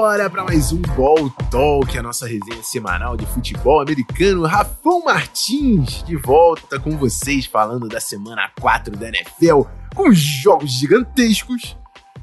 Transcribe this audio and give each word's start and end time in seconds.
Bora 0.00 0.30
para 0.30 0.44
mais 0.44 0.70
um 0.70 0.80
Ball 0.80 1.28
Talk, 1.50 1.98
a 1.98 2.02
nossa 2.04 2.24
resenha 2.24 2.62
semanal 2.62 3.16
de 3.16 3.26
futebol 3.26 3.80
americano. 3.80 4.46
Rafão 4.46 5.02
Martins 5.04 6.04
de 6.04 6.14
volta 6.14 6.78
com 6.78 6.96
vocês 6.96 7.46
falando 7.46 7.88
da 7.88 7.98
semana 7.98 8.48
4 8.60 8.96
da 8.96 9.08
NFL, 9.08 9.62
com 9.96 10.12
jogos 10.12 10.70
gigantescos, 10.70 11.76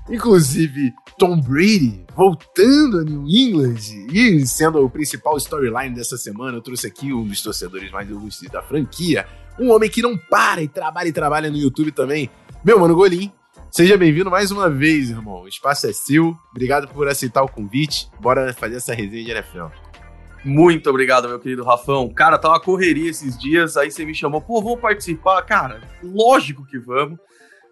inclusive 0.09 0.93
Tom 1.19 1.37
Brady 1.41 2.05
voltando 2.15 2.99
a 2.99 3.03
New 3.03 3.25
England 3.27 3.75
e 4.09 4.47
sendo 4.47 4.81
o 4.81 4.89
principal 4.89 5.35
storyline 5.35 5.93
dessa 5.93 6.15
semana. 6.15 6.57
Eu 6.57 6.61
trouxe 6.61 6.87
aqui 6.87 7.11
um 7.11 7.27
dos 7.27 7.41
torcedores 7.41 7.91
mais 7.91 8.09
ilustres 8.09 8.49
da 8.49 8.61
franquia, 8.61 9.27
um 9.59 9.69
homem 9.69 9.89
que 9.89 10.01
não 10.01 10.17
para 10.17 10.61
e 10.61 10.67
trabalha 10.69 11.09
e 11.09 11.13
trabalha 11.13 11.51
no 11.51 11.57
YouTube 11.57 11.91
também, 11.91 12.29
meu 12.63 12.79
mano 12.79 12.95
Golim. 12.95 13.33
Seja 13.75 13.97
bem-vindo 13.97 14.31
mais 14.31 14.51
uma 14.51 14.69
vez, 14.69 15.09
irmão. 15.09 15.41
O 15.41 15.49
espaço 15.49 15.85
é 15.85 15.91
seu. 15.91 16.33
Obrigado 16.49 16.87
por 16.87 17.09
aceitar 17.09 17.43
o 17.43 17.49
convite. 17.49 18.09
Bora 18.21 18.53
fazer 18.53 18.77
essa 18.77 18.93
resenha 18.93 19.25
de 19.25 19.31
NFL. 19.31 19.65
Muito 20.45 20.89
obrigado, 20.89 21.27
meu 21.27 21.37
querido 21.41 21.65
Rafão. 21.65 22.07
Cara, 22.07 22.37
tá 22.37 22.47
uma 22.47 22.59
correria 22.61 23.09
esses 23.09 23.37
dias, 23.37 23.75
aí 23.75 23.91
você 23.91 24.05
me 24.05 24.15
chamou, 24.15 24.39
pô, 24.39 24.61
vamos 24.61 24.79
participar? 24.79 25.41
Cara, 25.41 25.81
lógico 26.01 26.65
que 26.65 26.79
vamos. 26.79 27.19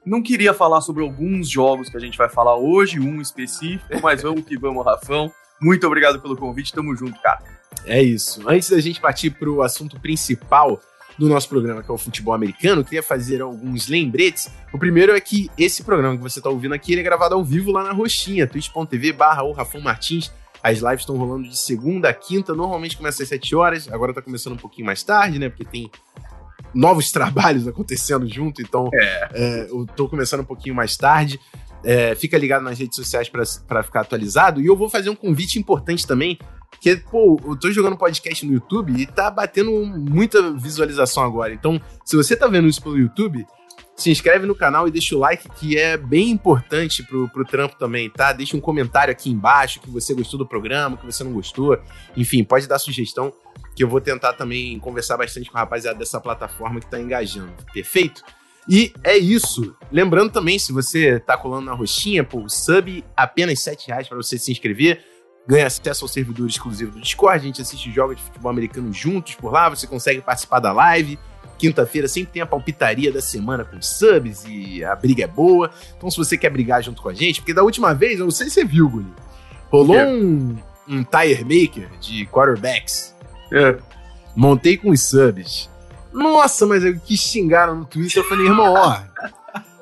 Não 0.06 0.22
queria 0.22 0.54
falar 0.54 0.82
sobre 0.82 1.04
alguns 1.04 1.50
jogos 1.50 1.88
que 1.88 1.96
a 1.96 2.02
gente 2.02 2.18
vai 2.18 2.28
falar 2.28 2.58
hoje, 2.58 3.00
um 3.00 3.22
específico, 3.22 4.02
mas 4.04 4.22
vamos 4.22 4.44
que 4.44 4.58
vamos, 4.58 4.84
Rafão. 4.84 5.32
Muito 5.62 5.88
obrigado 5.88 6.20
pelo 6.20 6.36
convite, 6.36 6.74
tamo 6.74 6.94
junto, 6.98 7.18
cara. 7.22 7.40
É 7.86 8.04
isso. 8.04 8.42
Antes 8.46 8.70
da 8.70 8.80
gente 8.82 9.00
partir 9.00 9.30
pro 9.30 9.62
assunto 9.62 9.98
principal, 10.02 10.82
do 11.24 11.30
nosso 11.30 11.48
programa, 11.48 11.82
que 11.82 11.90
é 11.90 11.94
o 11.94 11.98
futebol 11.98 12.34
americano, 12.34 12.84
queria 12.84 13.02
fazer 13.02 13.42
alguns 13.42 13.88
lembretes. 13.88 14.52
O 14.74 14.78
primeiro 14.78 15.16
é 15.16 15.22
que 15.22 15.50
esse 15.58 15.82
programa 15.82 16.18
que 16.18 16.22
você 16.22 16.40
está 16.40 16.50
ouvindo 16.50 16.74
aqui, 16.74 17.00
é 17.00 17.02
gravado 17.02 17.34
ao 17.34 17.44
vivo 17.44 17.72
lá 17.72 17.82
na 17.82 17.94
Roxinha, 17.94 18.46
twitch.tv 18.46 19.14
barra 19.14 19.44
o 19.44 19.54
Rafão 19.54 19.80
Martins. 19.80 20.32
As 20.62 20.80
lives 20.80 21.00
estão 21.00 21.18
rolando 21.18 21.48
de 21.48 21.58
segunda 21.58 22.10
a 22.10 22.14
quinta, 22.14 22.54
normalmente 22.54 22.98
começa 22.98 23.24
às 23.24 23.30
7 23.30 23.56
horas, 23.56 23.92
agora 23.92 24.14
tá 24.14 24.22
começando 24.22 24.54
um 24.54 24.58
pouquinho 24.58 24.86
mais 24.86 25.02
tarde, 25.02 25.40
né? 25.40 25.50
Porque 25.50 25.66
tem 25.66 25.90
novos 26.74 27.12
trabalhos 27.12 27.68
acontecendo 27.68 28.28
junto, 28.28 28.62
então 28.62 28.90
é. 28.94 29.30
É, 29.34 29.68
eu 29.70 29.86
tô 29.96 30.10
começando 30.10 30.42
um 30.42 30.46
pouquinho 30.46 30.76
mais 30.76 30.98
tarde. 30.98 31.40
É, 31.86 32.16
fica 32.16 32.38
ligado 32.38 32.64
nas 32.64 32.80
redes 32.80 32.96
sociais 32.96 33.30
para 33.30 33.84
ficar 33.84 34.02
atualizado. 34.02 34.62
E 34.62 34.66
eu 34.66 34.76
vou 34.76 34.90
fazer 34.90 35.10
um 35.10 35.16
convite 35.16 35.60
importante 35.60 36.08
também 36.08 36.38
porque, 36.74 36.98
pô, 36.98 37.40
eu 37.46 37.56
tô 37.56 37.72
jogando 37.72 37.96
podcast 37.96 38.46
no 38.46 38.54
YouTube 38.54 38.94
e 39.00 39.06
tá 39.06 39.30
batendo 39.30 39.72
muita 39.86 40.52
visualização 40.52 41.24
agora. 41.24 41.54
Então, 41.54 41.80
se 42.04 42.16
você 42.16 42.36
tá 42.36 42.48
vendo 42.48 42.68
isso 42.68 42.82
pelo 42.82 42.98
YouTube, 42.98 43.46
se 43.96 44.10
inscreve 44.10 44.46
no 44.46 44.56
canal 44.56 44.88
e 44.88 44.92
deixa 44.92 45.16
o 45.16 45.20
like, 45.20 45.48
que 45.52 45.78
é 45.78 45.96
bem 45.96 46.30
importante 46.30 47.04
pro, 47.04 47.30
pro 47.30 47.46
trampo 47.46 47.78
também, 47.78 48.10
tá? 48.10 48.34
Deixa 48.34 48.58
um 48.58 48.60
comentário 48.60 49.12
aqui 49.12 49.30
embaixo 49.30 49.80
que 49.80 49.90
você 49.90 50.14
gostou 50.14 50.38
do 50.38 50.48
programa, 50.48 50.98
que 50.98 51.06
você 51.06 51.24
não 51.24 51.32
gostou. 51.32 51.80
Enfim, 52.18 52.44
pode 52.44 52.68
dar 52.68 52.80
sugestão, 52.80 53.32
que 53.76 53.84
eu 53.84 53.88
vou 53.88 54.02
tentar 54.02 54.34
também 54.34 54.80
conversar 54.80 55.16
bastante 55.16 55.50
com 55.50 55.58
a 55.58 55.62
rapaziada 55.62 55.98
dessa 55.98 56.20
plataforma 56.20 56.80
que 56.80 56.88
tá 56.88 57.00
engajando. 57.00 57.54
Perfeito? 57.72 58.24
E 58.68 58.94
é 59.04 59.18
isso. 59.18 59.76
Lembrando 59.92 60.32
também, 60.32 60.58
se 60.58 60.72
você 60.72 61.20
tá 61.20 61.38
colando 61.38 61.66
na 61.66 61.74
roxinha, 61.74 62.24
pô, 62.24 62.48
sub 62.50 63.04
apenas 63.16 63.66
R$ 63.66 63.78
reais 63.88 64.08
para 64.08 64.18
você 64.18 64.38
se 64.38 64.52
inscrever 64.52 65.13
ganha 65.48 65.68
acesso 65.68 66.06
ao 66.06 66.10
servidor 66.10 66.48
exclusivo 66.48 66.92
do 66.92 67.02
Discord, 67.02 67.40
a 67.40 67.44
gente 67.48 67.62
assiste 67.62 67.92
jogos 67.92 68.18
de 68.18 68.24
futebol 68.24 68.52
americano 68.52 68.92
juntos 68.94 69.36
por 69.36 69.52
lá, 69.52 69.70
você 69.70 69.86
consegue 69.86 70.22
participar 70.22 70.60
da 70.60 70.72
live. 70.72 71.20
Quinta-feira 71.58 72.08
sempre 72.08 72.34
tem 72.34 72.42
a 72.42 72.46
palpitaria 72.46 73.12
da 73.12 73.22
semana 73.22 73.64
com 73.64 73.82
subs 73.82 74.44
e 74.48 74.84
a 74.84 74.96
briga 74.96 75.24
é 75.24 75.28
boa. 75.28 75.70
Então, 75.96 76.10
se 76.10 76.18
você 76.18 76.38
quer 76.38 76.50
brigar 76.50 76.84
junto 76.84 77.02
com 77.02 77.10
a 77.10 77.14
gente, 77.14 77.42
porque 77.42 77.54
da 77.54 77.64
última 77.64 77.94
vez, 77.94 78.20
eu 78.20 78.26
não 78.26 78.32
sei 78.32 78.48
se 78.48 78.56
você 78.56 78.66
viu, 78.66 78.90
Guni, 78.90 79.14
rolou 79.72 79.96
é. 79.96 80.06
um, 80.06 80.58
um 80.88 81.04
tire 81.04 81.44
maker 81.44 81.90
de 82.00 82.26
quarterbacks. 82.26 83.16
É. 83.52 83.78
Montei 84.36 84.78
com 84.78 84.90
os 84.90 85.02
subs. 85.02 85.70
Nossa, 86.12 86.66
mas 86.66 86.84
eu 86.84 87.00
que 87.00 87.16
xingaram 87.16 87.76
no 87.76 87.86
Twitter. 87.86 88.22
Eu 88.22 88.28
falei, 88.28 88.46
irmão, 88.46 88.74
ó, 88.74 89.00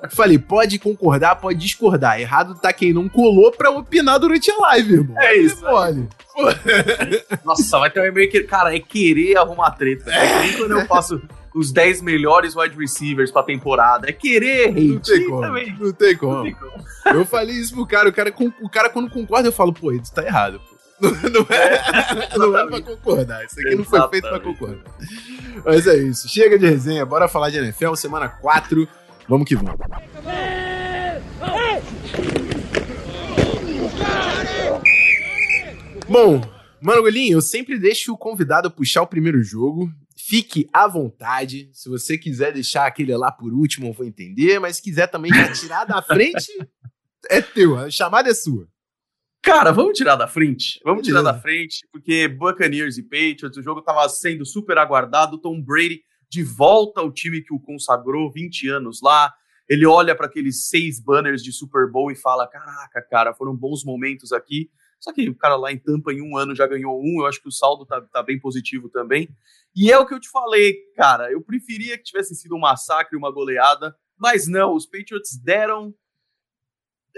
Falei, 0.10 0.40
pode 0.40 0.80
concordar, 0.80 1.36
pode 1.36 1.60
discordar. 1.60 2.20
Errado 2.20 2.56
tá 2.56 2.74
quem 2.74 2.92
não 2.92 3.08
colou 3.08 3.52
pra 3.52 3.70
opinar 3.70 4.20
durante 4.20 4.50
a 4.50 4.58
live, 4.58 4.94
irmão. 4.94 5.20
É 5.20 5.36
isso. 5.38 5.64
Olha. 5.66 6.08
Nossa, 7.46 7.78
vai 7.78 7.90
ter 7.92 8.02
um 8.02 8.06
e-mail 8.06 8.30
que. 8.30 8.42
Cara, 8.44 8.76
é 8.76 8.80
querer 8.80 9.38
arrumar 9.38 9.72
treta. 9.72 10.12
É 10.12 10.28
que 10.28 10.48
nem 10.48 10.58
quando 10.58 10.72
eu 10.72 10.86
faço 10.88 11.22
os 11.54 11.72
10 11.72 12.02
melhores 12.02 12.56
wide 12.56 12.76
receivers 12.78 13.32
pra 13.32 13.44
temporada. 13.44 14.10
É 14.10 14.14
querer 14.14 14.70
hate. 14.70 14.88
Não 14.88 15.00
tem 15.00 15.26
como. 15.26 15.42
Também. 15.42 15.78
Não 15.80 15.92
tem 15.94 16.18
como. 16.18 16.34
Não 16.36 16.44
tem 16.44 16.56
como. 16.56 16.84
Eu 17.06 17.26
falei 17.26 17.56
isso 17.56 17.74
pro 17.74 17.86
cara, 17.86 18.10
o 18.10 18.14
cara, 18.14 18.34
o 18.62 18.70
cara 18.70 18.90
quando 18.90 19.10
concorda, 19.10 19.50
eu 19.50 19.54
falo, 19.54 19.74
pô, 19.74 19.92
isso 19.92 20.14
tá 20.14 20.24
errado, 20.24 20.60
pô. 20.60 20.72
Não, 21.02 21.10
não, 21.10 21.48
é, 21.50 22.38
não 22.38 22.58
é 22.60 22.68
pra 22.68 22.82
concordar. 22.82 23.44
Isso 23.44 23.60
aqui 23.60 23.76
não 23.76 23.84
foi 23.84 24.08
feito 24.10 24.30
pra 24.30 24.40
concordar. 24.40 24.84
Mas 25.66 25.88
é 25.88 25.98
isso. 25.98 26.30
Chega 26.30 26.60
de 26.60 26.68
resenha, 26.68 27.04
bora 27.04 27.28
falar 27.28 27.50
de 27.50 27.58
NFL, 27.58 27.96
semana 27.96 28.30
4. 28.30 28.88
Vamos 29.32 29.48
que 29.48 29.56
vamos. 29.56 29.80
Bom, 36.10 36.42
Mano 36.82 37.02
Golinho, 37.02 37.38
eu 37.38 37.42
sempre 37.42 37.80
deixo 37.80 38.12
o 38.12 38.18
convidado 38.18 38.70
puxar 38.70 39.04
o 39.04 39.08
primeiro 39.08 39.42
jogo. 39.42 39.90
Fique 40.18 40.68
à 40.74 40.86
vontade. 40.86 41.70
Se 41.72 41.88
você 41.88 42.18
quiser 42.18 42.52
deixar 42.52 42.86
aquele 42.86 43.16
lá 43.16 43.32
por 43.32 43.54
último, 43.54 43.88
eu 43.88 43.94
vou 43.94 44.06
entender. 44.06 44.60
Mas 44.60 44.76
se 44.76 44.82
quiser 44.82 45.08
também 45.08 45.34
já 45.34 45.50
tirar 45.54 45.86
da 45.86 46.02
frente, 46.02 46.52
é 47.30 47.42
teu. 47.42 47.78
A 47.78 47.90
chamada 47.90 48.30
é 48.30 48.34
sua. 48.34 48.68
Cara, 49.42 49.72
vamos 49.72 49.98
tirar 49.98 50.18
da 50.18 50.28
frente. 50.28 50.78
Vamos 50.84 51.08
tirar 51.08 51.22
da 51.22 51.40
frente, 51.40 51.88
porque 51.90 52.28
Buccaneers 52.28 52.98
e 52.98 53.04
Patriots, 53.04 53.56
o 53.56 53.64
jogo 53.64 53.82
tava 53.82 54.10
sendo 54.10 54.46
super 54.46 54.78
aguardado. 54.78 55.38
Tom 55.38 55.62
Brady 55.62 56.02
de 56.32 56.44
volta 56.44 57.02
ao 57.02 57.12
time 57.12 57.42
que 57.42 57.54
o 57.54 57.60
consagrou 57.60 58.32
20 58.32 58.70
anos 58.70 59.02
lá. 59.02 59.34
Ele 59.68 59.86
olha 59.86 60.16
para 60.16 60.28
aqueles 60.28 60.70
seis 60.70 60.98
banners 60.98 61.44
de 61.44 61.52
Super 61.52 61.92
Bowl 61.92 62.10
e 62.10 62.16
fala: 62.16 62.48
Caraca, 62.48 63.02
cara, 63.02 63.34
foram 63.34 63.56
bons 63.56 63.84
momentos 63.84 64.32
aqui. 64.32 64.72
Só 64.98 65.12
que 65.12 65.28
o 65.28 65.36
cara 65.36 65.56
lá 65.58 65.72
em 65.72 65.78
Tampa, 65.78 66.14
em 66.14 66.22
um 66.22 66.38
ano, 66.38 66.56
já 66.56 66.66
ganhou 66.66 67.02
um. 67.02 67.20
Eu 67.20 67.26
acho 67.26 67.42
que 67.42 67.50
o 67.50 67.52
saldo 67.52 67.86
tá, 67.86 68.00
tá 68.02 68.24
bem 68.24 68.40
positivo 68.40 68.88
também. 68.88 69.28
E 69.76 69.92
é 69.92 69.98
o 69.98 70.06
que 70.06 70.14
eu 70.14 70.20
te 70.20 70.30
falei, 70.30 70.76
cara. 70.96 71.30
Eu 71.32 71.42
preferia 71.42 71.98
que 71.98 72.04
tivesse 72.04 72.34
sido 72.36 72.56
um 72.56 72.60
massacre, 72.60 73.18
uma 73.18 73.32
goleada. 73.32 73.94
Mas 74.18 74.48
não, 74.48 74.74
os 74.74 74.86
Patriots 74.86 75.38
deram 75.38 75.94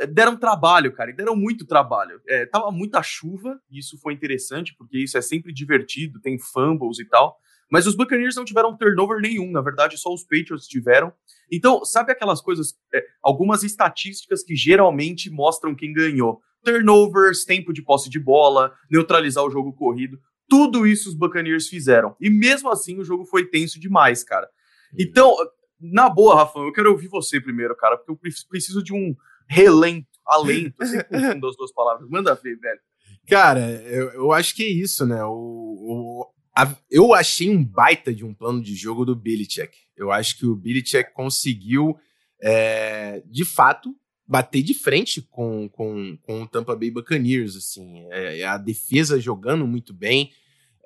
deram 0.09 0.35
trabalho, 0.35 0.91
cara, 0.91 1.11
e 1.11 1.15
deram 1.15 1.35
muito 1.35 1.67
trabalho. 1.67 2.19
É, 2.27 2.47
tava 2.47 2.71
muita 2.71 3.03
chuva, 3.03 3.61
e 3.69 3.77
isso 3.77 3.95
foi 3.99 4.13
interessante, 4.13 4.73
porque 4.75 4.97
isso 4.97 5.15
é 5.15 5.21
sempre 5.21 5.53
divertido, 5.53 6.19
tem 6.19 6.39
fumbles 6.39 6.97
e 6.97 7.05
tal. 7.05 7.37
Mas 7.73 7.87
os 7.87 7.95
Buccaneers 7.95 8.35
não 8.35 8.45
tiveram 8.45 8.77
turnover 8.77 9.19
nenhum, 9.19 9.49
na 9.49 9.59
verdade, 9.59 9.97
só 9.97 10.13
os 10.13 10.21
Patriots 10.21 10.67
tiveram. 10.67 11.11
Então, 11.51 11.83
sabe 11.83 12.11
aquelas 12.11 12.39
coisas, 12.39 12.75
é, 12.93 13.03
algumas 13.19 13.63
estatísticas 13.63 14.43
que 14.43 14.55
geralmente 14.55 15.27
mostram 15.31 15.73
quem 15.73 15.91
ganhou? 15.91 16.39
Turnovers, 16.63 17.43
tempo 17.43 17.73
de 17.73 17.81
posse 17.81 18.11
de 18.11 18.19
bola, 18.19 18.75
neutralizar 18.91 19.43
o 19.43 19.49
jogo 19.49 19.73
corrido. 19.73 20.19
Tudo 20.47 20.85
isso 20.85 21.09
os 21.09 21.15
Buccaneers 21.15 21.67
fizeram. 21.67 22.15
E 22.21 22.29
mesmo 22.29 22.69
assim, 22.69 22.99
o 22.99 23.03
jogo 23.03 23.25
foi 23.25 23.47
tenso 23.49 23.79
demais, 23.79 24.23
cara. 24.23 24.47
Então, 24.95 25.35
na 25.81 26.07
boa, 26.07 26.35
Rafa, 26.35 26.59
eu 26.59 26.71
quero 26.71 26.91
ouvir 26.91 27.07
você 27.07 27.41
primeiro, 27.41 27.75
cara, 27.75 27.97
porque 27.97 28.11
eu 28.11 28.33
preciso 28.47 28.83
de 28.83 28.93
um 28.93 29.15
relento, 29.49 30.05
alento, 30.27 30.75
assim, 30.79 30.99
confundo 31.09 31.47
as 31.47 31.57
duas 31.57 31.73
palavras. 31.73 32.07
Manda 32.07 32.35
ver, 32.35 32.55
velho. 32.55 32.79
Cara, 33.27 33.61
eu, 33.61 34.11
eu 34.11 34.31
acho 34.31 34.55
que 34.55 34.63
é 34.63 34.69
isso, 34.69 35.07
né? 35.07 35.23
O, 35.25 35.31
o, 35.31 36.33
a, 36.55 36.75
eu 36.89 37.13
achei 37.13 37.49
um 37.49 37.63
baita 37.63 38.13
de 38.13 38.23
um 38.23 38.33
plano 38.33 38.61
de 38.61 38.75
jogo 38.75 39.05
do 39.05 39.15
Belichick. 39.15 39.75
Eu 39.97 40.11
acho 40.11 40.37
que 40.37 40.45
o 40.45 40.55
Belichick 40.55 41.11
conseguiu, 41.13 41.97
é, 42.41 43.23
de 43.25 43.43
fato, 43.43 43.95
bater 44.27 44.61
de 44.61 44.73
frente 44.73 45.21
com, 45.21 45.67
com, 45.69 46.17
com 46.21 46.43
o 46.43 46.47
Tampa 46.47 46.75
Bay 46.75 46.91
Buccaneers. 46.91 47.55
Assim, 47.55 48.05
é, 48.11 48.39
é 48.39 48.45
a 48.45 48.57
defesa 48.57 49.19
jogando 49.19 49.65
muito 49.65 49.93
bem. 49.93 50.31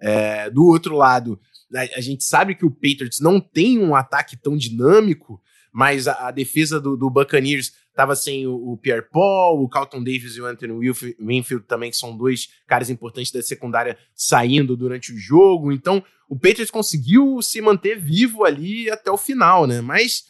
É, 0.01 0.49
do 0.49 0.65
outro 0.65 0.95
lado, 0.95 1.39
a, 1.73 1.81
a, 1.97 2.01
gente 2.01 2.23
sabe 2.23 2.55
que 2.55 2.65
o 2.65 2.71
Patriots 2.71 3.19
não 3.19 3.39
tem 3.39 3.79
um 3.79 3.95
ataque 3.95 4.37
tão 4.37 4.55
dinâmico, 4.55 5.41
mas 5.73 6.07
a, 6.07 6.27
a 6.27 6.31
defesa 6.31 6.79
do, 6.79 6.95
do 6.95 7.09
Buccaneers 7.09 7.73
Tava 7.97 8.15
sem 8.15 8.45
o, 8.45 8.73
o, 8.73 8.77
Pierre 8.77 9.01
Paul, 9.11 9.63
o 9.63 9.67
Carlton 9.67 10.03
Davis 10.03 10.35
e 10.35 10.41
o 10.41 10.45
Anthony 10.45 10.71
Winfield 11.19 11.65
também, 11.65 11.89
que 11.89 11.97
são 11.97 12.15
dois 12.15 12.47
caras 12.67 12.91
importantes 12.91 13.31
da 13.31 13.41
secundária 13.41 13.97
saindo 14.13 14.77
durante 14.77 15.11
o 15.11 15.17
jogo. 15.17 15.71
Então, 15.71 16.03
o 16.29 16.35
Patriots 16.35 16.69
conseguiu 16.69 17.41
se 17.41 17.59
manter 17.59 17.99
vivo 17.99 18.45
ali 18.45 18.87
até 18.87 19.09
o 19.09 19.17
final, 19.17 19.65
né? 19.65 19.81
Mas, 19.81 20.27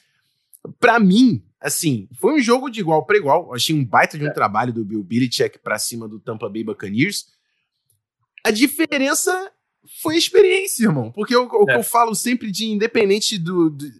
para 0.80 0.98
mim, 0.98 1.44
assim, 1.60 2.08
foi 2.18 2.36
um 2.36 2.40
jogo 2.40 2.70
de 2.70 2.80
igual 2.80 3.06
para 3.06 3.18
igual. 3.18 3.48
Eu 3.48 3.56
achei 3.56 3.76
um 3.76 3.84
baita 3.84 4.18
de 4.18 4.24
um 4.24 4.30
é. 4.30 4.34
trabalho 4.34 4.72
do 4.72 4.86
Bill 4.86 5.04
Belichick 5.04 5.60
para 5.60 5.78
cima 5.78 6.08
do 6.08 6.22
Tampa 6.22 6.48
Bay 6.48 6.64
Buccaneers. 6.64 7.26
A 8.46 8.52
diferença 8.52 9.52
foi 10.02 10.16
a 10.16 10.18
experiência, 10.18 10.86
irmão. 10.86 11.12
Porque 11.12 11.36
o, 11.36 11.46
o 11.46 11.64
é. 11.64 11.74
que 11.74 11.80
eu 11.80 11.84
falo 11.84 12.16
sempre 12.16 12.50
de 12.50 12.68
independente 12.68 13.38
do, 13.38 13.70
do 13.70 13.92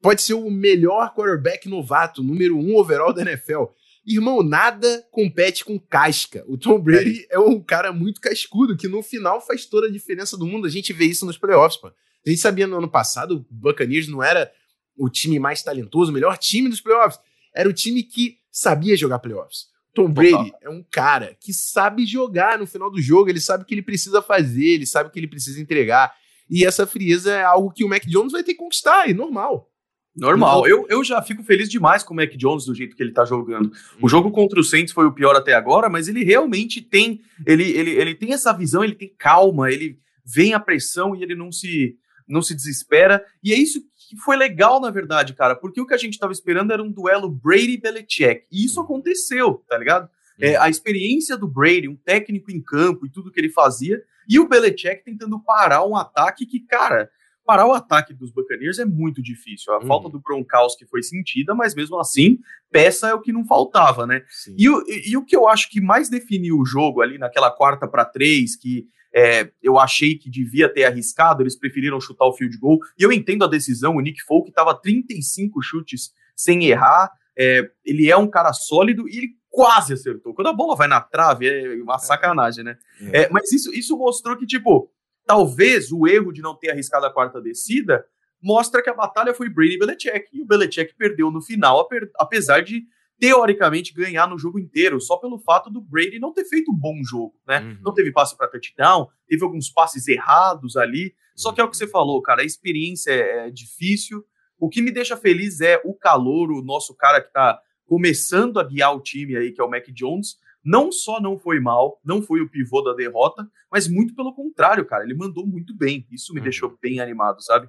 pode 0.00 0.22
ser 0.22 0.34
o 0.34 0.50
melhor 0.50 1.14
quarterback 1.14 1.68
novato, 1.68 2.22
número 2.22 2.56
um 2.56 2.76
overall 2.76 3.12
da 3.12 3.22
NFL. 3.22 3.64
Irmão, 4.06 4.42
nada 4.42 5.06
compete 5.10 5.64
com 5.64 5.78
casca. 5.78 6.44
O 6.48 6.56
Tom 6.56 6.80
Brady 6.80 7.26
é. 7.30 7.36
é 7.36 7.38
um 7.38 7.60
cara 7.60 7.92
muito 7.92 8.20
cascudo, 8.20 8.76
que 8.76 8.88
no 8.88 9.02
final 9.02 9.40
faz 9.40 9.66
toda 9.66 9.86
a 9.86 9.90
diferença 9.90 10.36
do 10.36 10.46
mundo. 10.46 10.66
A 10.66 10.70
gente 10.70 10.92
vê 10.92 11.04
isso 11.04 11.26
nos 11.26 11.38
playoffs, 11.38 11.80
pô. 11.80 11.88
A 11.88 12.28
gente 12.28 12.40
sabia 12.40 12.66
no 12.66 12.78
ano 12.78 12.88
passado, 12.88 13.36
o 13.36 13.46
Buccaneers 13.50 14.08
não 14.08 14.22
era 14.22 14.50
o 14.96 15.08
time 15.08 15.38
mais 15.38 15.62
talentoso, 15.62 16.10
o 16.10 16.14
melhor 16.14 16.36
time 16.36 16.68
dos 16.68 16.80
playoffs. 16.80 17.20
Era 17.54 17.68
o 17.68 17.72
time 17.72 18.02
que 18.02 18.38
sabia 18.50 18.96
jogar 18.96 19.18
playoffs. 19.18 19.70
Tom 19.94 20.10
Brady 20.10 20.52
é 20.60 20.68
um 20.68 20.84
cara 20.88 21.36
que 21.40 21.52
sabe 21.52 22.06
jogar 22.06 22.58
no 22.58 22.66
final 22.66 22.90
do 22.90 23.00
jogo, 23.00 23.28
ele 23.28 23.40
sabe 23.40 23.64
o 23.64 23.66
que 23.66 23.74
ele 23.74 23.82
precisa 23.82 24.22
fazer, 24.22 24.66
ele 24.66 24.86
sabe 24.86 25.08
o 25.08 25.12
que 25.12 25.18
ele 25.18 25.26
precisa 25.26 25.60
entregar. 25.60 26.14
E 26.48 26.64
essa 26.64 26.86
frieza 26.86 27.32
é 27.32 27.42
algo 27.42 27.72
que 27.72 27.84
o 27.84 27.88
Mac 27.88 28.04
Jones 28.06 28.32
vai 28.32 28.42
ter 28.42 28.52
que 28.52 28.58
conquistar, 28.58 29.08
é 29.08 29.14
normal. 29.14 29.69
Normal. 30.16 30.66
Eu, 30.66 30.86
eu 30.88 31.04
já 31.04 31.22
fico 31.22 31.42
feliz 31.42 31.68
demais 31.68 32.02
com 32.02 32.12
o 32.12 32.16
Mac 32.16 32.30
Jones 32.36 32.64
do 32.64 32.74
jeito 32.74 32.96
que 32.96 33.02
ele 33.02 33.12
tá 33.12 33.24
jogando. 33.24 33.70
O 34.02 34.08
jogo 34.08 34.30
contra 34.30 34.58
o 34.58 34.64
Saints 34.64 34.92
foi 34.92 35.06
o 35.06 35.12
pior 35.12 35.36
até 35.36 35.54
agora, 35.54 35.88
mas 35.88 36.08
ele 36.08 36.24
realmente 36.24 36.82
tem. 36.82 37.20
Ele, 37.46 37.64
ele, 37.70 37.90
ele 37.90 38.14
tem 38.14 38.32
essa 38.32 38.52
visão, 38.52 38.82
ele 38.82 38.94
tem 38.94 39.14
calma, 39.16 39.70
ele 39.70 39.98
vem 40.24 40.52
a 40.52 40.60
pressão 40.60 41.14
e 41.14 41.22
ele 41.22 41.34
não 41.34 41.52
se, 41.52 41.96
não 42.28 42.42
se 42.42 42.54
desespera. 42.54 43.24
E 43.42 43.52
é 43.52 43.56
isso 43.56 43.80
que 43.96 44.16
foi 44.16 44.36
legal, 44.36 44.80
na 44.80 44.90
verdade, 44.90 45.34
cara, 45.34 45.54
porque 45.54 45.80
o 45.80 45.86
que 45.86 45.94
a 45.94 45.98
gente 45.98 46.18
tava 46.18 46.32
esperando 46.32 46.72
era 46.72 46.82
um 46.82 46.90
duelo 46.90 47.30
Brady-Belichick. 47.30 48.46
E 48.50 48.64
isso 48.64 48.80
aconteceu, 48.80 49.64
tá 49.68 49.78
ligado? 49.78 50.08
É, 50.40 50.56
a 50.56 50.68
experiência 50.68 51.36
do 51.36 51.46
Brady, 51.46 51.86
um 51.86 51.96
técnico 51.96 52.50
em 52.50 52.60
campo 52.60 53.06
e 53.06 53.10
tudo 53.10 53.30
que 53.30 53.38
ele 53.38 53.50
fazia, 53.50 54.02
e 54.28 54.38
o 54.40 54.48
Belichick 54.48 55.04
tentando 55.04 55.38
parar 55.38 55.84
um 55.86 55.94
ataque 55.94 56.46
que, 56.46 56.60
cara, 56.60 57.10
parar 57.50 57.66
o 57.66 57.72
ataque 57.72 58.14
dos 58.14 58.30
Buccaneers 58.30 58.78
é 58.78 58.84
muito 58.84 59.20
difícil. 59.20 59.72
A 59.72 59.80
uhum. 59.80 59.86
falta 59.88 60.08
do 60.08 60.20
Gronkowski 60.20 60.86
foi 60.86 61.02
sentida, 61.02 61.52
mas 61.52 61.74
mesmo 61.74 61.98
assim, 61.98 62.38
peça 62.70 63.08
é 63.08 63.14
o 63.14 63.20
que 63.20 63.32
não 63.32 63.44
faltava, 63.44 64.06
né? 64.06 64.22
E 64.56 64.68
o, 64.68 64.80
e, 64.86 65.10
e, 65.10 65.16
o 65.16 65.24
que 65.24 65.34
eu 65.34 65.48
acho 65.48 65.68
que 65.68 65.80
mais 65.80 66.08
definiu 66.08 66.60
o 66.60 66.64
jogo 66.64 67.00
ali 67.02 67.18
naquela 67.18 67.50
quarta 67.50 67.88
para 67.88 68.04
três, 68.04 68.54
que 68.54 68.86
é, 69.12 69.50
eu 69.60 69.80
achei 69.80 70.16
que 70.16 70.30
devia 70.30 70.72
ter 70.72 70.84
arriscado, 70.84 71.42
eles 71.42 71.58
preferiram 71.58 72.00
chutar 72.00 72.24
o 72.24 72.32
field 72.32 72.56
goal. 72.56 72.78
E 72.96 73.02
eu 73.02 73.10
entendo 73.10 73.44
a 73.44 73.48
decisão, 73.48 73.96
o 73.96 74.00
Nick 74.00 74.22
Folk 74.22 74.48
estava 74.48 74.72
35 74.72 75.60
chutes 75.60 76.12
sem 76.36 76.66
errar. 76.66 77.10
É, 77.36 77.68
ele 77.84 78.08
é 78.08 78.16
um 78.16 78.30
cara 78.30 78.52
sólido 78.52 79.08
e 79.08 79.18
ele 79.18 79.28
quase 79.48 79.92
acertou. 79.92 80.34
Quando 80.34 80.46
a 80.46 80.52
bola 80.52 80.76
vai 80.76 80.86
na 80.86 81.00
trave, 81.00 81.48
é 81.48 81.82
uma 81.82 81.98
sacanagem, 81.98 82.62
né? 82.62 82.78
É. 83.12 83.22
é 83.22 83.28
mas 83.28 83.50
isso, 83.50 83.74
isso 83.74 83.98
mostrou 83.98 84.36
que, 84.36 84.46
tipo, 84.46 84.88
talvez 85.30 85.92
o 85.92 86.08
erro 86.08 86.32
de 86.32 86.42
não 86.42 86.56
ter 86.56 86.70
arriscado 86.70 87.06
a 87.06 87.12
quarta 87.12 87.40
descida 87.40 88.04
mostra 88.42 88.82
que 88.82 88.90
a 88.90 88.94
batalha 88.94 89.32
foi 89.32 89.48
Brady 89.48 89.74
e 89.74 89.78
Belichick. 89.78 90.26
E 90.32 90.42
o 90.42 90.44
Belichick 90.44 90.92
perdeu 90.96 91.30
no 91.30 91.40
final, 91.40 91.88
apesar 92.18 92.64
de 92.64 92.82
teoricamente 93.16 93.94
ganhar 93.94 94.28
no 94.28 94.36
jogo 94.36 94.58
inteiro, 94.58 95.00
só 95.00 95.18
pelo 95.18 95.38
fato 95.38 95.70
do 95.70 95.80
Brady 95.80 96.18
não 96.18 96.32
ter 96.32 96.44
feito 96.46 96.72
um 96.72 96.76
bom 96.76 97.00
jogo, 97.04 97.38
né? 97.46 97.60
Uhum. 97.60 97.78
Não 97.80 97.94
teve 97.94 98.10
passe 98.10 98.36
para 98.36 98.48
touchdown, 98.48 99.06
teve 99.28 99.44
alguns 99.44 99.70
passes 99.70 100.08
errados 100.08 100.76
ali. 100.76 101.14
Só 101.36 101.52
que 101.52 101.60
é 101.60 101.64
o 101.64 101.70
que 101.70 101.76
você 101.76 101.86
falou, 101.86 102.20
cara, 102.20 102.42
a 102.42 102.44
experiência 102.44 103.12
é, 103.12 103.46
é 103.46 103.50
difícil. 103.52 104.24
O 104.58 104.68
que 104.68 104.82
me 104.82 104.90
deixa 104.90 105.16
feliz 105.16 105.60
é 105.60 105.80
o 105.84 105.94
calor, 105.94 106.50
o 106.50 106.60
nosso 106.60 106.92
cara 106.96 107.20
que 107.20 107.32
tá 107.32 107.56
começando 107.86 108.58
a 108.58 108.64
guiar 108.64 108.96
o 108.96 109.00
time 109.00 109.36
aí, 109.36 109.52
que 109.52 109.60
é 109.60 109.64
o 109.64 109.70
Mac 109.70 109.86
Jones, 109.92 110.38
não 110.64 110.92
só 110.92 111.20
não 111.20 111.38
foi 111.38 111.58
mal, 111.60 112.00
não 112.04 112.22
foi 112.22 112.40
o 112.40 112.48
pivô 112.48 112.82
da 112.82 112.92
derrota, 112.92 113.48
mas 113.70 113.88
muito 113.88 114.14
pelo 114.14 114.34
contrário, 114.34 114.84
cara. 114.84 115.04
Ele 115.04 115.14
mandou 115.14 115.46
muito 115.46 115.74
bem. 115.76 116.06
Isso 116.10 116.32
me 116.32 116.40
uhum. 116.40 116.44
deixou 116.44 116.78
bem 116.82 117.00
animado, 117.00 117.42
sabe? 117.42 117.68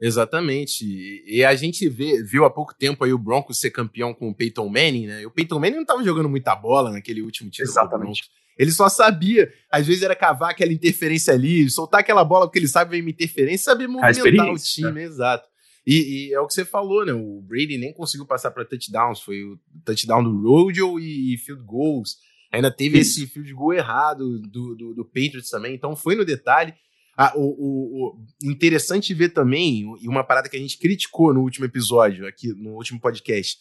Exatamente. 0.00 0.84
E 1.24 1.44
a 1.44 1.54
gente 1.54 1.88
vê, 1.88 2.22
viu 2.24 2.44
há 2.44 2.50
pouco 2.50 2.74
tempo 2.74 3.04
aí 3.04 3.12
o 3.12 3.18
Broncos 3.18 3.60
ser 3.60 3.70
campeão 3.70 4.12
com 4.12 4.30
o 4.30 4.34
Peyton 4.34 4.68
Manning, 4.68 5.06
né? 5.06 5.22
E 5.22 5.26
o 5.26 5.30
Peyton 5.30 5.60
Manning 5.60 5.76
não 5.76 5.82
estava 5.82 6.02
jogando 6.02 6.28
muita 6.28 6.56
bola 6.56 6.90
naquele 6.90 7.22
último 7.22 7.48
título. 7.48 7.70
Exatamente. 7.70 8.24
Ele 8.58 8.72
só 8.72 8.88
sabia, 8.88 9.50
às 9.70 9.86
vezes 9.86 10.02
era 10.02 10.14
cavar 10.14 10.50
aquela 10.50 10.72
interferência 10.72 11.32
ali, 11.32 11.70
soltar 11.70 12.00
aquela 12.00 12.24
bola 12.24 12.46
porque 12.46 12.58
ele 12.58 12.68
sabe 12.68 12.90
vem 12.90 13.00
uma 13.00 13.10
interferência, 13.10 13.64
saber 13.64 13.86
movimentar 13.86 14.52
o 14.52 14.58
time, 14.58 14.90
né? 14.90 15.04
exato. 15.04 15.48
E, 15.86 16.28
e, 16.28 16.34
é 16.34 16.40
o 16.40 16.46
que 16.46 16.54
você 16.54 16.64
falou, 16.64 17.04
né? 17.04 17.12
O 17.12 17.40
Brady 17.42 17.76
nem 17.76 17.92
conseguiu 17.92 18.26
passar 18.26 18.50
para 18.50 18.64
touchdowns, 18.64 19.20
foi 19.20 19.42
o 19.42 19.58
touchdown 19.84 20.22
do 20.22 20.42
Rojo 20.42 20.98
e 20.98 21.36
field 21.38 21.62
goals. 21.64 22.16
Ainda 22.52 22.70
teve 22.70 22.98
Isso. 22.98 23.18
esse 23.18 23.26
field 23.26 23.52
goal 23.52 23.72
errado 23.72 24.38
do, 24.38 24.74
do, 24.74 24.94
do, 24.94 25.04
Patriots 25.04 25.48
também, 25.48 25.74
então 25.74 25.96
foi 25.96 26.14
no 26.14 26.24
detalhe. 26.24 26.74
Ah, 27.16 27.32
o, 27.34 27.40
o, 27.40 28.06
o, 28.08 28.50
interessante 28.50 29.12
ver 29.12 29.30
também, 29.30 29.84
e 30.00 30.08
uma 30.08 30.24
parada 30.24 30.48
que 30.48 30.56
a 30.56 30.60
gente 30.60 30.78
criticou 30.78 31.34
no 31.34 31.40
último 31.40 31.66
episódio, 31.66 32.26
aqui 32.26 32.48
no 32.54 32.70
último 32.70 33.00
podcast, 33.00 33.58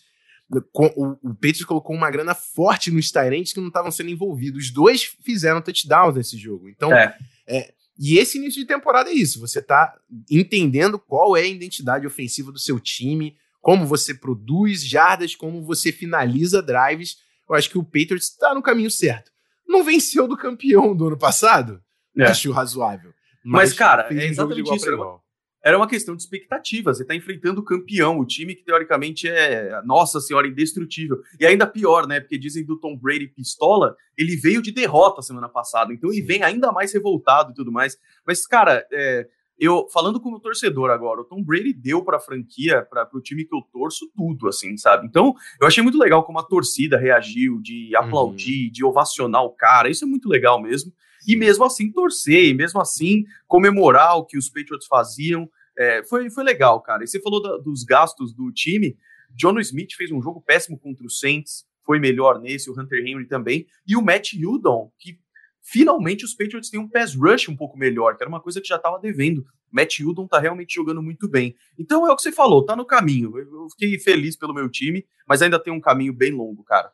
o, 0.50 1.30
o 1.30 1.34
Patriots 1.34 1.66
colocou 1.66 1.96
uma 1.96 2.12
grana 2.12 2.36
forte 2.36 2.92
nos 2.92 3.10
Tyrants 3.10 3.54
que 3.54 3.60
não 3.60 3.70
estavam 3.70 3.92
sendo 3.92 4.10
envolvidos. 4.10 4.66
Os 4.66 4.72
dois 4.72 5.04
fizeram 5.24 5.62
touchdowns 5.62 6.16
nesse 6.16 6.38
jogo. 6.38 6.70
Então, 6.70 6.92
é. 6.94 7.18
É, 7.48 7.74
e 8.04 8.18
esse 8.18 8.40
início 8.40 8.60
de 8.60 8.68
temporada 8.68 9.12
é 9.12 9.14
isso. 9.14 9.40
Você 9.40 9.62
tá 9.62 9.96
entendendo 10.30 10.98
qual 10.98 11.38
é 11.38 11.42
a 11.42 11.48
identidade 11.48 12.08
ofensiva 12.08 12.52
do 12.52 12.58
seu 12.58 12.80
time, 12.80 13.38
como 13.62 13.86
você 13.86 14.12
produz 14.12 14.84
jardas, 14.84 15.36
como 15.36 15.62
você 15.62 15.92
finaliza 15.92 16.64
drives. 16.64 17.18
Eu 17.48 17.54
acho 17.54 17.70
que 17.70 17.78
o 17.78 17.84
Patriots 17.84 18.30
está 18.30 18.56
no 18.56 18.62
caminho 18.64 18.90
certo. 18.90 19.32
Não 19.68 19.84
venceu 19.84 20.28
do 20.28 20.36
campeão 20.36 20.96
do 20.96 21.08
ano 21.10 21.18
passado? 21.18 21.80
É. 22.18 22.24
Acho 22.24 22.52
razoável. 22.52 23.14
Mas, 23.44 23.70
mas 23.70 23.74
cara, 23.74 24.08
é 24.10 24.26
exatamente 24.26 24.76
isso 24.76 25.21
era 25.64 25.78
uma 25.78 25.88
questão 25.88 26.16
de 26.16 26.24
expectativa. 26.24 26.94
Você 26.94 27.04
está 27.04 27.16
enfrentando 27.16 27.62
o 27.62 27.64
campeão, 27.64 28.20
o 28.20 28.26
time 28.26 28.56
que 28.56 28.64
teoricamente 28.64 29.28
é, 29.30 29.82
nossa 29.84 30.20
senhora, 30.20 30.48
indestrutível. 30.48 31.22
E 31.40 31.46
ainda 31.46 31.68
pior, 31.68 32.08
né? 32.08 32.20
Porque 32.20 32.38
dizem 32.38 32.66
do 32.66 32.78
Tom 32.78 32.98
Brady 32.98 33.28
pistola, 33.28 33.96
ele 34.18 34.36
veio 34.36 34.62
de 34.62 34.72
derrota 34.72 35.22
semana 35.22 35.48
passada. 35.48 35.94
Então 35.94 36.12
ele 36.12 36.22
vem 36.22 36.44
ainda 36.44 36.72
mais 36.72 36.94
revoltado 36.94 37.52
e 37.52 37.54
tudo 37.54 37.72
mais. 37.72 37.98
Mas, 38.26 38.48
cara, 38.48 38.86
é, 38.92 39.28
eu 39.60 39.88
falando 39.94 40.20
como 40.20 40.40
torcedor 40.40 40.90
agora, 40.90 41.22
o 41.22 41.26
Tom 41.26 41.44
Brady 41.44 41.74
deu 41.74 42.04
para 42.04 42.18
a 42.18 42.22
franquia, 42.22 42.82
para 42.90 43.08
o 43.14 43.22
time 43.22 43.46
que 43.46 43.56
eu 43.56 43.62
torço, 43.72 44.10
tudo, 44.16 44.48
assim, 44.48 44.76
sabe? 44.78 45.06
Então, 45.06 45.36
eu 45.60 45.68
achei 45.68 45.84
muito 45.84 46.00
legal 46.00 46.24
como 46.24 46.40
a 46.40 46.44
torcida 46.44 46.98
reagiu, 46.98 47.62
de 47.62 47.96
aplaudir, 47.96 48.66
uhum. 48.66 48.72
de 48.72 48.84
ovacionar 48.84 49.44
o 49.44 49.52
cara. 49.52 49.90
Isso 49.90 50.04
é 50.04 50.08
muito 50.08 50.28
legal 50.28 50.60
mesmo 50.60 50.92
e 51.28 51.36
mesmo 51.36 51.64
assim 51.64 51.92
torcer, 51.92 52.46
e 52.46 52.54
mesmo 52.54 52.80
assim 52.80 53.26
comemorar 53.48 54.18
o 54.18 54.26
que 54.26 54.38
os 54.38 54.50
Patriots 54.50 54.88
faziam. 54.88 55.50
É, 55.78 56.04
foi, 56.04 56.30
foi 56.30 56.44
legal, 56.44 56.82
cara. 56.82 57.04
E 57.04 57.08
você 57.08 57.22
falou 57.22 57.42
da, 57.42 57.58
dos 57.58 57.84
gastos 57.84 58.34
do 58.34 58.52
time. 58.52 58.98
John 59.32 59.60
Smith 59.60 59.94
fez 59.96 60.12
um 60.12 60.22
jogo 60.22 60.42
péssimo 60.42 60.78
contra 60.78 61.06
o 61.06 61.10
Saints, 61.10 61.66
foi 61.84 62.00
melhor 62.00 62.40
nesse, 62.40 62.70
o 62.70 62.80
Hunter 62.80 63.06
Henry 63.06 63.26
também. 63.26 63.66
E 63.88 63.96
o 63.96 64.02
Matt 64.02 64.34
Judon, 64.34 64.92
que 65.00 65.20
finalmente 65.62 66.26
os 66.26 66.34
Patriots 66.34 66.70
têm 66.70 66.80
um 66.80 66.90
pass 66.90 67.16
rush 67.16 67.48
um 67.48 67.56
pouco 67.56 67.78
melhor, 67.78 68.18
que 68.18 68.24
era 68.24 68.30
uma 68.30 68.42
coisa 68.42 68.60
que 68.60 68.68
já 68.68 68.76
estava 68.76 69.00
devendo. 69.00 69.46
Matt 69.72 70.00
Judon 70.00 70.28
tá 70.28 70.40
realmente 70.40 70.76
jogando 70.76 71.02
muito 71.02 71.30
bem. 71.30 71.56
Então 71.78 72.06
é 72.06 72.12
o 72.12 72.16
que 72.16 72.22
você 72.22 72.32
falou, 72.32 72.66
tá 72.66 72.76
no 72.76 72.86
caminho. 72.86 73.38
Eu 73.38 73.70
fiquei 73.70 73.98
feliz 73.98 74.36
pelo 74.36 74.54
meu 74.54 74.70
time, 74.70 75.06
mas 75.26 75.42
ainda 75.42 75.58
tem 75.58 75.72
um 75.72 75.80
caminho 75.80 76.14
bem 76.14 76.32
longo, 76.32 76.64
cara. 76.64 76.92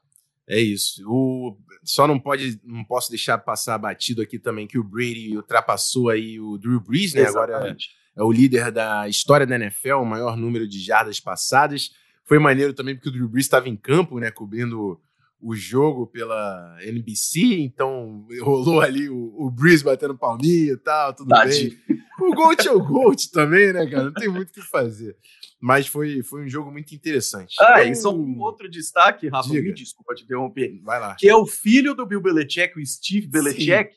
É 0.48 0.60
isso. 0.60 1.04
O, 1.06 1.58
só 1.84 2.08
não 2.08 2.20
pode, 2.20 2.60
não 2.64 2.84
posso 2.84 3.10
deixar 3.10 3.38
passar 3.38 3.78
batido 3.78 4.22
aqui 4.22 4.40
também 4.40 4.66
que 4.66 4.80
o 4.80 4.84
Brady 4.84 5.36
ultrapassou 5.36 6.10
aí 6.10 6.40
o 6.40 6.58
Drew 6.58 6.80
Brees, 6.80 7.14
né? 7.14 7.22
Exatamente. 7.22 7.50
Agora 7.56 7.98
é 8.18 8.24
o 8.24 8.32
líder 8.32 8.72
da 8.72 9.08
história 9.08 9.46
da 9.46 9.56
NFL, 9.56 9.96
o 9.96 10.06
maior 10.06 10.36
número 10.36 10.68
de 10.68 10.80
jardas 10.80 11.20
passadas. 11.20 11.92
Foi 12.26 12.40
maneiro 12.40 12.74
também 12.74 12.96
porque 12.96 13.10
o 13.10 13.12
Drew 13.12 13.30
Brees 13.30 13.46
estava 13.46 13.70
em 13.70 13.76
campo, 13.76 14.20
né, 14.20 14.32
cobrindo 14.32 15.00
o 15.40 15.56
jogo 15.56 16.08
pela 16.08 16.78
NBC, 16.82 17.60
então 17.60 18.26
rolou 18.42 18.82
ali 18.82 19.08
o, 19.08 19.36
o 19.38 19.52
Breeze 19.52 19.84
batendo 19.84 20.18
palminha 20.18 20.74
e 20.74 20.78
tal, 20.78 21.14
tudo 21.14 21.30
bem. 21.30 21.78
O 22.20 22.34
Gold 22.34 22.68
é 22.68 22.72
o 22.72 22.84
Gold 22.84 23.32
também, 23.32 23.72
né, 23.72 23.86
cara? 23.86 24.06
Não 24.06 24.14
tem 24.14 24.28
muito 24.28 24.50
o 24.50 24.54
que 24.54 24.62
fazer. 24.64 25.16
Mas 25.60 25.88
foi, 25.88 26.22
foi 26.22 26.46
um 26.46 26.50
jogo 26.50 26.72
muito 26.72 26.94
interessante. 26.94 27.56
Ah, 27.60 27.82
então, 27.82 27.92
e 27.92 27.96
só 27.96 28.14
um 28.14 28.40
outro 28.40 28.70
destaque, 28.70 29.28
Rafa, 29.28 29.50
diga. 29.50 29.64
me 29.64 29.74
desculpa 29.74 30.14
te 30.14 30.24
interromper. 30.24 30.80
Vai 30.84 31.00
lá. 31.00 31.16
Que 31.16 31.28
é 31.28 31.36
o 31.36 31.46
filho 31.46 31.96
do 31.96 32.06
Bill 32.06 32.22
Belichick, 32.22 32.80
o 32.80 32.86
Steve 32.86 33.28
Belichick. 33.28 33.96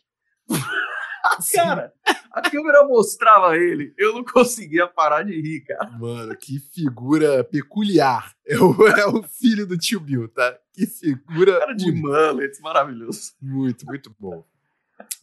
cara, 1.54 1.92
a 2.32 2.40
câmera 2.42 2.86
mostrava 2.86 3.56
ele. 3.56 3.92
Eu 3.98 4.14
não 4.14 4.24
conseguia 4.24 4.86
parar 4.86 5.22
de 5.22 5.32
rir, 5.32 5.60
cara. 5.62 5.90
Mano, 5.98 6.34
que 6.36 6.58
figura 6.58 7.44
peculiar. 7.44 8.34
É 8.46 8.58
o, 8.58 8.86
é 8.88 9.06
o 9.06 9.22
filho 9.22 9.66
do 9.66 9.76
tio 9.76 10.00
Bill, 10.00 10.28
tá? 10.28 10.58
Que 10.72 10.86
figura. 10.86 11.58
Cara 11.58 11.74
de 11.74 11.92
mullets, 11.92 12.60
maravilhoso. 12.60 13.32
Muito, 13.40 13.84
muito 13.86 14.14
bom. 14.18 14.44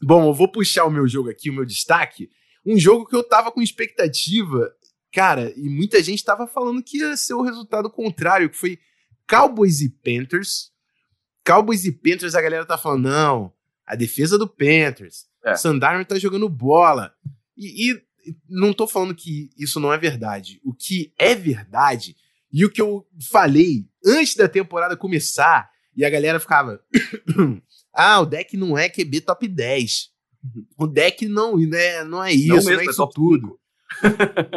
Bom, 0.02 0.28
eu 0.28 0.34
vou 0.34 0.52
puxar 0.52 0.86
o 0.86 0.92
meu 0.92 1.08
jogo 1.08 1.30
aqui, 1.30 1.50
o 1.50 1.54
meu 1.54 1.66
destaque. 1.66 2.30
Um 2.66 2.78
jogo 2.78 3.06
que 3.06 3.16
eu 3.16 3.24
tava 3.24 3.52
com 3.52 3.62
expectativa 3.62 4.74
Cara, 5.18 5.52
e 5.58 5.68
muita 5.68 6.04
gente 6.04 6.20
estava 6.20 6.46
falando 6.46 6.84
que 6.84 7.00
ia 7.00 7.18
ser 7.18 7.34
o 7.34 7.42
resultado 7.42 7.90
contrário, 7.90 8.52
que 8.52 8.56
foi 8.56 8.78
Cowboys 9.28 9.82
e 9.82 9.90
Panthers. 9.90 10.72
Cowboys 11.44 11.86
e 11.86 11.92
Panthers, 11.92 12.36
a 12.36 12.42
galera 12.42 12.64
tá 12.68 12.78
falando, 12.78 13.10
não, 13.10 13.54
a 13.84 13.96
defesa 13.96 14.38
do 14.38 14.48
Panthers. 14.48 15.26
É. 15.44 15.56
Sandarno 15.56 16.06
tá 16.06 16.20
jogando 16.20 16.48
bola. 16.48 17.16
E, 17.58 17.90
e 17.90 18.04
não 18.48 18.72
tô 18.72 18.86
falando 18.86 19.16
que 19.16 19.50
isso 19.58 19.80
não 19.80 19.92
é 19.92 19.98
verdade. 19.98 20.62
O 20.64 20.72
que 20.72 21.12
é 21.18 21.34
verdade, 21.34 22.16
e 22.54 22.64
o 22.64 22.70
que 22.70 22.80
eu 22.80 23.04
falei 23.32 23.88
antes 24.06 24.36
da 24.36 24.48
temporada 24.48 24.96
começar, 24.96 25.68
E 25.96 26.06
a 26.06 26.12
galera 26.12 26.40
ficava. 26.40 26.80
ah, 27.92 28.20
o 28.20 28.26
deck 28.28 28.56
não 28.56 28.78
é 28.78 28.88
QB 28.88 29.22
top 29.22 29.48
10. 29.48 30.12
O 30.78 30.86
deck 30.86 31.28
não, 31.28 31.58
né, 31.58 32.04
não 32.04 32.24
é 32.24 32.32
isso, 32.34 32.50
não, 32.50 32.56
mesmo, 32.58 32.72
não 32.72 32.80
é 32.82 32.86
isso 32.86 33.04
é 33.04 33.10
tudo. 33.12 33.60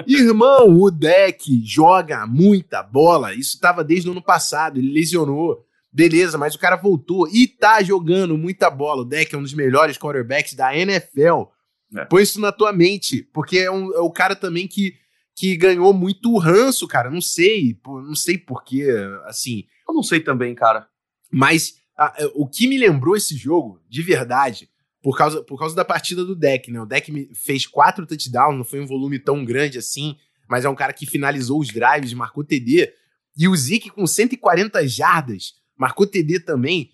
Irmão, 0.07 0.81
o 0.81 0.91
deck 0.91 1.63
joga 1.65 2.27
muita 2.27 2.83
bola. 2.83 3.35
Isso 3.35 3.55
estava 3.55 3.85
desde 3.85 4.09
o 4.09 4.13
ano 4.13 4.23
passado. 4.23 4.79
Ele 4.79 4.93
lesionou. 4.93 5.65
Beleza, 5.93 6.39
mas 6.39 6.55
o 6.55 6.59
cara 6.59 6.77
voltou 6.77 7.27
e 7.29 7.49
tá 7.49 7.83
jogando 7.83 8.39
muita 8.39 8.71
bola. 8.71 9.03
O 9.03 9.05
deck 9.05 9.35
é 9.35 9.39
um 9.39 9.43
dos 9.43 9.55
melhores 9.55 9.99
quarterbacks 9.99 10.55
da 10.55 10.77
NFL. 10.77 11.49
É. 11.97 12.05
Põe 12.05 12.23
isso 12.23 12.41
na 12.41 12.53
tua 12.53 12.73
mente, 12.73 13.29
porque 13.33 13.59
é, 13.59 13.71
um, 13.71 13.93
é 13.95 13.99
o 13.99 14.11
cara 14.11 14.37
também 14.37 14.69
que, 14.69 14.95
que 15.35 15.57
ganhou 15.57 15.93
muito 15.93 16.37
ranço, 16.39 16.87
cara. 16.87 17.11
Não 17.11 17.21
sei, 17.21 17.77
não 17.85 18.15
sei 18.15 18.39
porquê, 18.39 18.87
assim. 19.25 19.65
Eu 19.89 19.95
não 19.95 20.03
sei 20.03 20.21
também, 20.21 20.55
cara. 20.55 20.87
Mas 21.33 21.75
a, 21.97 22.15
o 22.35 22.47
que 22.47 22.69
me 22.69 22.79
lembrou 22.79 23.17
esse 23.17 23.37
jogo, 23.37 23.81
de 23.89 24.03
verdade, 24.03 24.71
por 25.03 25.17
causa, 25.17 25.43
por 25.43 25.59
causa 25.59 25.75
da 25.75 25.85
partida 25.85 26.25
do 26.25 26.35
deck, 26.35 26.71
né? 26.71 26.81
O 26.81 26.87
deck 26.87 27.31
fez 27.35 27.67
quatro 27.67 28.07
touchdowns, 28.07 28.57
não 28.57 28.65
foi 28.65 28.81
um 28.81 28.87
volume 28.87 29.19
tão 29.19 29.45
grande 29.45 29.79
assim, 29.79 30.17
mas 30.49 30.65
é 30.65 30.69
um 30.69 30.75
cara 30.75 30.93
que 30.93 31.07
finalizou 31.07 31.61
os 31.61 31.69
drives, 31.69 32.13
marcou 32.13 32.45
TD. 32.45 32.93
E 33.37 33.49
o 33.49 33.57
Zeke 33.57 33.89
com 33.91 34.07
140 34.07 34.87
jardas, 34.87 35.55
marcou 35.77 36.07
TD 36.07 36.41
também. 36.41 36.93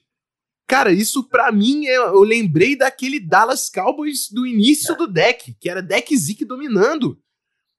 Cara, 0.68 0.92
isso 0.92 1.24
para 1.24 1.50
mim, 1.50 1.86
é, 1.86 1.96
eu 1.96 2.22
lembrei 2.22 2.76
daquele 2.76 3.18
Dallas 3.18 3.70
Cowboys 3.70 4.30
do 4.30 4.46
início 4.46 4.94
é. 4.94 4.96
do 4.96 5.06
deck, 5.06 5.56
que 5.58 5.70
era 5.70 5.82
deck 5.82 6.16
Zeke 6.16 6.44
dominando. 6.44 7.20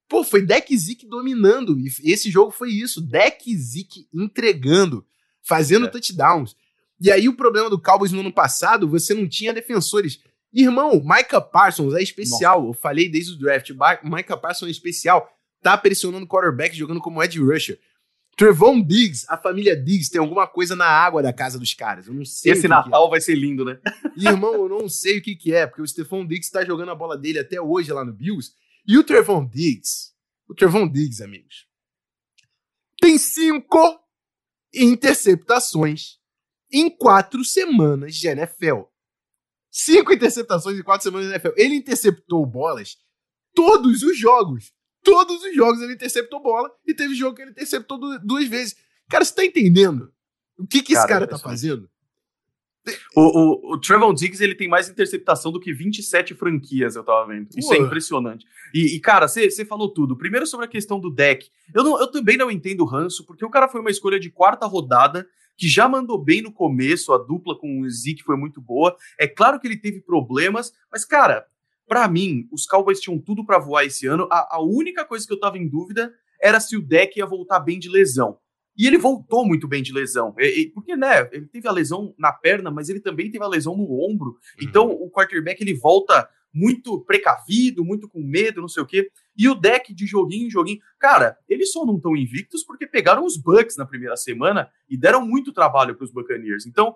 Pô, 0.09 0.23
foi 0.23 0.41
deck 0.41 0.75
Zeke 0.77 1.05
dominando. 1.05 1.77
E 1.77 2.11
esse 2.11 2.31
jogo 2.31 2.51
foi 2.51 2.71
isso, 2.71 3.01
deck 3.01 3.55
Zeke 3.57 4.07
entregando, 4.13 5.05
fazendo 5.41 5.85
é. 5.85 5.89
touchdowns. 5.89 6.55
E 6.99 7.11
aí 7.11 7.29
o 7.29 7.35
problema 7.35 7.69
do 7.69 7.79
Cowboys 7.79 8.11
no 8.11 8.21
ano 8.21 8.33
passado, 8.33 8.87
você 8.87 9.13
não 9.13 9.27
tinha 9.27 9.53
defensores. 9.53 10.19
Irmão, 10.51 11.01
Micah 11.03 11.41
Parsons 11.41 11.93
é 11.93 12.01
especial. 12.01 12.61
Nossa. 12.61 12.69
Eu 12.69 12.81
falei 12.81 13.09
desde 13.09 13.33
o 13.33 13.37
draft. 13.37 13.71
Micah 14.03 14.37
Parsons 14.37 14.67
é 14.67 14.71
especial. 14.71 15.31
Tá 15.61 15.77
pressionando 15.77 16.25
o 16.25 16.27
quarterback 16.27 16.75
jogando 16.75 17.01
como 17.01 17.21
Ed 17.21 17.39
Rusher. 17.39 17.79
Trevon 18.37 18.79
Diggs, 18.79 19.25
a 19.27 19.35
família 19.35 19.75
Diggs 19.75 20.11
tem 20.11 20.21
alguma 20.21 20.45
coisa 20.45 20.75
na 20.75 20.85
água 20.85 21.23
da 21.23 21.33
casa 21.33 21.57
dos 21.57 21.73
caras. 21.73 22.05
Eu 22.05 22.13
não 22.13 22.23
sei. 22.23 22.51
Esse 22.51 22.67
Natal 22.67 23.07
é. 23.07 23.09
vai 23.09 23.19
ser 23.19 23.33
lindo, 23.33 23.65
né? 23.65 23.79
Irmão, 24.15 24.53
eu 24.53 24.69
não 24.69 24.87
sei 24.87 25.17
o 25.17 25.21
que, 25.23 25.35
que 25.35 25.53
é, 25.53 25.65
porque 25.65 25.81
o 25.81 25.87
Stephon 25.87 26.25
Diggs 26.25 26.51
tá 26.51 26.63
jogando 26.63 26.91
a 26.91 26.95
bola 26.95 27.17
dele 27.17 27.39
até 27.39 27.59
hoje 27.59 27.91
lá 27.91 28.05
no 28.05 28.13
Bills. 28.13 28.51
E 28.87 28.95
o 28.95 29.03
Trevon 29.03 29.43
Diggs, 29.43 30.11
o 30.47 30.53
Trevon 30.53 30.87
Diggs, 30.87 31.23
amigos, 31.23 31.65
tem 33.01 33.17
cinco 33.17 33.99
interceptações 34.71 36.19
em 36.71 36.89
quatro 36.89 37.43
semanas 37.43 38.15
de 38.15 38.27
NFL. 38.27 38.83
Cinco 39.71 40.13
interceptações 40.13 40.77
em 40.77 40.83
quatro 40.83 41.03
semanas 41.03 41.27
de 41.27 41.33
NFL. 41.33 41.53
Ele 41.55 41.75
interceptou 41.75 42.45
bolas 42.45 42.97
todos 43.53 44.03
os 44.03 44.17
jogos. 44.17 44.73
Todos 45.03 45.43
os 45.43 45.55
jogos 45.55 45.81
ele 45.81 45.93
interceptou 45.93 46.41
bola 46.41 46.69
e 46.85 46.93
teve 46.93 47.15
jogo 47.15 47.35
que 47.35 47.41
ele 47.41 47.51
interceptou 47.51 47.99
duas 48.19 48.47
vezes. 48.47 48.75
Cara, 49.09 49.23
você 49.23 49.33
tá 49.33 49.45
entendendo 49.45 50.11
o 50.57 50.65
que, 50.65 50.81
que 50.81 50.93
cara, 50.93 51.03
esse 51.03 51.07
cara 51.07 51.27
tá 51.27 51.37
fazendo? 51.37 51.89
O, 53.15 53.21
o, 53.21 53.73
o 53.73 53.79
Trevon 53.79 54.13
Diggs 54.13 54.43
ele 54.43 54.55
tem 54.55 54.67
mais 54.67 54.89
interceptação 54.89 55.51
do 55.51 55.59
que 55.59 55.73
27 55.73 56.33
franquias, 56.35 56.95
eu 56.95 57.03
tava 57.03 57.27
vendo. 57.27 57.47
Isso 57.55 57.73
é 57.73 57.77
impressionante. 57.77 58.45
E, 58.73 58.95
e 58.95 58.99
cara, 58.99 59.27
você 59.27 59.65
falou 59.65 59.93
tudo. 59.93 60.17
Primeiro 60.17 60.45
sobre 60.45 60.65
a 60.65 60.69
questão 60.69 60.99
do 60.99 61.09
deck. 61.09 61.49
Eu, 61.73 61.83
não, 61.83 61.99
eu 61.99 62.07
também 62.07 62.37
não 62.37 62.51
entendo 62.51 62.81
o 62.81 62.85
ranço, 62.85 63.25
porque 63.25 63.45
o 63.45 63.49
cara 63.49 63.67
foi 63.67 63.81
uma 63.81 63.91
escolha 63.91 64.19
de 64.19 64.29
quarta 64.29 64.65
rodada 64.65 65.27
que 65.57 65.67
já 65.67 65.89
mandou 65.89 66.23
bem 66.23 66.41
no 66.41 66.51
começo, 66.51 67.11
a 67.11 67.17
dupla 67.17 67.57
com 67.57 67.81
o 67.81 67.89
Zeke 67.89 68.23
foi 68.23 68.37
muito 68.37 68.61
boa. 68.61 68.95
É 69.19 69.27
claro 69.27 69.59
que 69.59 69.67
ele 69.67 69.77
teve 69.77 69.99
problemas, 69.99 70.71
mas, 70.91 71.03
cara, 71.03 71.47
para 71.87 72.07
mim, 72.07 72.47
os 72.51 72.65
Cowboys 72.67 72.99
tinham 72.99 73.17
tudo 73.17 73.43
para 73.43 73.57
voar 73.57 73.85
esse 73.85 74.05
ano. 74.05 74.27
A, 74.31 74.57
a, 74.57 74.61
única 74.61 75.03
coisa 75.03 75.25
que 75.25 75.33
eu 75.33 75.39
tava 75.39 75.57
em 75.57 75.67
dúvida 75.67 76.13
era 76.39 76.59
se 76.59 76.77
o 76.77 76.81
deck 76.81 77.17
ia 77.17 77.25
voltar 77.25 77.59
bem 77.59 77.79
de 77.79 77.89
lesão. 77.89 78.37
E 78.77 78.85
ele 78.85 78.97
voltou 78.97 79.45
muito 79.45 79.67
bem 79.67 79.81
de 79.81 79.91
lesão. 79.91 80.35
Porque, 80.73 80.95
né, 80.95 81.27
ele 81.31 81.47
teve 81.47 81.67
a 81.67 81.71
lesão 81.71 82.13
na 82.17 82.31
perna, 82.31 82.69
mas 82.69 82.89
ele 82.89 82.99
também 82.99 83.31
teve 83.31 83.43
a 83.43 83.47
lesão 83.47 83.75
no 83.75 84.01
ombro. 84.03 84.29
Uhum. 84.29 84.37
Então, 84.61 84.91
o 84.91 85.09
quarterback, 85.09 85.61
ele 85.61 85.73
volta 85.73 86.29
muito 86.53 86.99
precavido, 87.01 87.83
muito 87.83 88.07
com 88.07 88.21
medo, 88.21 88.61
não 88.61 88.67
sei 88.67 88.81
o 88.83 88.85
quê. 88.85 89.11
E 89.37 89.47
o 89.47 89.55
deck 89.55 89.93
de 89.93 90.05
joguinho 90.05 90.47
em 90.47 90.49
joguinho. 90.49 90.79
Cara, 90.99 91.37
eles 91.47 91.71
só 91.71 91.85
não 91.85 91.97
estão 91.97 92.15
invictos 92.15 92.63
porque 92.63 92.87
pegaram 92.87 93.25
os 93.25 93.37
Bucks 93.37 93.77
na 93.77 93.85
primeira 93.85 94.15
semana 94.15 94.69
e 94.89 94.97
deram 94.97 95.25
muito 95.25 95.53
trabalho 95.53 95.95
para 95.95 96.05
os 96.05 96.11
Buccaneers. 96.11 96.65
Então, 96.65 96.95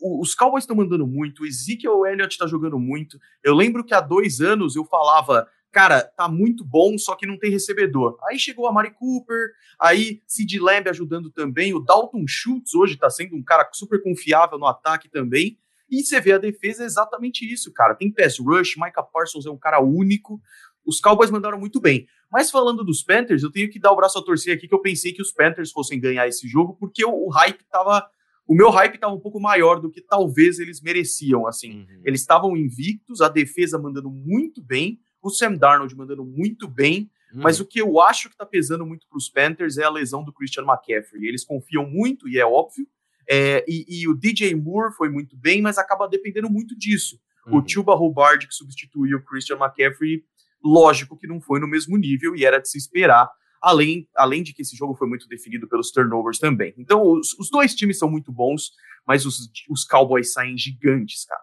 os 0.00 0.34
Cowboys 0.34 0.64
estão 0.64 0.76
mandando 0.76 1.06
muito, 1.06 1.42
o 1.42 1.46
Ezekiel 1.46 2.06
Elliott 2.06 2.32
está 2.32 2.46
jogando 2.46 2.78
muito. 2.78 3.18
Eu 3.42 3.54
lembro 3.54 3.84
que 3.84 3.94
há 3.94 4.00
dois 4.00 4.40
anos 4.40 4.74
eu 4.74 4.84
falava, 4.84 5.46
cara, 5.76 6.00
tá 6.16 6.26
muito 6.26 6.64
bom, 6.64 6.96
só 6.96 7.14
que 7.14 7.26
não 7.26 7.38
tem 7.38 7.50
recebedor. 7.50 8.16
Aí 8.30 8.38
chegou 8.38 8.66
a 8.66 8.72
Mari 8.72 8.94
Cooper, 8.94 9.50
aí 9.78 10.22
Sid 10.26 10.58
Lamb 10.58 10.88
ajudando 10.88 11.30
também, 11.30 11.74
o 11.74 11.80
Dalton 11.80 12.24
Schultz 12.26 12.74
hoje 12.74 12.94
está 12.94 13.10
sendo 13.10 13.36
um 13.36 13.42
cara 13.42 13.68
super 13.74 14.02
confiável 14.02 14.58
no 14.58 14.64
ataque 14.64 15.06
também. 15.06 15.58
E 15.90 16.02
você 16.02 16.18
vê 16.18 16.32
a 16.32 16.38
defesa 16.38 16.82
é 16.82 16.86
exatamente 16.86 17.44
isso, 17.44 17.70
cara. 17.74 17.94
Tem 17.94 18.10
pass 18.10 18.38
rush, 18.38 18.76
Micah 18.78 19.02
Parsons 19.02 19.44
é 19.44 19.50
um 19.50 19.58
cara 19.58 19.78
único. 19.78 20.40
Os 20.82 20.98
Cowboys 20.98 21.30
mandaram 21.30 21.60
muito 21.60 21.78
bem. 21.78 22.06
Mas 22.32 22.50
falando 22.50 22.82
dos 22.82 23.02
Panthers, 23.02 23.42
eu 23.42 23.52
tenho 23.52 23.68
que 23.68 23.78
dar 23.78 23.92
o 23.92 23.96
braço 23.96 24.18
a 24.18 24.24
torcer 24.24 24.56
aqui 24.56 24.66
que 24.66 24.74
eu 24.74 24.80
pensei 24.80 25.12
que 25.12 25.20
os 25.20 25.30
Panthers 25.30 25.72
fossem 25.72 26.00
ganhar 26.00 26.26
esse 26.26 26.48
jogo, 26.48 26.74
porque 26.80 27.04
o, 27.04 27.26
o 27.26 27.28
hype 27.28 27.62
tava. 27.70 28.02
O 28.48 28.54
meu 28.54 28.70
hype 28.70 28.96
tava 28.96 29.12
um 29.12 29.20
pouco 29.20 29.38
maior 29.38 29.78
do 29.78 29.90
que 29.90 30.00
talvez 30.00 30.58
eles 30.58 30.80
mereciam, 30.80 31.46
assim. 31.46 31.80
Uhum. 31.80 32.02
Eles 32.02 32.20
estavam 32.22 32.56
invictos, 32.56 33.20
a 33.20 33.28
defesa 33.28 33.78
mandando 33.78 34.08
muito 34.08 34.62
bem, 34.62 35.00
o 35.26 35.30
Sam 35.30 35.54
Darnold 35.54 35.94
mandando 35.96 36.24
muito 36.24 36.68
bem, 36.68 37.10
uhum. 37.34 37.42
mas 37.42 37.58
o 37.58 37.66
que 37.66 37.80
eu 37.80 38.00
acho 38.00 38.30
que 38.30 38.36
tá 38.36 38.46
pesando 38.46 38.86
muito 38.86 39.06
para 39.08 39.18
os 39.18 39.28
Panthers 39.28 39.76
é 39.76 39.84
a 39.84 39.90
lesão 39.90 40.22
do 40.22 40.32
Christian 40.32 40.62
McCaffrey. 40.62 41.26
Eles 41.26 41.44
confiam 41.44 41.84
muito, 41.88 42.28
e 42.28 42.38
é 42.38 42.46
óbvio, 42.46 42.86
é, 43.28 43.64
e, 43.66 43.84
e, 43.88 44.08
o 44.08 44.14
DJ 44.14 44.54
Moore 44.54 44.94
foi 44.94 45.08
muito 45.08 45.36
bem, 45.36 45.60
mas 45.60 45.78
acaba 45.78 46.06
dependendo 46.06 46.48
muito 46.48 46.78
disso. 46.78 47.18
Uhum. 47.44 47.56
O 47.56 47.62
Tuba 47.62 47.92
Hubbard, 47.96 48.46
que 48.46 48.54
substituiu 48.54 49.18
o 49.18 49.22
Christian 49.24 49.56
McCaffrey, 49.56 50.22
lógico 50.62 51.16
que 51.16 51.26
não 51.26 51.40
foi 51.40 51.58
no 51.58 51.66
mesmo 51.66 51.96
nível 51.96 52.36
e 52.36 52.44
era 52.44 52.60
de 52.60 52.68
se 52.68 52.78
esperar. 52.78 53.28
Além, 53.60 54.08
além 54.14 54.44
de 54.44 54.54
que 54.54 54.62
esse 54.62 54.76
jogo 54.76 54.94
foi 54.94 55.08
muito 55.08 55.26
definido 55.26 55.66
pelos 55.66 55.90
turnovers 55.90 56.38
também. 56.38 56.72
Então, 56.78 57.02
os, 57.02 57.32
os 57.36 57.50
dois 57.50 57.74
times 57.74 57.98
são 57.98 58.08
muito 58.08 58.30
bons, 58.30 58.70
mas 59.04 59.26
os, 59.26 59.50
os 59.68 59.84
Cowboys 59.84 60.32
saem 60.32 60.56
gigantes, 60.56 61.24
cara. 61.24 61.42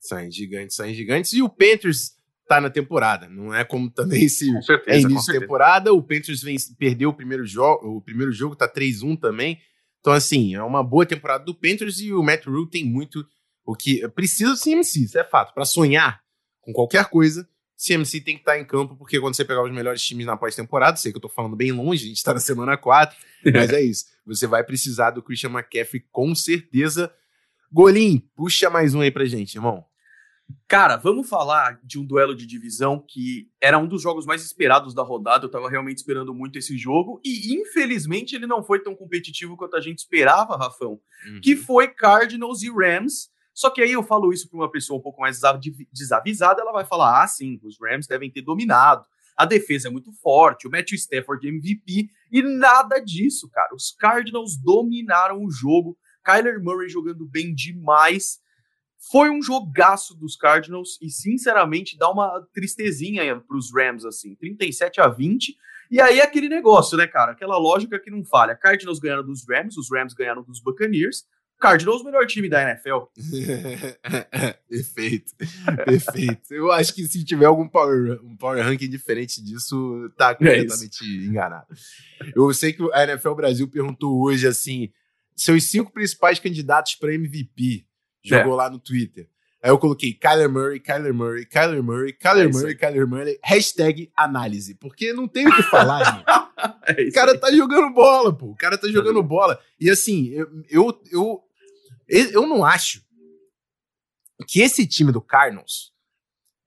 Saem 0.00 0.32
gigantes, 0.32 0.74
saem 0.74 0.94
gigantes. 0.94 1.32
E 1.32 1.42
o 1.42 1.48
Panthers 1.48 2.16
tá 2.50 2.60
na 2.60 2.68
temporada. 2.68 3.28
Não 3.28 3.54
é 3.54 3.62
como 3.62 3.88
também 3.88 4.28
se 4.28 4.50
certeza, 4.62 4.98
é 4.98 5.00
início 5.00 5.32
de 5.32 5.38
temporada. 5.38 5.92
O 5.92 6.02
Panthers 6.02 6.42
vem, 6.42 6.56
perdeu 6.76 7.10
o 7.10 7.14
primeiro 7.14 7.46
jogo, 7.46 7.96
o 7.96 8.00
primeiro 8.00 8.32
jogo 8.32 8.56
tá 8.56 8.68
3-1 8.68 9.20
também. 9.20 9.60
Então, 10.00 10.12
assim, 10.12 10.56
é 10.56 10.62
uma 10.62 10.82
boa 10.82 11.06
temporada 11.06 11.44
do 11.44 11.54
Panthers 11.54 12.00
e 12.00 12.12
o 12.12 12.24
Matt 12.24 12.46
Rule 12.46 12.68
tem 12.68 12.84
muito 12.84 13.24
o 13.64 13.76
que 13.76 14.06
precisa 14.08 14.50
do 14.50 14.58
CMC, 14.58 15.04
isso 15.04 15.18
é 15.18 15.22
fato. 15.22 15.54
Para 15.54 15.64
sonhar 15.64 16.20
com 16.60 16.72
qualquer 16.72 17.04
coisa, 17.04 17.48
CMC 17.76 18.20
tem 18.20 18.34
que 18.34 18.40
estar 18.40 18.54
tá 18.54 18.58
em 18.58 18.64
campo, 18.64 18.96
porque 18.96 19.20
quando 19.20 19.36
você 19.36 19.44
pegar 19.44 19.62
os 19.62 19.70
melhores 19.70 20.02
times 20.02 20.26
na 20.26 20.36
pós-temporada, 20.36 20.96
sei 20.96 21.12
que 21.12 21.18
eu 21.18 21.22
tô 21.22 21.28
falando 21.28 21.54
bem 21.54 21.70
longe, 21.70 22.04
a 22.04 22.08
gente 22.08 22.24
tá 22.24 22.34
na 22.34 22.40
semana 22.40 22.76
4, 22.76 23.16
mas 23.54 23.70
é 23.70 23.80
isso. 23.80 24.06
Você 24.26 24.48
vai 24.48 24.64
precisar 24.64 25.12
do 25.12 25.22
Christian 25.22 25.50
McCaffrey 25.50 26.04
com 26.10 26.34
certeza. 26.34 27.12
Golim, 27.70 28.18
puxa 28.34 28.68
mais 28.68 28.92
um 28.92 29.02
aí 29.02 29.12
pra 29.12 29.24
gente, 29.24 29.54
irmão. 29.54 29.84
Cara, 30.68 30.96
vamos 30.96 31.28
falar 31.28 31.80
de 31.82 31.98
um 31.98 32.04
duelo 32.04 32.34
de 32.34 32.46
divisão 32.46 33.04
que 33.06 33.48
era 33.60 33.78
um 33.78 33.86
dos 33.86 34.02
jogos 34.02 34.26
mais 34.26 34.44
esperados 34.44 34.94
da 34.94 35.02
rodada. 35.02 35.44
Eu 35.44 35.50
tava 35.50 35.68
realmente 35.68 35.98
esperando 35.98 36.34
muito 36.34 36.58
esse 36.58 36.76
jogo 36.76 37.20
e 37.24 37.54
infelizmente 37.54 38.34
ele 38.34 38.46
não 38.46 38.62
foi 38.62 38.80
tão 38.80 38.94
competitivo 38.94 39.56
quanto 39.56 39.76
a 39.76 39.80
gente 39.80 39.98
esperava, 39.98 40.56
Rafão. 40.56 41.00
Uhum. 41.26 41.40
Que 41.42 41.56
foi 41.56 41.88
Cardinals 41.88 42.62
e 42.62 42.70
Rams. 42.70 43.30
Só 43.52 43.68
que 43.68 43.82
aí 43.82 43.92
eu 43.92 44.02
falo 44.02 44.32
isso 44.32 44.48
para 44.48 44.58
uma 44.58 44.70
pessoa 44.70 44.98
um 44.98 45.02
pouco 45.02 45.20
mais 45.20 45.40
desavisada, 45.92 46.62
ela 46.62 46.72
vai 46.72 46.84
falar: 46.84 47.22
"Ah, 47.22 47.26
sim, 47.26 47.60
os 47.62 47.76
Rams 47.80 48.06
devem 48.06 48.30
ter 48.30 48.42
dominado. 48.42 49.04
A 49.36 49.46
defesa 49.46 49.88
é 49.88 49.90
muito 49.90 50.12
forte, 50.12 50.68
o 50.68 50.70
Matthew 50.70 50.96
Stafford 50.96 51.48
MVP 51.48 52.10
e 52.30 52.42
nada 52.42 52.98
disso, 52.98 53.48
cara. 53.50 53.74
Os 53.74 53.90
Cardinals 53.90 54.56
dominaram 54.56 55.42
o 55.42 55.50
jogo. 55.50 55.96
Kyler 56.22 56.62
Murray 56.62 56.88
jogando 56.88 57.26
bem 57.26 57.54
demais. 57.54 58.38
Foi 59.10 59.30
um 59.30 59.42
jogaço 59.42 60.14
dos 60.14 60.36
Cardinals 60.36 60.98
e, 61.00 61.08
sinceramente, 61.08 61.96
dá 61.96 62.10
uma 62.10 62.46
tristezinha 62.52 63.36
para 63.40 63.56
os 63.56 63.72
Rams, 63.74 64.04
assim, 64.04 64.34
37 64.34 65.00
a 65.00 65.08
20. 65.08 65.56
E 65.90 66.00
aí 66.00 66.20
aquele 66.20 66.48
negócio, 66.48 66.98
né, 66.98 67.06
cara? 67.06 67.32
Aquela 67.32 67.56
lógica 67.56 67.98
que 67.98 68.10
não 68.10 68.22
falha. 68.22 68.54
Cardinals 68.54 68.98
ganharam 68.98 69.24
dos 69.24 69.44
Rams, 69.48 69.76
os 69.76 69.90
Rams 69.90 70.12
ganharam 70.12 70.42
dos 70.42 70.60
Buccaneers. 70.60 71.24
Cardinals, 71.58 72.02
melhor 72.02 72.26
time 72.26 72.48
da 72.48 72.62
NFL. 72.62 73.04
perfeito, 74.68 75.32
perfeito. 75.84 76.54
Eu 76.54 76.72
acho 76.72 76.94
que 76.94 77.06
se 77.06 77.22
tiver 77.22 77.44
algum 77.44 77.68
power, 77.68 78.18
um 78.24 78.34
power 78.34 78.64
ranking 78.64 78.88
diferente 78.88 79.42
disso, 79.44 80.10
tá 80.16 80.30
é 80.30 80.34
completamente 80.34 81.04
é 81.04 81.26
enganado. 81.26 81.66
Eu 82.34 82.52
sei 82.54 82.72
que 82.72 82.82
a 82.94 83.04
NFL 83.04 83.34
Brasil 83.34 83.68
perguntou 83.68 84.22
hoje 84.22 84.46
assim: 84.46 84.90
seus 85.36 85.70
cinco 85.70 85.92
principais 85.92 86.38
candidatos 86.38 86.94
para 86.94 87.12
MVP. 87.14 87.86
Jogou 88.22 88.54
é. 88.54 88.56
lá 88.56 88.70
no 88.70 88.78
Twitter. 88.78 89.28
Aí 89.62 89.70
eu 89.70 89.78
coloquei 89.78 90.14
Kyler 90.14 90.50
Murray, 90.50 90.80
Kyler 90.80 91.12
Murray, 91.12 91.44
Kyler 91.44 91.82
Murray, 91.82 92.12
Kyler 92.14 92.48
é 92.48 92.52
Murray, 92.52 92.74
Kyler 92.74 93.06
Murray, 93.06 93.38
hashtag 93.44 94.10
análise. 94.16 94.74
Porque 94.74 95.12
não 95.12 95.28
tem 95.28 95.46
o 95.46 95.54
que 95.54 95.62
falar. 95.64 96.24
É 96.86 97.04
o 97.04 97.12
cara 97.12 97.38
tá 97.38 97.50
jogando 97.50 97.88
bola, 97.88 98.36
pô. 98.36 98.48
O 98.48 98.54
cara 98.54 98.76
tá 98.76 98.86
jogando 98.86 99.22
bola. 99.22 99.58
E 99.80 99.88
assim, 99.88 100.28
eu, 100.28 100.46
eu, 100.68 101.00
eu, 101.10 101.44
eu 102.06 102.46
não 102.46 102.62
acho 102.62 103.02
que 104.46 104.60
esse 104.60 104.86
time 104.86 105.10
do 105.10 105.22
Cardinals 105.22 105.94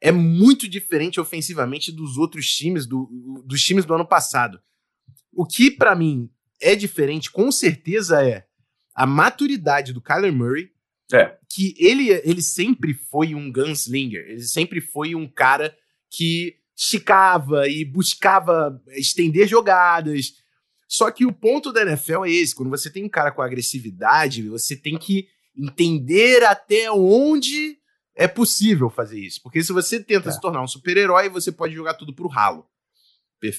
é 0.01 0.11
muito 0.11 0.67
diferente 0.67 1.19
ofensivamente 1.19 1.91
dos 1.91 2.17
outros 2.17 2.47
times, 2.47 2.87
do, 2.87 3.07
dos 3.45 3.61
times 3.61 3.85
do 3.85 3.93
ano 3.93 4.07
passado. 4.07 4.59
O 5.31 5.45
que 5.45 5.69
para 5.69 5.95
mim 5.95 6.27
é 6.59 6.75
diferente, 6.75 7.29
com 7.29 7.51
certeza, 7.51 8.27
é 8.27 8.47
a 8.95 9.05
maturidade 9.05 9.93
do 9.93 10.01
Kyler 10.01 10.33
Murray 10.33 10.73
é. 11.13 11.37
Que 11.53 11.75
ele, 11.77 12.09
ele 12.23 12.41
sempre 12.41 12.93
foi 12.93 13.35
um 13.35 13.51
gunslinger, 13.51 14.25
ele 14.27 14.43
sempre 14.43 14.81
foi 14.81 15.13
um 15.13 15.27
cara 15.27 15.75
que 16.09 16.55
esticava 16.75 17.67
e 17.67 17.85
buscava 17.85 18.81
estender 18.89 19.47
jogadas. 19.47 20.33
Só 20.87 21.11
que 21.11 21.25
o 21.25 21.33
ponto 21.33 21.71
da 21.71 21.83
NFL 21.83 22.25
é 22.25 22.31
esse: 22.31 22.55
quando 22.55 22.69
você 22.69 22.89
tem 22.89 23.03
um 23.03 23.09
cara 23.09 23.31
com 23.31 23.41
agressividade, 23.41 24.47
você 24.49 24.75
tem 24.75 24.97
que 24.97 25.27
entender 25.55 26.43
até 26.43 26.91
onde 26.91 27.77
é 28.15 28.27
possível 28.27 28.89
fazer 28.89 29.19
isso. 29.19 29.41
Porque 29.41 29.63
se 29.63 29.71
você 29.71 29.99
tenta 29.99 30.29
é. 30.29 30.31
se 30.31 30.41
tornar 30.41 30.61
um 30.61 30.67
super-herói, 30.67 31.29
você 31.29 31.51
pode 31.51 31.73
jogar 31.73 31.95
tudo 31.95 32.13
pro 32.13 32.27
ralo. 32.27 32.65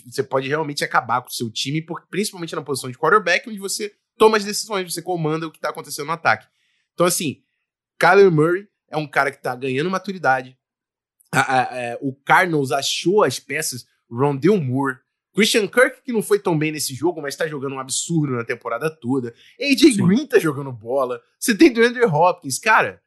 Você 0.07 0.23
pode 0.23 0.49
realmente 0.49 0.83
acabar 0.83 1.21
com 1.21 1.29
o 1.29 1.33
seu 1.33 1.51
time, 1.51 1.85
principalmente 2.09 2.55
na 2.55 2.63
posição 2.63 2.91
de 2.91 2.97
quarterback, 2.97 3.49
onde 3.49 3.59
você 3.59 3.93
toma 4.17 4.39
as 4.39 4.45
decisões, 4.45 4.93
você 4.93 5.03
comanda 5.03 5.47
o 5.47 5.51
que 5.51 5.59
está 5.59 5.69
acontecendo 5.69 6.07
no 6.07 6.13
ataque. 6.13 6.47
Então, 6.95 7.05
assim, 7.05 7.43
Kyler 7.99 8.31
Murray 8.31 8.69
é 8.89 8.97
um 8.97 9.07
cara 9.07 9.31
que 9.31 9.43
tá 9.43 9.55
ganhando 9.55 9.91
maturidade. 9.91 10.57
É, 11.33 11.99
o 12.01 12.15
Cardinals 12.15 12.71
achou 12.71 13.25
as 13.25 13.41
peças. 13.41 13.87
Rondell 14.11 14.61
Moore. 14.61 14.99
Christian 15.35 15.67
Kirk, 15.67 16.03
que 16.05 16.13
não 16.13 16.23
foi 16.23 16.39
tão 16.39 16.57
bem 16.57 16.71
nesse 16.71 16.95
jogo, 16.95 17.21
mas 17.21 17.35
tá 17.35 17.49
jogando 17.49 17.75
um 17.75 17.81
absurdo 17.81 18.35
na 18.35 18.45
temporada 18.45 18.89
toda. 18.89 19.35
AJ 19.61 19.95
Sim. 19.95 20.07
Green 20.07 20.27
tá 20.27 20.39
jogando 20.39 20.71
bola. 20.71 21.21
Você 21.41 21.57
tem 21.57 21.73
DeAndre 21.73 22.05
Hopkins. 22.05 22.59
Cara, 22.61 23.03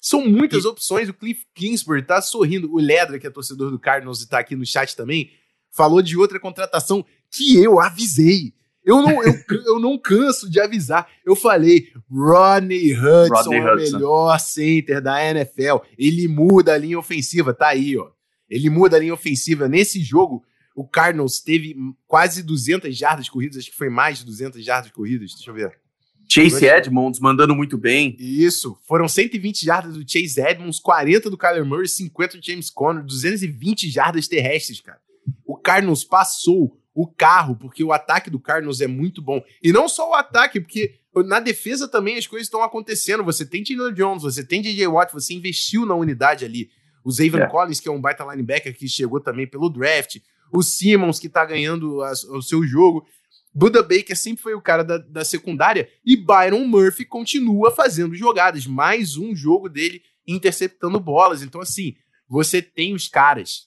são 0.00 0.26
muitas 0.26 0.64
opções. 0.64 1.10
O 1.10 1.14
Cliff 1.14 1.46
Kingsbury 1.54 2.02
tá 2.02 2.22
sorrindo. 2.22 2.72
O 2.72 2.80
Ledra, 2.80 3.18
que 3.18 3.26
é 3.26 3.30
torcedor 3.30 3.70
do 3.70 3.78
Cardinals 3.78 4.22
e 4.22 4.28
tá 4.28 4.38
aqui 4.38 4.56
no 4.56 4.64
chat 4.64 4.96
também, 4.96 5.30
falou 5.70 6.00
de 6.00 6.16
outra 6.16 6.40
contratação 6.40 7.04
que 7.30 7.58
eu 7.58 7.78
avisei. 7.78 8.54
Eu 8.84 9.00
não, 9.00 9.22
eu, 9.22 9.34
eu 9.66 9.78
não 9.78 9.96
canso 9.96 10.50
de 10.50 10.60
avisar. 10.60 11.08
Eu 11.24 11.36
falei, 11.36 11.88
Rodney 12.10 12.92
Hudson 12.92 13.34
Rodney 13.34 13.58
é 13.58 13.72
o 13.72 13.76
melhor 13.76 14.38
center 14.38 15.00
da 15.00 15.24
NFL. 15.24 15.78
Ele 15.96 16.26
muda 16.26 16.74
a 16.74 16.78
linha 16.78 16.98
ofensiva, 16.98 17.54
tá 17.54 17.68
aí, 17.68 17.96
ó. 17.96 18.10
Ele 18.50 18.68
muda 18.68 18.96
a 18.96 19.00
linha 19.00 19.14
ofensiva. 19.14 19.68
Nesse 19.68 20.00
jogo, 20.00 20.44
o 20.74 20.86
Cardinals 20.86 21.40
teve 21.40 21.76
quase 22.06 22.42
200 22.42 22.96
jardas 22.96 23.28
corridas, 23.28 23.58
acho 23.58 23.70
que 23.70 23.76
foi 23.76 23.88
mais 23.88 24.18
de 24.18 24.26
200 24.26 24.64
jardas 24.64 24.90
corridas. 24.90 25.32
Deixa 25.34 25.50
eu 25.50 25.54
ver. 25.54 25.82
Chase 26.28 26.64
Edmonds 26.64 27.20
mandando 27.20 27.54
muito 27.54 27.76
bem. 27.76 28.16
Isso. 28.18 28.78
Foram 28.88 29.06
120 29.06 29.64
jardas 29.64 29.94
do 29.94 30.10
Chase 30.10 30.40
Edmonds, 30.40 30.80
40 30.80 31.28
do 31.28 31.36
Kyler 31.36 31.64
Murray, 31.64 31.88
50 31.88 32.38
do 32.38 32.44
James 32.44 32.70
Conner, 32.70 33.04
220 33.04 33.90
jardas 33.90 34.26
terrestres, 34.26 34.80
cara. 34.80 34.98
O 35.46 35.56
Cardinals 35.56 36.04
passou 36.04 36.80
o 36.94 37.06
carro, 37.06 37.56
porque 37.56 37.82
o 37.82 37.92
ataque 37.92 38.28
do 38.30 38.38
Cardinals 38.38 38.80
é 38.80 38.86
muito 38.86 39.22
bom. 39.22 39.42
E 39.62 39.72
não 39.72 39.88
só 39.88 40.10
o 40.10 40.14
ataque, 40.14 40.60
porque 40.60 40.98
na 41.26 41.40
defesa 41.40 41.88
também 41.88 42.16
as 42.16 42.26
coisas 42.26 42.46
estão 42.46 42.62
acontecendo. 42.62 43.24
Você 43.24 43.46
tem 43.46 43.64
Taylor 43.64 43.92
Jones, 43.92 44.22
você 44.22 44.44
tem 44.44 44.60
DJ 44.60 44.86
Watt, 44.88 45.12
você 45.12 45.34
investiu 45.34 45.86
na 45.86 45.94
unidade 45.94 46.44
ali. 46.44 46.70
O 47.04 47.10
Zayvon 47.10 47.38
é. 47.38 47.48
Collins, 47.48 47.80
que 47.80 47.88
é 47.88 47.92
um 47.92 48.00
baita 48.00 48.24
linebacker 48.24 48.76
que 48.76 48.88
chegou 48.88 49.20
também 49.20 49.46
pelo 49.46 49.68
draft. 49.68 50.18
O 50.52 50.62
Simmons, 50.62 51.18
que 51.18 51.28
tá 51.28 51.44
ganhando 51.44 52.02
a, 52.02 52.12
o 52.12 52.42
seu 52.42 52.62
jogo. 52.64 53.06
Buda 53.54 53.82
Baker 53.82 54.16
sempre 54.16 54.42
foi 54.42 54.54
o 54.54 54.62
cara 54.62 54.82
da, 54.82 54.98
da 54.98 55.24
secundária. 55.24 55.88
E 56.04 56.16
Byron 56.16 56.64
Murphy 56.66 57.04
continua 57.04 57.70
fazendo 57.70 58.14
jogadas. 58.14 58.66
Mais 58.66 59.16
um 59.16 59.34
jogo 59.34 59.68
dele 59.68 60.02
interceptando 60.26 61.00
bolas. 61.00 61.42
Então, 61.42 61.60
assim, 61.60 61.96
você 62.28 62.62
tem 62.62 62.94
os 62.94 63.08
caras. 63.08 63.66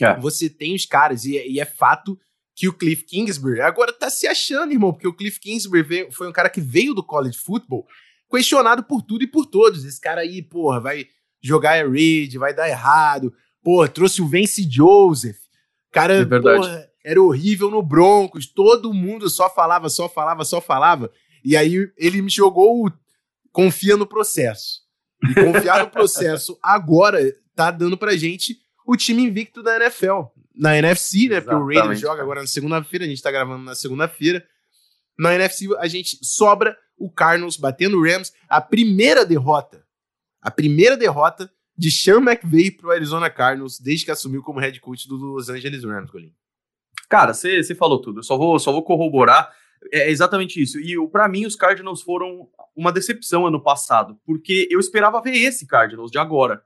É. 0.00 0.18
Você 0.20 0.48
tem 0.48 0.74
os 0.74 0.86
caras. 0.86 1.24
E, 1.24 1.32
e 1.32 1.60
é 1.60 1.64
fato 1.64 2.18
que 2.62 2.68
o 2.68 2.72
Cliff 2.72 3.02
Kingsbury 3.02 3.60
agora 3.60 3.92
tá 3.92 4.08
se 4.08 4.24
achando, 4.24 4.70
irmão, 4.70 4.92
porque 4.92 5.08
o 5.08 5.12
Cliff 5.12 5.40
Kingsbury 5.40 5.82
veio, 5.82 6.12
foi 6.12 6.28
um 6.28 6.32
cara 6.32 6.48
que 6.48 6.60
veio 6.60 6.94
do 6.94 7.02
college 7.02 7.36
football 7.36 7.84
questionado 8.30 8.84
por 8.84 9.02
tudo 9.02 9.24
e 9.24 9.26
por 9.26 9.46
todos. 9.46 9.84
Esse 9.84 10.00
cara 10.00 10.20
aí, 10.20 10.40
porra, 10.40 10.78
vai 10.78 11.08
jogar 11.42 11.72
a 11.72 11.88
Reed, 11.88 12.36
vai 12.36 12.54
dar 12.54 12.68
errado. 12.68 13.34
Porra, 13.64 13.88
trouxe 13.88 14.22
o 14.22 14.28
Vance 14.28 14.62
Joseph. 14.62 15.38
Cara, 15.90 16.20
é 16.20 16.24
porra, 16.24 16.88
era 17.04 17.20
horrível 17.20 17.68
no 17.68 17.82
Broncos. 17.82 18.46
Todo 18.46 18.94
mundo 18.94 19.28
só 19.28 19.50
falava, 19.50 19.88
só 19.88 20.08
falava, 20.08 20.44
só 20.44 20.60
falava. 20.60 21.10
E 21.44 21.56
aí 21.56 21.90
ele 21.96 22.22
me 22.22 22.30
jogou 22.30 22.86
o 22.86 22.92
confia 23.50 23.96
no 23.96 24.06
processo. 24.06 24.82
E 25.28 25.34
confiar 25.34 25.80
no 25.80 25.90
processo 25.90 26.56
agora 26.62 27.20
tá 27.56 27.72
dando 27.72 27.98
pra 27.98 28.16
gente 28.16 28.56
o 28.86 28.96
time 28.96 29.24
invicto 29.24 29.64
da 29.64 29.74
NFL 29.84 30.30
na 30.62 30.78
NFC, 30.78 31.28
né? 31.28 31.38
Exatamente. 31.38 31.44
Porque 31.44 31.56
o 31.56 31.66
Raiders 31.66 32.00
joga 32.00 32.22
agora 32.22 32.40
na 32.40 32.46
segunda-feira, 32.46 33.04
a 33.04 33.08
gente 33.08 33.20
tá 33.20 33.32
gravando 33.32 33.64
na 33.64 33.74
segunda-feira. 33.74 34.46
Na 35.18 35.34
NFC, 35.34 35.66
a 35.76 35.88
gente 35.88 36.16
sobra 36.22 36.78
o 36.96 37.10
Cardinals 37.10 37.56
batendo 37.56 37.98
o 37.98 38.04
Rams. 38.04 38.32
A 38.48 38.60
primeira 38.60 39.26
derrota, 39.26 39.84
a 40.40 40.52
primeira 40.52 40.96
derrota 40.96 41.52
de 41.76 41.90
Sean 41.90 42.18
McVay 42.18 42.70
pro 42.70 42.92
Arizona 42.92 43.28
Cardinals 43.28 43.80
desde 43.80 44.04
que 44.04 44.12
assumiu 44.12 44.40
como 44.40 44.60
head 44.60 44.80
coach 44.80 45.08
do 45.08 45.16
Los 45.16 45.48
Angeles 45.48 45.82
Rams, 45.82 46.10
Golinho. 46.12 46.34
Cara, 47.08 47.34
você 47.34 47.74
falou 47.74 48.00
tudo. 48.00 48.20
Eu 48.20 48.22
só 48.22 48.38
vou, 48.38 48.56
só 48.60 48.70
vou 48.70 48.84
corroborar. 48.84 49.52
É 49.92 50.08
exatamente 50.10 50.62
isso. 50.62 50.78
E 50.78 50.94
para 51.08 51.26
mim, 51.26 51.44
os 51.44 51.56
Cardinals 51.56 52.02
foram 52.02 52.48
uma 52.76 52.92
decepção 52.92 53.48
ano 53.48 53.60
passado, 53.60 54.16
porque 54.24 54.68
eu 54.70 54.78
esperava 54.78 55.20
ver 55.20 55.36
esse 55.36 55.66
Cardinals 55.66 56.12
de 56.12 56.18
agora. 56.18 56.62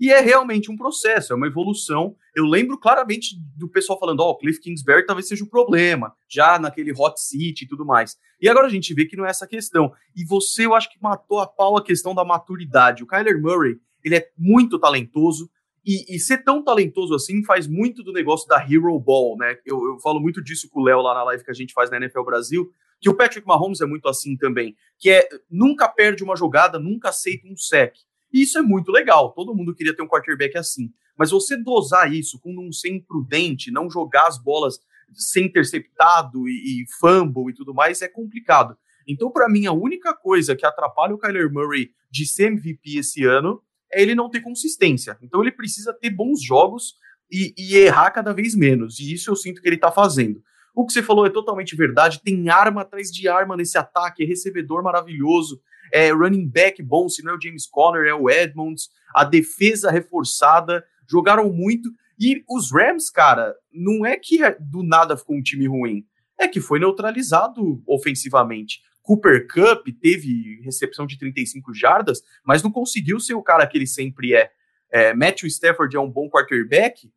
E 0.00 0.10
é 0.10 0.20
realmente 0.20 0.70
um 0.70 0.76
processo, 0.76 1.34
é 1.34 1.36
uma 1.36 1.46
evolução. 1.46 2.16
Eu 2.34 2.46
lembro 2.46 2.78
claramente 2.78 3.36
do 3.54 3.68
pessoal 3.68 4.00
falando, 4.00 4.20
ó, 4.20 4.30
oh, 4.30 4.38
Cliff 4.38 4.58
Kingsbury 4.58 5.04
talvez 5.04 5.28
seja 5.28 5.44
o 5.44 5.50
problema, 5.50 6.14
já 6.26 6.58
naquele 6.58 6.90
hot 6.96 7.20
seat 7.20 7.62
e 7.62 7.68
tudo 7.68 7.84
mais. 7.84 8.16
E 8.40 8.48
agora 8.48 8.66
a 8.66 8.70
gente 8.70 8.94
vê 8.94 9.04
que 9.04 9.14
não 9.14 9.26
é 9.26 9.30
essa 9.30 9.46
questão. 9.46 9.92
E 10.16 10.24
você, 10.24 10.64
eu 10.64 10.74
acho 10.74 10.90
que 10.90 11.02
matou 11.02 11.38
a 11.38 11.46
pau 11.46 11.76
a 11.76 11.84
questão 11.84 12.14
da 12.14 12.24
maturidade. 12.24 13.02
O 13.02 13.06
Kyler 13.06 13.38
Murray, 13.38 13.76
ele 14.02 14.16
é 14.16 14.26
muito 14.38 14.78
talentoso, 14.78 15.50
e, 15.84 16.14
e, 16.14 16.18
ser 16.18 16.44
tão 16.44 16.62
talentoso 16.62 17.14
assim 17.14 17.42
faz 17.42 17.66
muito 17.66 18.02
do 18.02 18.12
negócio 18.12 18.46
da 18.46 18.62
Hero 18.62 18.98
Ball, 19.00 19.36
né? 19.38 19.56
Eu, 19.64 19.82
eu 19.82 19.98
falo 19.98 20.20
muito 20.20 20.42
disso 20.42 20.68
com 20.68 20.80
o 20.80 20.84
Léo 20.84 21.00
lá 21.00 21.14
na 21.14 21.24
live 21.24 21.42
que 21.42 21.50
a 21.50 21.54
gente 21.54 21.72
faz 21.72 21.90
na 21.90 21.96
NFL 21.96 22.22
Brasil, 22.22 22.70
que 23.00 23.08
o 23.08 23.16
Patrick 23.16 23.46
Mahomes 23.46 23.80
é 23.80 23.86
muito 23.86 24.06
assim 24.06 24.36
também, 24.36 24.76
que 24.98 25.10
é 25.10 25.26
nunca 25.50 25.88
perde 25.88 26.22
uma 26.22 26.36
jogada, 26.36 26.78
nunca 26.78 27.08
aceita 27.08 27.48
um 27.48 27.56
sec. 27.56 27.94
E 28.32 28.42
isso 28.42 28.58
é 28.58 28.62
muito 28.62 28.90
legal. 28.90 29.32
Todo 29.32 29.54
mundo 29.54 29.74
queria 29.74 29.94
ter 29.94 30.02
um 30.02 30.08
quarterback 30.08 30.56
assim. 30.56 30.92
Mas 31.16 31.30
você 31.30 31.56
dosar 31.56 32.12
isso 32.12 32.38
com 32.40 32.52
não 32.52 32.72
ser 32.72 32.90
imprudente, 32.90 33.70
não 33.70 33.90
jogar 33.90 34.26
as 34.26 34.38
bolas 34.38 34.78
sem 35.12 35.46
interceptado 35.46 36.48
e, 36.48 36.82
e 36.82 36.84
fumble 36.98 37.50
e 37.50 37.54
tudo 37.54 37.74
mais, 37.74 38.00
é 38.00 38.08
complicado. 38.08 38.76
Então, 39.06 39.30
para 39.30 39.48
mim, 39.48 39.66
a 39.66 39.72
única 39.72 40.14
coisa 40.14 40.54
que 40.54 40.64
atrapalha 40.64 41.14
o 41.14 41.18
Kyler 41.18 41.52
Murray 41.52 41.90
de 42.10 42.26
ser 42.26 42.44
MVP 42.44 42.98
esse 42.98 43.24
ano 43.24 43.62
é 43.92 44.00
ele 44.00 44.14
não 44.14 44.30
ter 44.30 44.40
consistência. 44.40 45.18
Então, 45.20 45.42
ele 45.42 45.50
precisa 45.50 45.92
ter 45.92 46.10
bons 46.10 46.42
jogos 46.42 46.94
e, 47.30 47.52
e 47.56 47.76
errar 47.76 48.10
cada 48.12 48.32
vez 48.32 48.54
menos. 48.54 49.00
E 49.00 49.12
isso 49.12 49.30
eu 49.30 49.36
sinto 49.36 49.60
que 49.60 49.68
ele 49.68 49.76
tá 49.76 49.90
fazendo. 49.90 50.42
O 50.74 50.86
que 50.86 50.92
você 50.92 51.02
falou 51.02 51.26
é 51.26 51.30
totalmente 51.30 51.74
verdade. 51.74 52.22
Tem 52.22 52.48
arma 52.48 52.82
atrás 52.82 53.10
de 53.10 53.28
arma 53.28 53.56
nesse 53.56 53.76
ataque, 53.76 54.22
é 54.22 54.26
recebedor 54.26 54.82
maravilhoso 54.82 55.60
é 55.92 56.10
running 56.10 56.48
back 56.48 56.82
bom, 56.82 57.08
se 57.08 57.22
não 57.22 57.32
é 57.32 57.36
o 57.36 57.40
James 57.40 57.66
Conner, 57.66 58.06
é 58.06 58.14
o 58.14 58.28
Edmonds, 58.28 58.88
a 59.14 59.24
defesa 59.24 59.90
reforçada, 59.90 60.84
jogaram 61.08 61.52
muito. 61.52 61.90
E 62.18 62.44
os 62.48 62.70
Rams, 62.70 63.10
cara, 63.10 63.54
não 63.72 64.04
é 64.04 64.16
que 64.16 64.42
é, 64.42 64.56
do 64.60 64.82
nada 64.82 65.16
ficou 65.16 65.36
um 65.36 65.42
time 65.42 65.66
ruim, 65.66 66.04
é 66.38 66.46
que 66.46 66.60
foi 66.60 66.78
neutralizado 66.78 67.82
ofensivamente. 67.86 68.80
Cooper 69.02 69.46
Cup 69.48 69.86
teve 70.00 70.60
recepção 70.62 71.06
de 71.06 71.18
35 71.18 71.74
jardas, 71.74 72.22
mas 72.44 72.62
não 72.62 72.70
conseguiu 72.70 73.18
ser 73.18 73.34
o 73.34 73.42
cara 73.42 73.66
que 73.66 73.76
ele 73.76 73.86
sempre 73.86 74.34
é. 74.34 74.50
é 74.90 75.14
Matthew 75.14 75.48
Stafford 75.48 75.96
é 75.96 76.00
um 76.00 76.10
bom 76.10 76.28
quarterback, 76.28 77.10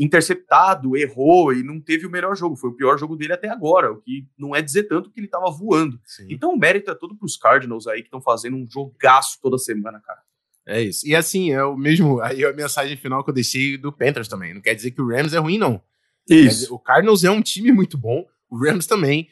interceptado, 0.00 0.96
errou 0.96 1.52
e 1.52 1.62
não 1.62 1.78
teve 1.78 2.06
o 2.06 2.10
melhor 2.10 2.34
jogo. 2.34 2.56
Foi 2.56 2.70
o 2.70 2.74
pior 2.74 2.98
jogo 2.98 3.14
dele 3.16 3.34
até 3.34 3.50
agora, 3.50 3.92
o 3.92 4.00
que 4.00 4.26
não 4.38 4.56
é 4.56 4.62
dizer 4.62 4.84
tanto 4.84 5.10
que 5.10 5.20
ele 5.20 5.26
estava 5.26 5.50
voando. 5.50 6.00
Sim. 6.06 6.26
Então 6.30 6.54
o 6.54 6.58
mérito 6.58 6.90
é 6.90 6.94
todo 6.94 7.14
para 7.14 7.26
os 7.26 7.36
Cardinals 7.36 7.86
aí 7.86 8.00
que 8.00 8.06
estão 8.06 8.20
fazendo 8.20 8.56
um 8.56 8.66
jogaço 8.68 9.38
toda 9.42 9.58
semana, 9.58 10.00
cara. 10.00 10.20
É 10.66 10.80
isso. 10.80 11.06
E 11.06 11.14
assim, 11.14 11.52
é 11.52 11.62
o 11.62 11.76
mesmo. 11.76 12.18
Aí 12.22 12.42
a 12.44 12.52
mensagem 12.52 12.96
final 12.96 13.22
que 13.22 13.28
eu 13.28 13.34
deixei 13.34 13.76
do 13.76 13.92
Panthers 13.92 14.26
também. 14.28 14.54
Não 14.54 14.62
quer 14.62 14.74
dizer 14.74 14.90
que 14.90 15.02
o 15.02 15.08
Rams 15.08 15.34
é 15.34 15.38
ruim, 15.38 15.58
não. 15.58 15.82
Isso. 16.28 16.74
o 16.74 16.78
Cardinals 16.78 17.22
é 17.24 17.30
um 17.30 17.42
time 17.42 17.70
muito 17.70 17.98
bom, 17.98 18.24
o 18.48 18.56
Rams 18.56 18.86
também. 18.86 19.28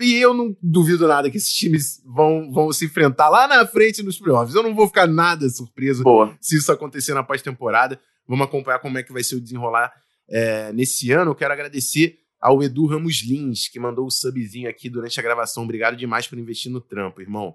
E 0.00 0.14
eu 0.14 0.32
não 0.32 0.56
duvido 0.62 1.06
nada 1.06 1.30
que 1.30 1.36
esses 1.36 1.52
times 1.52 2.02
vão, 2.06 2.50
vão 2.50 2.72
se 2.72 2.86
enfrentar 2.86 3.28
lá 3.28 3.46
na 3.46 3.66
frente 3.66 4.02
nos 4.02 4.18
playoffs. 4.18 4.54
Eu 4.54 4.62
não 4.62 4.74
vou 4.74 4.86
ficar 4.86 5.06
nada 5.06 5.46
surpreso 5.50 6.02
Boa. 6.02 6.34
se 6.40 6.56
isso 6.56 6.72
acontecer 6.72 7.12
na 7.12 7.22
pós-temporada. 7.22 8.00
Vamos 8.26 8.46
acompanhar 8.46 8.78
como 8.78 8.96
é 8.96 9.02
que 9.02 9.12
vai 9.12 9.22
ser 9.22 9.36
o 9.36 9.40
desenrolar 9.40 9.92
é, 10.28 10.72
nesse 10.72 11.10
ano. 11.12 11.30
Eu 11.30 11.34
quero 11.34 11.52
agradecer 11.52 12.18
ao 12.40 12.62
Edu 12.62 12.86
Ramos 12.86 13.22
Lins, 13.22 13.68
que 13.68 13.80
mandou 13.80 14.06
o 14.06 14.10
subzinho 14.10 14.68
aqui 14.68 14.88
durante 14.88 15.18
a 15.18 15.22
gravação. 15.22 15.64
Obrigado 15.64 15.96
demais 15.96 16.26
por 16.26 16.38
investir 16.38 16.70
no 16.70 16.80
trampo, 16.80 17.20
irmão. 17.20 17.54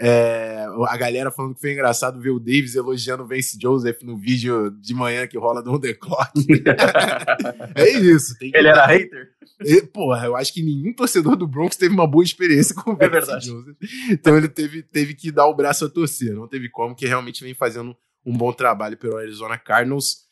É, 0.00 0.64
a 0.86 0.96
galera 0.96 1.28
falando 1.28 1.56
que 1.56 1.60
foi 1.60 1.72
engraçado 1.72 2.20
ver 2.20 2.30
o 2.30 2.38
Davis 2.38 2.76
elogiando 2.76 3.24
o 3.24 3.26
Vance 3.26 3.58
Joseph 3.60 4.00
no 4.02 4.16
vídeo 4.16 4.70
de 4.70 4.94
manhã 4.94 5.26
que 5.26 5.36
rola 5.36 5.60
do 5.60 5.76
The 5.78 5.94
Clock. 5.94 6.32
é 7.74 7.90
isso. 7.90 8.36
Ele 8.40 8.68
era 8.68 8.86
hater? 8.86 9.30
E, 9.60 9.82
porra, 9.82 10.26
eu 10.26 10.36
acho 10.36 10.54
que 10.54 10.62
nenhum 10.62 10.92
torcedor 10.92 11.34
do 11.34 11.48
Broncos 11.48 11.76
teve 11.76 11.92
uma 11.92 12.06
boa 12.06 12.22
experiência 12.22 12.76
com 12.76 12.92
o 12.92 12.96
é 13.00 13.08
verdade. 13.08 13.46
Joseph. 13.46 13.76
Então 14.08 14.36
ele 14.36 14.48
teve, 14.48 14.84
teve 14.84 15.14
que 15.14 15.32
dar 15.32 15.46
o 15.48 15.54
braço 15.54 15.84
a 15.84 15.90
torcer. 15.90 16.32
Não 16.32 16.46
teve 16.46 16.68
como, 16.68 16.94
que 16.94 17.06
realmente 17.06 17.42
vem 17.42 17.54
fazendo 17.54 17.96
um 18.24 18.36
bom 18.36 18.52
trabalho 18.52 18.96
pelo 18.96 19.16
Arizona 19.16 19.58
Cardinals. 19.58 20.27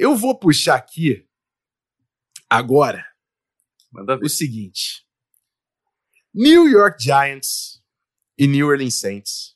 Eu 0.00 0.16
vou 0.16 0.34
puxar 0.34 0.76
aqui 0.76 1.28
agora 2.48 3.06
o 4.22 4.28
seguinte: 4.30 5.04
New 6.32 6.66
York 6.66 7.02
Giants 7.02 7.82
e 8.38 8.46
New 8.46 8.66
Orleans 8.66 8.94
Saints. 8.94 9.54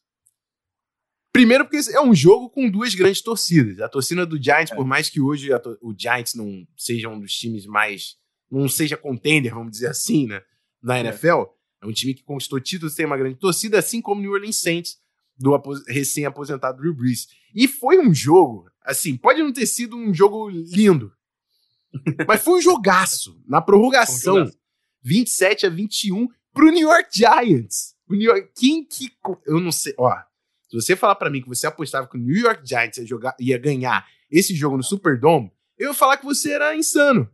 Primeiro, 1.33 1.65
porque 1.65 1.91
é 1.91 2.01
um 2.03 2.15
jogo 2.15 2.51
com 2.51 2.71
duas 2.71 2.95
grandes 2.95 3.23
torcidas. 3.23 3.81
A 3.81 3.89
torcida 3.89 4.27
do 4.27 4.41
Giants, 4.41 4.71
é. 4.71 4.75
por 4.75 4.85
mais 4.85 5.09
que 5.09 5.19
hoje 5.19 5.49
o 5.81 5.95
Giants 5.99 6.35
não 6.35 6.69
seja 6.77 7.09
um 7.09 7.19
dos 7.19 7.33
times 7.33 7.65
mais. 7.65 8.19
não 8.51 8.69
seja 8.69 8.99
contender, 8.99 9.55
vamos 9.55 9.73
dizer 9.73 9.89
assim, 9.89 10.27
né, 10.27 10.43
na 10.83 11.01
NFL, 11.01 11.27
é. 11.27 11.47
é 11.85 11.87
um 11.87 11.93
time 11.93 12.13
que 12.13 12.23
conquistou 12.23 12.61
títulos, 12.61 12.95
tem 12.95 13.07
uma 13.07 13.17
grande 13.17 13.39
torcida, 13.39 13.79
assim 13.79 14.03
como 14.03 14.21
o 14.21 14.23
New 14.23 14.33
Orleans 14.33 14.61
Saints, 14.61 14.99
do 15.39 15.59
recém-aposentado 15.89 16.83
Drew 16.83 16.95
Brees. 16.95 17.29
E 17.55 17.67
foi 17.67 17.99
um 17.99 18.13
jogo, 18.13 18.71
assim, 18.85 19.17
pode 19.17 19.43
não 19.43 19.53
ter 19.53 19.67
sido 19.67 19.97
um 19.97 20.13
jogo 20.13 20.49
lindo, 20.49 21.13
mas 22.29 22.43
foi 22.43 22.59
um 22.59 22.61
jogaço. 22.61 23.41
Na 23.47 23.61
prorrogação, 23.61 24.35
um 24.35 24.39
jogaço. 24.41 24.59
27 25.03 25.67
a 25.67 25.71
21 25.71 26.29
pro 26.53 26.71
New 26.71 26.89
York 26.89 27.09
Giants. 27.13 27.95
O 28.09 28.15
New 28.15 28.31
York, 28.31 28.51
quem 28.55 28.85
que. 28.85 29.11
Eu 29.47 29.61
não 29.61 29.73
sei. 29.73 29.95
Ó, 29.99 30.15
se 30.69 30.77
você 30.77 30.97
falar 30.97 31.15
para 31.15 31.31
mim 31.31 31.43
que 31.43 31.49
você 31.49 31.67
apostava 31.67 32.07
que 32.07 32.17
o 32.17 32.21
New 32.21 32.37
York 32.37 32.67
Giants 32.67 32.99
ia, 32.99 33.07
jogar, 33.07 33.35
ia 33.39 33.59
ganhar 33.59 34.07
esse 34.31 34.55
jogo 34.55 34.77
no 34.77 34.83
Superdome, 34.83 35.53
eu 35.79 35.89
ia 35.89 35.95
falar 35.95 36.17
que 36.17 36.25
você 36.25 36.53
era 36.53 36.77
insano. 36.77 37.31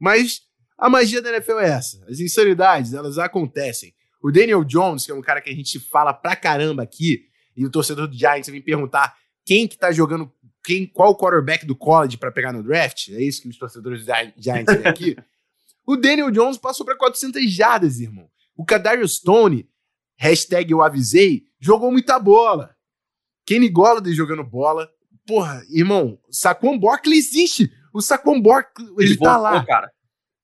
Mas 0.00 0.42
a 0.76 0.88
magia 0.88 1.20
da 1.20 1.30
NFL 1.30 1.58
é 1.58 1.70
essa. 1.70 2.04
As 2.08 2.20
insanidades, 2.20 2.94
elas 2.94 3.18
acontecem. 3.18 3.94
O 4.22 4.30
Daniel 4.30 4.64
Jones, 4.64 5.04
que 5.04 5.12
é 5.12 5.14
um 5.14 5.20
cara 5.20 5.40
que 5.40 5.50
a 5.50 5.54
gente 5.54 5.78
fala 5.78 6.12
pra 6.12 6.36
caramba 6.36 6.82
aqui, 6.82 7.26
e 7.56 7.64
o 7.64 7.70
torcedor 7.70 8.06
do 8.06 8.16
Giants 8.16 8.48
vem 8.48 8.62
perguntar 8.62 9.16
quem 9.44 9.66
que 9.66 9.76
tá 9.76 9.90
jogando, 9.90 10.32
quem, 10.68 10.86
qual 10.86 11.12
o 11.12 11.16
quarterback 11.16 11.64
do 11.64 11.74
college 11.74 12.18
para 12.18 12.30
pegar 12.30 12.52
no 12.52 12.62
draft, 12.62 13.08
é 13.08 13.22
isso 13.22 13.40
que 13.40 13.48
os 13.48 13.56
torcedores 13.56 14.04
do 14.04 14.12
Giants 14.36 14.74
vêm 14.74 14.86
aqui. 14.86 15.16
o 15.86 15.96
Daniel 15.96 16.30
Jones 16.30 16.58
passou 16.58 16.84
para 16.84 16.94
400 16.94 17.50
jardas, 17.50 18.00
irmão. 18.00 18.28
O 18.54 18.66
Kadarius 18.66 19.14
Stone, 19.14 19.66
hashtag 20.14 20.70
eu 20.70 20.82
avisei, 20.82 21.46
jogou 21.58 21.90
muita 21.90 22.18
bola. 22.18 22.76
Kenny 23.46 23.70
Golladay 23.70 24.12
jogando 24.12 24.44
bola. 24.44 24.90
Porra, 25.26 25.64
irmão, 25.70 26.20
Saquon 26.30 26.78
Barkley 26.78 27.16
existe. 27.16 27.72
O 27.90 28.02
Saquon 28.02 28.38
Barkley, 28.38 28.88
ele, 28.98 29.12
ele 29.12 29.16
tá 29.16 29.38
voltou, 29.38 29.42
lá. 29.42 29.64
Cara. 29.64 29.90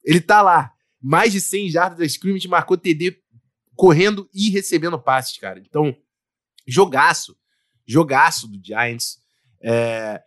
Ele 0.02 0.20
tá 0.22 0.40
lá. 0.40 0.72
Mais 1.02 1.32
de 1.32 1.40
100 1.42 1.68
jardas 1.68 1.98
da 1.98 2.06
scrimmage, 2.06 2.48
marcou 2.48 2.78
TD 2.78 3.14
correndo 3.76 4.26
e 4.32 4.48
recebendo 4.48 4.98
passes, 4.98 5.36
cara. 5.36 5.60
Então, 5.60 5.94
jogaço. 6.66 7.36
Jogaço 7.86 8.48
do 8.48 8.58
Giants. 8.64 9.22
É, 9.64 10.22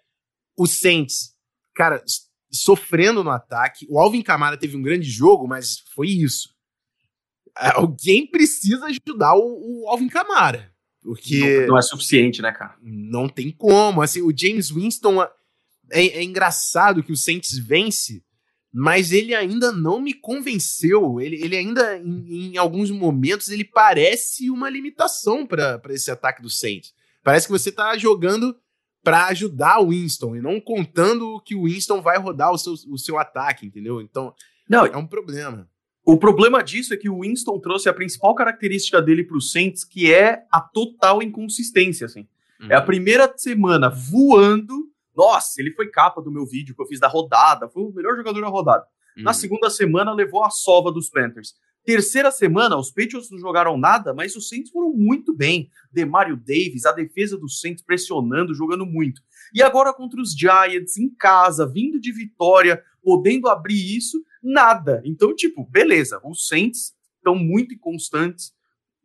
o 0.58 0.66
Saints, 0.66 1.36
cara, 1.76 2.04
sofrendo 2.52 3.24
no 3.24 3.30
ataque. 3.30 3.86
O 3.90 4.00
Alvin 4.00 4.22
Kamara 4.22 4.58
teve 4.58 4.76
um 4.76 4.82
grande 4.82 5.10
jogo, 5.10 5.48
mas 5.48 5.84
foi 5.94 6.08
isso. 6.08 6.50
É, 7.58 7.70
alguém 7.76 8.26
precisa 8.26 8.86
ajudar 8.86 9.36
o, 9.36 9.84
o 9.84 9.90
Alvin 9.90 10.10
Kamara. 10.10 10.74
Porque. 11.02 11.62
Não, 11.62 11.68
não, 11.68 11.78
é 11.78 11.82
suficiente, 11.82 12.42
né, 12.42 12.52
cara? 12.52 12.76
Não 12.82 13.30
tem 13.30 13.52
como. 13.52 14.02
Assim, 14.02 14.22
o 14.22 14.34
James 14.36 14.70
Winston. 14.70 15.22
É, 15.90 16.02
é 16.02 16.24
engraçado 16.24 17.02
que 17.02 17.14
o 17.14 17.18
Saints 17.18 17.58
vence 17.58 18.22
mas 18.80 19.12
ele 19.12 19.34
ainda 19.34 19.72
não 19.72 20.00
me 20.00 20.14
convenceu. 20.14 21.20
Ele, 21.20 21.44
ele 21.44 21.58
ainda, 21.58 21.98
em, 21.98 22.54
em 22.54 22.58
alguns 22.58 22.92
momentos, 22.92 23.50
ele 23.50 23.64
parece 23.64 24.52
uma 24.52 24.70
limitação 24.70 25.48
para 25.48 25.82
esse 25.90 26.12
ataque 26.12 26.44
do 26.44 26.50
Saints. 26.50 26.94
Parece 27.24 27.48
que 27.48 27.52
você 27.52 27.72
tá 27.72 27.98
jogando 27.98 28.56
para 29.08 29.28
ajudar 29.28 29.80
o 29.80 29.92
Winston 29.92 30.36
e 30.36 30.42
não 30.42 30.60
contando 30.60 31.40
que 31.46 31.56
o 31.56 31.64
Winston 31.64 32.02
vai 32.02 32.18
rodar 32.18 32.52
o 32.52 32.58
seu, 32.58 32.74
o 32.92 32.98
seu 32.98 33.18
ataque, 33.18 33.66
entendeu? 33.66 34.02
Então, 34.02 34.34
não, 34.68 34.86
é 34.86 34.98
um 34.98 35.08
problema. 35.08 35.66
O 36.04 36.18
problema 36.18 36.62
disso 36.62 36.94
é 36.94 36.98
que 36.98 37.10
o 37.10 37.22
Winston 37.22 37.58
trouxe 37.62 37.88
a 37.88 37.94
principal 37.94 38.36
característica 38.36 39.02
dele 39.02 39.24
para 39.24 39.38
o 39.38 39.42
Saints, 39.42 39.86
que 39.86 40.14
é 40.14 40.44
a 40.52 40.60
total 40.60 41.24
inconsistência, 41.24 42.04
assim. 42.04 42.28
Uhum. 42.60 42.70
É 42.70 42.76
a 42.76 42.82
primeira 42.82 43.34
semana 43.38 43.90
voando 43.90 44.92
nossa, 45.16 45.62
ele 45.62 45.72
foi 45.72 45.90
capa 45.90 46.22
do 46.22 46.30
meu 46.30 46.46
vídeo 46.46 46.76
que 46.76 46.82
eu 46.82 46.86
fiz 46.86 47.00
da 47.00 47.08
rodada, 47.08 47.70
foi 47.70 47.84
o 47.84 47.94
melhor 47.94 48.18
jogador 48.18 48.42
da 48.42 48.50
rodada. 48.50 48.86
Uhum. 49.16 49.24
Na 49.24 49.32
segunda 49.32 49.70
semana, 49.70 50.12
levou 50.12 50.44
a 50.44 50.50
sova 50.50 50.92
dos 50.92 51.10
Panthers. 51.10 51.56
Terceira 51.88 52.32
semana, 52.32 52.78
os 52.78 52.92
Patriots 52.92 53.32
não 53.32 53.40
jogaram 53.40 53.78
nada, 53.78 54.14
mas 54.14 54.36
os 54.36 54.50
Saints 54.50 54.70
foram 54.72 54.92
muito 54.92 55.34
bem. 55.34 55.72
Demario 55.90 56.36
Davis, 56.36 56.86
a 56.86 56.92
defesa 56.92 57.38
dos 57.38 57.62
Saints 57.62 57.82
pressionando, 57.82 58.54
jogando 58.54 58.86
muito. 58.86 59.22
E 59.54 59.64
agora 59.64 59.94
contra 59.94 60.22
os 60.22 60.34
Giants, 60.34 60.98
em 60.98 61.10
casa, 61.10 61.66
vindo 61.66 61.98
de 61.98 62.12
vitória, 62.12 62.84
podendo 63.02 63.48
abrir 63.48 63.96
isso, 63.96 64.22
nada. 64.44 65.02
Então, 65.06 65.34
tipo, 65.34 65.64
beleza, 65.64 66.20
os 66.26 66.46
Saints 66.46 66.94
estão 67.16 67.36
muito 67.36 67.74
inconstantes, 67.74 68.54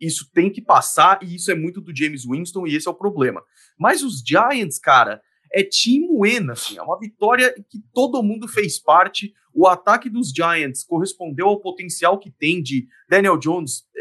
isso 0.01 0.29
tem 0.35 0.51
que 0.51 0.61
passar, 0.61 1.23
e 1.23 1.37
isso 1.37 1.53
é 1.53 1.55
muito 1.55 1.81
do 1.81 1.97
James 1.97 2.25
Winston, 2.25 2.67
e 2.67 2.75
esse 2.75 2.89
é 2.89 2.91
o 2.91 2.95
problema. 2.95 3.45
Mas 3.79 4.03
os 4.03 4.25
Giants, 4.27 4.81
cara, 4.81 5.23
é 5.53 5.63
Team 5.63 6.21
Win, 6.21 6.51
assim, 6.51 6.79
é 6.79 6.83
uma 6.83 6.99
vitória 6.99 7.53
que 7.69 7.79
todo 7.93 8.23
mundo 8.23 8.49
fez 8.49 8.79
parte. 8.79 9.35
O 9.55 9.67
ataque 9.67 10.09
dos 10.09 10.31
Giants 10.31 10.83
correspondeu 10.83 11.49
ao 11.49 11.61
potencial 11.61 12.19
que 12.19 12.31
tem 12.31 12.63
de 12.63 12.87
Daniel 13.09 13.37
Jones. 13.37 13.85
É, 13.95 14.01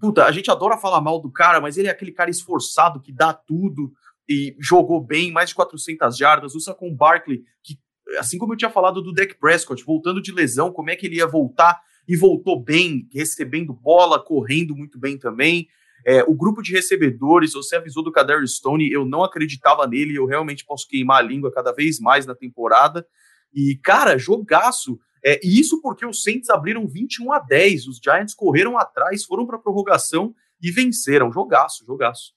puta, 0.00 0.24
a 0.24 0.32
gente 0.32 0.50
adora 0.50 0.76
falar 0.76 1.00
mal 1.00 1.20
do 1.20 1.30
cara, 1.30 1.60
mas 1.60 1.78
ele 1.78 1.88
é 1.88 1.90
aquele 1.90 2.10
cara 2.10 2.30
esforçado 2.30 3.00
que 3.00 3.12
dá 3.12 3.32
tudo 3.32 3.92
e 4.28 4.56
jogou 4.58 5.00
bem, 5.00 5.30
mais 5.30 5.50
de 5.50 5.54
400 5.54 6.16
jardas. 6.16 6.54
Usa 6.54 6.74
com 6.74 6.94
Barkley, 6.94 7.44
que 7.62 7.78
assim 8.18 8.38
como 8.38 8.52
eu 8.52 8.56
tinha 8.56 8.70
falado 8.70 9.00
do 9.00 9.12
Dak 9.12 9.38
Prescott, 9.38 9.84
voltando 9.84 10.20
de 10.20 10.32
lesão, 10.32 10.72
como 10.72 10.90
é 10.90 10.96
que 10.96 11.06
ele 11.06 11.16
ia 11.16 11.26
voltar 11.26 11.80
e 12.06 12.16
voltou 12.16 12.62
bem, 12.62 13.06
recebendo 13.12 13.72
bola, 13.72 14.22
correndo 14.22 14.74
muito 14.74 14.98
bem 14.98 15.18
também. 15.18 15.68
É, 16.08 16.24
o 16.26 16.34
grupo 16.34 16.62
de 16.62 16.72
recebedores, 16.72 17.52
você 17.52 17.76
avisou 17.76 18.02
do 18.02 18.10
Kadarius 18.10 18.56
Stone, 18.56 18.90
eu 18.90 19.04
não 19.04 19.22
acreditava 19.22 19.86
nele, 19.86 20.16
eu 20.16 20.24
realmente 20.24 20.64
posso 20.64 20.88
queimar 20.88 21.18
a 21.18 21.22
língua 21.22 21.52
cada 21.52 21.70
vez 21.70 22.00
mais 22.00 22.24
na 22.24 22.34
temporada. 22.34 23.06
E, 23.52 23.76
cara, 23.82 24.16
jogaço. 24.16 24.98
É, 25.22 25.38
e 25.44 25.60
isso 25.60 25.82
porque 25.82 26.06
os 26.06 26.22
Saints 26.22 26.48
abriram 26.48 26.88
21 26.88 27.30
a 27.30 27.38
10, 27.38 27.88
os 27.88 28.00
Giants 28.02 28.32
correram 28.32 28.78
atrás, 28.78 29.22
foram 29.22 29.46
para 29.46 29.58
prorrogação 29.58 30.34
e 30.62 30.70
venceram. 30.70 31.30
Jogaço, 31.30 31.84
jogaço. 31.84 32.32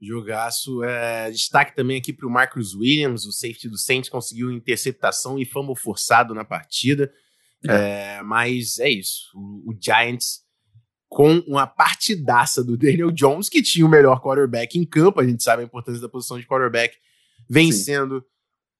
Jogaço. 0.00 0.84
É, 0.84 1.28
destaque 1.28 1.74
também 1.74 1.98
aqui 1.98 2.12
para 2.12 2.28
o 2.28 2.30
Marcus 2.30 2.76
Williams, 2.76 3.26
o 3.26 3.32
safety 3.32 3.68
do 3.68 3.76
Saints 3.76 4.08
conseguiu 4.08 4.52
interceptação 4.52 5.36
e 5.36 5.44
fumble 5.44 5.74
forçado 5.74 6.32
na 6.32 6.44
partida. 6.44 7.12
É. 7.68 8.18
É, 8.18 8.22
mas 8.22 8.78
é 8.78 8.88
isso. 8.88 9.32
O, 9.34 9.72
o 9.72 9.76
Giants 9.82 10.45
com 11.08 11.38
uma 11.46 11.66
partidaça 11.66 12.62
do 12.62 12.76
Daniel 12.76 13.10
Jones, 13.10 13.48
que 13.48 13.62
tinha 13.62 13.86
o 13.86 13.88
melhor 13.88 14.20
quarterback 14.20 14.78
em 14.78 14.84
campo, 14.84 15.20
a 15.20 15.26
gente 15.26 15.42
sabe 15.42 15.62
a 15.62 15.64
importância 15.64 16.00
da 16.00 16.08
posição 16.08 16.38
de 16.38 16.46
quarterback, 16.46 16.96
vencendo 17.48 18.20
Sim. 18.20 18.26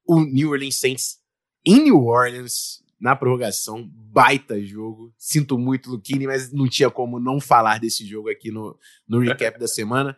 o 0.07 0.21
New 0.21 0.51
Orleans 0.51 0.77
Saints 0.77 1.19
em 1.65 1.83
New 1.83 2.05
Orleans 2.05 2.85
na 3.01 3.15
prorrogação, 3.15 3.89
baita 3.93 4.61
jogo. 4.62 5.12
Sinto 5.19 5.59
muito, 5.59 5.91
Luquini, 5.91 6.27
mas 6.27 6.53
não 6.53 6.69
tinha 6.69 6.91
como 6.91 7.21
não 7.21 7.41
falar 7.41 7.79
desse 7.79 8.07
jogo 8.07 8.31
aqui 8.31 8.51
no, 8.51 8.79
no 9.07 9.19
recap 9.19 9.59
da 9.59 9.69
semana. 9.69 10.17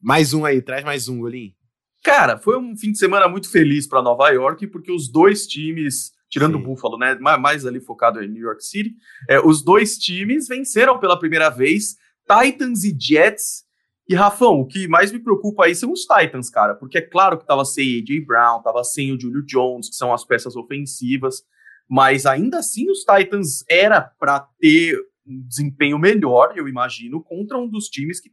Mais 0.00 0.34
um 0.34 0.44
aí, 0.44 0.60
traz 0.60 0.84
mais 0.84 1.08
um, 1.08 1.20
Golim. 1.20 1.54
Cara, 2.02 2.36
foi 2.36 2.58
um 2.58 2.76
fim 2.76 2.90
de 2.90 2.98
semana 2.98 3.28
muito 3.28 3.48
feliz 3.48 3.86
para 3.86 4.02
Nova 4.02 4.28
York, 4.30 4.66
porque 4.66 4.90
os 4.90 5.08
dois 5.08 5.46
times 5.46 6.12
tirando 6.32 6.56
Sim. 6.56 6.62
o 6.62 6.64
Buffalo, 6.64 6.96
né? 6.96 7.14
Mais 7.14 7.66
ali 7.66 7.78
focado 7.78 8.22
em 8.24 8.28
New 8.28 8.42
York 8.42 8.64
City. 8.64 8.96
É, 9.28 9.38
os 9.38 9.62
dois 9.62 9.98
times 9.98 10.48
venceram 10.48 10.98
pela 10.98 11.18
primeira 11.18 11.50
vez, 11.50 11.96
Titans 12.26 12.84
e 12.84 12.96
Jets. 12.98 13.70
E 14.08 14.14
Rafão, 14.14 14.60
o 14.60 14.66
que 14.66 14.88
mais 14.88 15.12
me 15.12 15.20
preocupa 15.20 15.66
aí 15.66 15.74
são 15.74 15.92
os 15.92 16.00
Titans, 16.00 16.50
cara, 16.50 16.74
porque 16.74 16.98
é 16.98 17.02
claro 17.02 17.38
que 17.38 17.46
tava 17.46 17.64
sem 17.64 18.00
AJ 18.00 18.26
Brown, 18.26 18.60
tava 18.60 18.82
sem 18.82 19.12
o 19.12 19.20
Julio 19.20 19.44
Jones, 19.44 19.88
que 19.88 19.94
são 19.94 20.12
as 20.12 20.24
peças 20.24 20.56
ofensivas, 20.56 21.44
mas 21.88 22.26
ainda 22.26 22.58
assim 22.58 22.90
os 22.90 23.04
Titans 23.04 23.64
era 23.68 24.00
para 24.18 24.40
ter 24.58 24.98
um 25.24 25.40
desempenho 25.46 25.98
melhor, 25.98 26.52
eu 26.56 26.66
imagino, 26.66 27.22
contra 27.22 27.56
um 27.56 27.68
dos 27.68 27.86
times 27.86 28.20
que, 28.20 28.32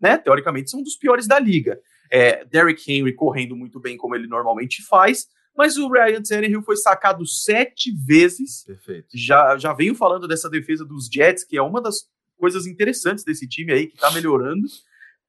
né, 0.00 0.18
teoricamente, 0.18 0.70
são 0.70 0.82
dos 0.82 0.96
piores 0.96 1.28
da 1.28 1.38
liga. 1.38 1.78
É, 2.10 2.44
Derrick 2.44 2.92
Henry 2.92 3.14
correndo 3.14 3.54
muito 3.54 3.78
bem 3.78 3.96
como 3.96 4.16
ele 4.16 4.26
normalmente 4.26 4.82
faz, 4.84 5.28
mas 5.56 5.76
o 5.76 5.88
Ryan 5.88 6.22
Tannehill 6.22 6.62
foi 6.62 6.76
sacado 6.76 7.26
sete 7.26 7.92
vezes. 7.92 8.64
Perfeito. 8.64 9.08
Já, 9.14 9.56
já 9.56 9.72
venho 9.72 9.94
falando 9.94 10.26
dessa 10.26 10.50
defesa 10.50 10.84
dos 10.84 11.06
Jets, 11.06 11.44
que 11.44 11.56
é 11.56 11.62
uma 11.62 11.80
das 11.80 12.08
coisas 12.36 12.66
interessantes 12.66 13.24
desse 13.24 13.48
time 13.48 13.72
aí, 13.72 13.86
que 13.86 13.96
tá 13.96 14.10
melhorando. 14.10 14.66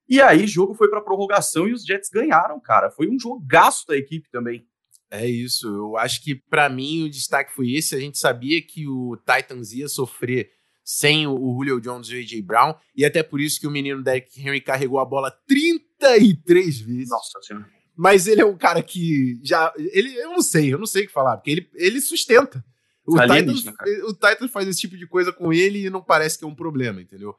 E 0.08 0.20
aí, 0.20 0.46
jogo 0.46 0.74
foi 0.74 0.88
para 0.88 1.00
prorrogação 1.00 1.66
e 1.66 1.72
os 1.72 1.84
Jets 1.84 2.10
ganharam, 2.10 2.60
cara. 2.60 2.90
Foi 2.90 3.08
um 3.08 3.18
jogaço 3.18 3.86
da 3.86 3.96
equipe 3.96 4.28
também. 4.30 4.66
É 5.10 5.26
isso. 5.26 5.68
Eu 5.68 5.96
acho 5.96 6.22
que 6.22 6.34
para 6.34 6.68
mim 6.68 7.04
o 7.04 7.10
destaque 7.10 7.54
foi 7.54 7.72
esse. 7.72 7.94
A 7.94 8.00
gente 8.00 8.18
sabia 8.18 8.60
que 8.60 8.86
o 8.86 9.16
Titans 9.16 9.72
ia 9.72 9.88
sofrer 9.88 10.50
sem 10.84 11.26
o 11.26 11.36
Julio 11.36 11.80
Jones 11.80 12.08
e 12.08 12.14
o 12.14 12.18
AJ 12.20 12.40
Brown, 12.42 12.72
e 12.94 13.04
até 13.04 13.20
por 13.20 13.40
isso 13.40 13.58
que 13.58 13.66
o 13.66 13.70
menino 13.70 14.04
Derrick 14.04 14.40
Henry 14.40 14.60
carregou 14.60 15.00
a 15.00 15.04
bola 15.04 15.32
33 15.48 16.78
vezes. 16.78 17.08
Nossa 17.08 17.40
senhora. 17.42 17.75
Mas 17.96 18.26
ele 18.26 18.42
é 18.42 18.44
um 18.44 18.56
cara 18.56 18.82
que 18.82 19.40
já. 19.42 19.72
Ele, 19.76 20.14
eu 20.16 20.30
não 20.30 20.42
sei, 20.42 20.72
eu 20.72 20.78
não 20.78 20.86
sei 20.86 21.04
o 21.04 21.06
que 21.06 21.12
falar, 21.12 21.36
porque 21.36 21.50
ele, 21.50 21.70
ele 21.74 22.00
sustenta. 22.00 22.62
O 23.06 23.18
Titans, 23.20 23.64
o 24.04 24.12
Titans 24.12 24.50
faz 24.50 24.68
esse 24.68 24.80
tipo 24.80 24.96
de 24.96 25.06
coisa 25.06 25.32
com 25.32 25.52
ele 25.52 25.86
e 25.86 25.90
não 25.90 26.02
parece 26.02 26.36
que 26.36 26.44
é 26.44 26.48
um 26.48 26.54
problema, 26.54 27.00
entendeu? 27.00 27.36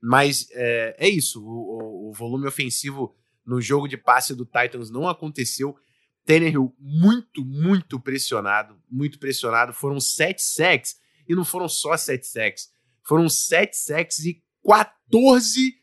Mas 0.00 0.48
é, 0.52 0.96
é 0.98 1.08
isso. 1.08 1.44
O, 1.44 2.06
o, 2.06 2.10
o 2.10 2.12
volume 2.12 2.46
ofensivo 2.46 3.14
no 3.44 3.60
jogo 3.60 3.88
de 3.88 3.96
passe 3.96 4.34
do 4.34 4.46
Titans 4.46 4.90
não 4.90 5.08
aconteceu. 5.08 5.76
Tannehill 6.24 6.74
muito, 6.78 7.44
muito 7.44 7.98
pressionado, 7.98 8.78
muito 8.90 9.18
pressionado. 9.18 9.72
Foram 9.72 9.98
sete 9.98 10.42
sacks 10.42 10.96
e 11.26 11.34
não 11.34 11.44
foram 11.44 11.68
só 11.68 11.96
sete 11.96 12.26
sacks. 12.26 12.70
Foram 13.02 13.28
sete 13.28 13.76
sacks 13.76 14.18
e 14.24 14.42
14 14.64 15.74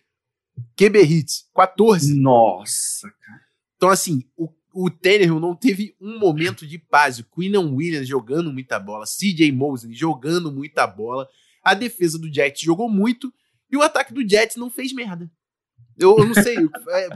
QB 0.78 1.02
hits. 1.02 1.50
14. 1.54 2.14
Nossa, 2.20 3.10
cara. 3.20 3.45
Então, 3.76 3.90
assim, 3.90 4.24
o, 4.38 4.50
o 4.74 4.90
Tannehill 4.90 5.40
não 5.40 5.56
teve 5.56 5.96
um 6.02 6.20
momento 6.20 6.68
de 6.68 6.78
paz. 6.78 7.20
O 7.20 7.24
Quinnan 7.24 7.74
Williams 7.74 8.08
jogando 8.08 8.52
muita 8.52 8.80
bola, 8.80 9.06
CJ 9.06 9.52
Mosley 9.52 9.94
jogando 9.94 10.52
muita 10.52 10.86
bola. 10.86 11.28
A 11.64 11.74
defesa 11.74 12.20
do 12.20 12.32
Jets 12.32 12.62
jogou 12.62 12.90
muito 12.90 13.34
e 13.72 13.78
o 13.78 13.82
ataque 13.82 14.14
do 14.14 14.28
Jets 14.28 14.56
não 14.56 14.70
fez 14.70 14.94
merda. 14.94 15.30
Eu, 15.98 16.18
eu 16.18 16.26
não 16.26 16.34
sei, 16.34 16.58
é, 16.90 17.10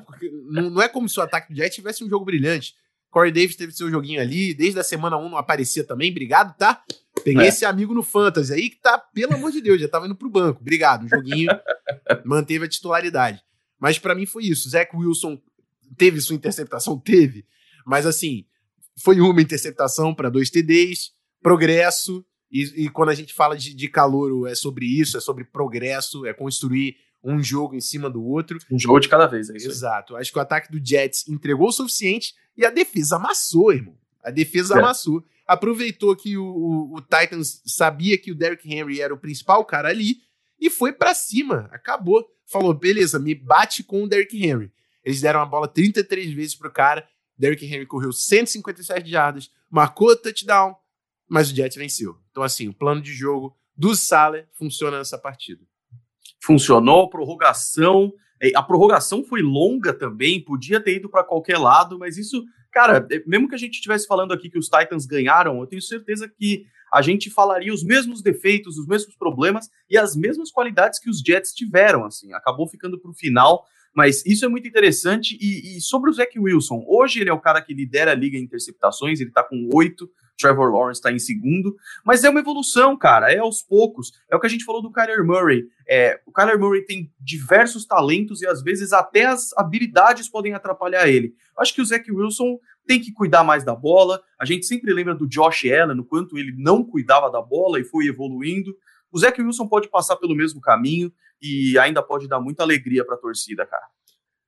não, 0.50 0.70
não, 0.70 0.82
é 0.82 0.88
como 0.88 1.10
se 1.10 1.20
o 1.20 1.24
ataque 1.24 1.54
do 1.54 1.58
Jets 1.58 1.76
tivesse 1.76 2.04
um 2.04 2.10
jogo 2.10 2.26
brilhante. 2.26 2.76
Corey 3.10 3.32
Davis 3.32 3.56
teve 3.56 3.72
seu 3.72 3.90
joguinho 3.90 4.22
ali, 4.22 4.54
desde 4.54 4.80
a 4.80 4.84
semana 4.84 5.18
1 5.18 5.30
não 5.30 5.38
aparecia 5.38 5.84
também, 5.84 6.12
obrigado, 6.12 6.56
tá? 6.56 6.84
Peguei 7.24 7.46
é. 7.46 7.50
esse 7.50 7.66
amigo 7.66 7.94
no 7.94 8.04
Fantasy 8.04 8.54
aí 8.54 8.70
que 8.70 8.78
tá, 8.78 8.98
pelo 8.98 9.34
amor 9.34 9.52
de 9.52 9.62
Deus, 9.62 9.82
já 9.82 9.88
tava 9.88 10.06
indo 10.06 10.16
pro 10.16 10.30
banco. 10.30 10.62
Obrigado, 10.62 11.06
o 11.06 11.10
joguinho 11.10 11.50
manteve 12.24 12.66
a 12.66 12.70
titularidade. 12.70 13.42
Mas 13.80 13.98
para 13.98 14.14
mim 14.14 14.26
foi 14.26 14.46
isso. 14.46 14.70
Zach 14.70 14.96
Wilson 14.96 15.42
teve 15.98 16.22
sua 16.22 16.36
interceptação? 16.36 17.00
Teve. 17.00 17.46
Mas 17.86 18.06
assim, 18.06 18.46
foi 18.98 19.20
uma 19.20 19.42
interceptação 19.42 20.14
para 20.14 20.30
dois 20.30 20.50
TDs, 20.50 21.12
progresso. 21.42 22.26
E, 22.52 22.86
e, 22.86 22.90
quando 22.90 23.10
a 23.10 23.16
gente 23.16 23.34
fala 23.34 23.56
de, 23.56 23.74
de 23.74 23.88
calor, 23.88 24.48
é 24.48 24.56
sobre 24.56 24.86
isso, 24.86 25.18
é 25.18 25.22
sobre 25.22 25.44
progresso, 25.44 26.26
é 26.26 26.34
construir 26.34 26.98
um 27.24 27.42
jogo 27.44 27.76
em 27.76 27.82
cima 27.82 28.10
do 28.10 28.24
outro. 28.24 28.58
Um 28.72 28.80
jogo 28.80 29.00
de 29.00 29.10
cada 29.10 29.28
vez, 29.28 29.50
é 29.50 29.58
isso. 29.58 29.70
Exato. 29.70 30.16
Acho 30.16 30.32
que 30.32 30.38
o 30.38 30.42
ataque 30.42 30.72
do 30.72 30.84
Jets 30.84 31.28
entregou 31.28 31.68
o 31.68 31.72
suficiente 31.72 32.34
e 32.58 32.66
a 32.66 32.70
defesa 32.70 33.18
amassou, 33.18 33.72
irmão. 33.72 33.96
A 34.24 34.32
defesa 34.32 34.76
é. 34.76 34.80
amassou. 34.80 35.24
Aproveitou 35.46 36.16
que 36.16 36.38
o, 36.38 36.44
o, 36.44 36.96
o, 36.98 37.02
Titans 37.02 37.62
sabia 37.66 38.18
que 38.18 38.32
o 38.32 38.36
Derrick 38.36 38.72
Henry 38.72 39.02
era 39.02 39.14
o 39.14 39.18
principal 39.18 39.66
cara 39.66 39.90
ali 39.90 40.18
e 40.60 40.70
foi 40.70 40.92
para 40.92 41.14
cima. 41.14 41.70
Acabou. 41.72 42.26
Falou, 42.46 42.74
beleza, 42.74 43.20
me 43.20 43.36
bate 43.36 43.84
com 43.84 44.04
o 44.04 44.08
Derrick 44.08 44.44
Henry. 44.44 44.72
Eles 45.04 45.22
deram 45.22 45.42
a 45.42 45.46
bola 45.46 45.68
33 45.68 46.34
vezes 46.34 46.56
pro 46.56 46.72
cara. 46.72 47.08
Derrick 47.38 47.66
Henry 47.66 47.86
correu 47.86 48.12
157 48.12 49.10
jardas, 49.10 49.50
marcou 49.70 50.16
touchdown, 50.16 50.76
mas 51.28 51.50
o 51.50 51.56
Jets 51.56 51.78
venceu. 51.78 52.18
Então, 52.32 52.44
assim, 52.44 52.68
o 52.68 52.74
plano 52.74 53.02
de 53.02 53.14
jogo 53.14 53.56
do 53.76 53.96
Salah 53.96 54.44
funciona 54.58 54.98
nessa 54.98 55.18
partida. 55.18 55.64
Funcionou, 56.44 57.10
prorrogação. 57.10 58.12
A 58.54 58.62
prorrogação 58.62 59.24
foi 59.24 59.42
longa 59.42 59.94
também, 59.94 60.44
podia 60.44 60.82
ter 60.82 60.98
ido 60.98 61.10
para 61.10 61.24
qualquer 61.24 61.58
lado, 61.58 61.98
mas 61.98 62.18
isso, 62.18 62.44
cara, 62.72 63.06
é, 63.10 63.24
mesmo 63.26 63.48
que 63.48 63.56
a 63.56 63.58
gente 63.58 63.76
estivesse 63.76 64.08
falando 64.08 64.34
aqui 64.34 64.50
que 64.50 64.58
os 64.58 64.68
Titans 64.68 65.06
ganharam, 65.06 65.60
eu 65.60 65.68
tenho 65.68 65.82
certeza 65.82 66.28
que 66.28 66.66
a 66.92 67.02
gente 67.02 67.30
falaria 67.30 67.74
os 67.74 67.84
mesmos 67.84 68.22
defeitos, 68.22 68.78
os 68.78 68.88
mesmos 68.88 69.16
problemas 69.16 69.70
e 69.90 69.98
as 69.98 70.16
mesmas 70.16 70.52
qualidades 70.52 71.00
que 71.00 71.10
os 71.10 71.20
Jets 71.20 71.54
tiveram, 71.54 72.06
assim. 72.06 72.34
Acabou 72.34 72.68
ficando 72.68 73.00
para 73.00 73.12
o 73.12 73.14
final. 73.14 73.66
Mas 73.94 74.26
isso 74.26 74.46
é 74.46 74.48
muito 74.48 74.68
interessante. 74.68 75.38
E, 75.40 75.78
e, 75.78 75.82
sobre 75.82 76.10
o 76.10 76.14
Zach 76.14 76.38
Wilson, 76.38 76.84
hoje 76.88 77.20
ele 77.20 77.30
é 77.30 77.34
o 77.34 77.40
cara 77.40 77.62
que 77.62 77.74
lidera 77.74 78.12
a 78.12 78.16
liga 78.16 78.38
em 78.38 78.42
interceptações, 78.42 79.20
ele 79.20 79.32
tá 79.32 79.44
com 79.44 79.70
oito. 79.74 80.10
Trevor 80.40 80.72
Lawrence 80.72 81.00
está 81.00 81.12
em 81.12 81.20
segundo, 81.20 81.76
mas 82.04 82.24
é 82.24 82.30
uma 82.30 82.40
evolução, 82.40 82.98
cara, 82.98 83.32
é 83.32 83.40
aos 83.40 83.62
poucos. 83.62 84.14
É 84.32 84.36
o 84.36 84.40
que 84.40 84.48
a 84.48 84.50
gente 84.50 84.64
falou 84.64 84.82
do 84.82 84.90
Kyler 84.90 85.24
Murray. 85.26 85.66
É, 85.88 86.20
o 86.26 86.32
Kyler 86.32 86.58
Murray 86.58 86.86
tem 86.86 87.12
diversos 87.20 87.86
talentos 87.86 88.42
e 88.42 88.48
às 88.48 88.64
vezes 88.64 88.94
até 88.94 89.26
as 89.26 89.52
habilidades 89.58 90.30
podem 90.30 90.54
atrapalhar 90.54 91.10
ele. 91.10 91.34
Acho 91.58 91.76
que 91.76 91.82
o 91.82 91.86
Zach 91.86 92.10
Wilson 92.10 92.58
tem 92.88 93.02
que 93.02 93.12
cuidar 93.12 93.44
mais 93.44 93.66
da 93.66 93.76
bola. 93.76 94.22
A 94.40 94.46
gente 94.46 94.66
sempre 94.66 94.94
lembra 94.94 95.14
do 95.14 95.28
Josh 95.28 95.66
Allen, 95.66 96.00
o 96.00 96.06
quanto 96.06 96.38
ele 96.38 96.54
não 96.58 96.84
cuidava 96.84 97.30
da 97.30 97.42
bola 97.42 97.80
e 97.80 97.84
foi 97.84 98.06
evoluindo. 98.08 98.74
O 99.12 99.20
Zach 99.20 99.40
Wilson 99.42 99.68
pode 99.68 99.90
passar 99.90 100.16
pelo 100.16 100.36
mesmo 100.36 100.62
caminho 100.62 101.12
e 101.42 101.78
ainda 101.80 102.04
pode 102.04 102.28
dar 102.28 102.40
muita 102.40 102.64
alegria 102.64 103.06
para 103.06 103.16
a 103.16 103.20
torcida, 103.20 103.66
cara. 103.66 103.86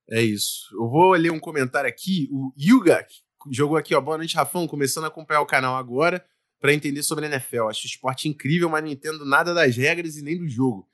É 0.10 0.22
isso. 0.22 0.68
Eu 0.74 0.90
vou 0.90 1.14
ler 1.14 1.32
um 1.32 1.40
comentário 1.40 1.90
aqui. 1.90 2.28
O 2.32 2.52
Yuga 2.60 3.06
jogou 3.50 3.78
aqui, 3.78 3.96
ó. 3.96 4.02
Boa 4.02 4.18
noite, 4.18 4.36
Rafão. 4.36 4.68
Começando 4.68 5.06
a 5.06 5.08
acompanhar 5.08 5.42
o 5.42 5.46
canal 5.46 5.76
agora 5.76 6.26
para 6.60 6.74
entender 6.74 7.02
sobre 7.02 7.26
a 7.26 7.30
NFL. 7.30 7.70
Acho 7.70 7.84
o 7.84 7.88
esporte 7.88 8.28
incrível, 8.28 8.70
mas 8.70 8.84
não 8.84 8.92
entendo 8.92 9.26
nada 9.26 9.54
das 9.54 9.76
regras 9.76 10.18
e 10.18 10.22
nem 10.22 10.38
do 10.38 10.48
jogo. 10.48 10.88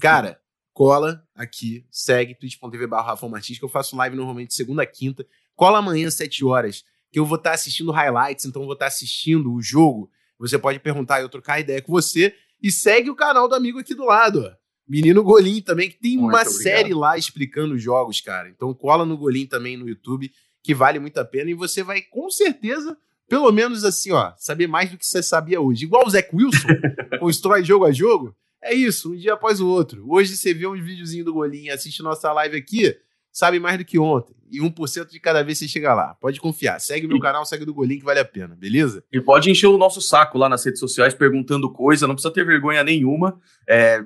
Cara, 0.00 0.40
cola 0.72 1.22
aqui, 1.34 1.86
segue 1.90 2.34
twitch.tv 2.34 2.86
barra 2.86 3.10
Rafão 3.10 3.28
Martins, 3.28 3.58
que 3.58 3.64
eu 3.64 3.68
faço 3.68 3.96
live 3.96 4.16
normalmente 4.16 4.54
segunda 4.54 4.82
a 4.82 4.86
quinta. 4.86 5.26
Cola 5.54 5.78
amanhã, 5.78 6.10
7 6.10 6.44
horas, 6.44 6.84
que 7.12 7.18
eu 7.18 7.24
vou 7.24 7.36
estar 7.36 7.50
tá 7.50 7.54
assistindo 7.54 7.92
highlights, 7.92 8.44
então 8.44 8.64
vou 8.64 8.72
estar 8.72 8.86
tá 8.86 8.88
assistindo 8.88 9.52
o 9.52 9.62
jogo. 9.62 10.10
Você 10.38 10.58
pode 10.58 10.80
perguntar 10.80 11.20
e 11.20 11.22
eu 11.22 11.28
trocar 11.28 11.60
ideia 11.60 11.80
com 11.80 11.92
você. 11.92 12.34
E 12.60 12.72
segue 12.72 13.10
o 13.10 13.14
canal 13.14 13.46
do 13.46 13.54
amigo 13.54 13.78
aqui 13.78 13.94
do 13.94 14.04
lado, 14.04 14.40
ó. 14.40 14.63
Menino 14.86 15.22
Golim 15.22 15.60
também, 15.60 15.88
que 15.88 15.98
tem 15.98 16.16
Muito 16.16 16.30
uma 16.32 16.40
obrigado. 16.42 16.62
série 16.62 16.94
lá 16.94 17.16
explicando 17.16 17.74
os 17.74 17.82
jogos, 17.82 18.20
cara. 18.20 18.48
Então 18.48 18.72
cola 18.74 19.04
no 19.06 19.16
Golim 19.16 19.46
também 19.46 19.76
no 19.76 19.88
YouTube, 19.88 20.30
que 20.62 20.74
vale 20.74 20.98
muito 20.98 21.18
a 21.18 21.24
pena. 21.24 21.50
E 21.50 21.54
você 21.54 21.82
vai, 21.82 22.02
com 22.02 22.30
certeza, 22.30 22.96
pelo 23.28 23.50
menos 23.50 23.84
assim, 23.84 24.12
ó, 24.12 24.32
saber 24.36 24.66
mais 24.66 24.90
do 24.90 24.98
que 24.98 25.06
você 25.06 25.22
sabia 25.22 25.60
hoje. 25.60 25.84
Igual 25.84 26.06
o 26.06 26.10
Zach 26.10 26.28
Wilson, 26.32 26.68
constrói 27.18 27.64
jogo 27.64 27.84
a 27.86 27.92
jogo. 27.92 28.36
É 28.62 28.72
isso, 28.72 29.12
um 29.12 29.16
dia 29.16 29.34
após 29.34 29.60
o 29.60 29.68
outro. 29.68 30.04
Hoje 30.08 30.36
você 30.36 30.54
vê 30.54 30.66
um 30.66 30.72
videozinho 30.72 31.24
do 31.24 31.34
Golim, 31.34 31.68
assiste 31.68 32.02
nossa 32.02 32.32
live 32.32 32.56
aqui, 32.56 32.96
sabe 33.34 33.58
mais 33.58 33.76
do 33.76 33.84
que 33.84 33.98
ontem. 33.98 34.32
E 34.48 34.60
1% 34.60 35.10
de 35.10 35.18
cada 35.18 35.42
vez 35.42 35.58
você 35.58 35.66
chega 35.66 35.92
lá. 35.92 36.14
Pode 36.14 36.40
confiar. 36.40 36.80
Segue 36.80 37.08
meu 37.08 37.18
canal, 37.18 37.44
segue 37.44 37.64
do 37.64 37.74
Golim 37.74 37.98
que 37.98 38.04
vale 38.04 38.20
a 38.20 38.24
pena, 38.24 38.54
beleza? 38.54 39.02
E 39.12 39.20
pode 39.20 39.50
encher 39.50 39.66
o 39.66 39.76
nosso 39.76 40.00
saco 40.00 40.38
lá 40.38 40.48
nas 40.48 40.64
redes 40.64 40.78
sociais 40.78 41.12
perguntando 41.12 41.68
coisa, 41.72 42.06
não 42.06 42.14
precisa 42.14 42.32
ter 42.32 42.46
vergonha 42.46 42.84
nenhuma. 42.84 43.40
É, 43.68 44.00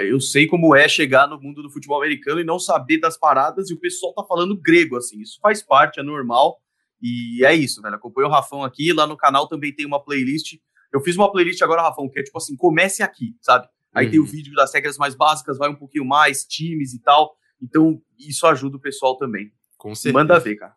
eu 0.00 0.20
sei 0.20 0.46
como 0.46 0.76
é 0.76 0.86
chegar 0.86 1.26
no 1.26 1.40
mundo 1.40 1.62
do 1.62 1.70
futebol 1.70 1.96
americano 1.96 2.38
e 2.38 2.44
não 2.44 2.58
saber 2.58 2.98
das 2.98 3.16
paradas 3.16 3.70
e 3.70 3.74
o 3.74 3.80
pessoal 3.80 4.12
tá 4.12 4.22
falando 4.22 4.60
grego, 4.60 4.98
assim. 4.98 5.18
Isso 5.22 5.38
faz 5.40 5.62
parte, 5.62 5.98
é 5.98 6.02
normal. 6.02 6.60
E 7.00 7.42
é 7.42 7.54
isso, 7.54 7.80
velho. 7.80 7.94
Acompanha 7.94 8.28
o 8.28 8.30
Rafão 8.30 8.62
aqui. 8.62 8.92
Lá 8.92 9.06
no 9.06 9.16
canal 9.16 9.48
também 9.48 9.74
tem 9.74 9.86
uma 9.86 10.02
playlist. 10.02 10.58
Eu 10.92 11.00
fiz 11.00 11.16
uma 11.16 11.32
playlist 11.32 11.62
agora, 11.62 11.80
Rafão, 11.80 12.10
que 12.10 12.20
é 12.20 12.22
tipo 12.22 12.36
assim: 12.36 12.54
comece 12.54 13.02
aqui, 13.02 13.34
sabe? 13.40 13.66
Aí 13.94 14.04
uhum. 14.06 14.10
tem 14.10 14.20
o 14.20 14.26
vídeo 14.26 14.52
das 14.54 14.74
regras 14.74 14.98
mais 14.98 15.14
básicas, 15.14 15.56
vai 15.56 15.70
um 15.70 15.74
pouquinho 15.74 16.04
mais, 16.04 16.44
times 16.44 16.92
e 16.92 17.00
tal. 17.00 17.34
Então, 17.64 18.00
isso 18.18 18.46
ajuda 18.46 18.76
o 18.76 18.80
pessoal 18.80 19.16
também. 19.16 19.50
Com 19.76 19.94
certeza. 19.94 20.12
Manda 20.12 20.38
ver, 20.38 20.56
cara. 20.56 20.74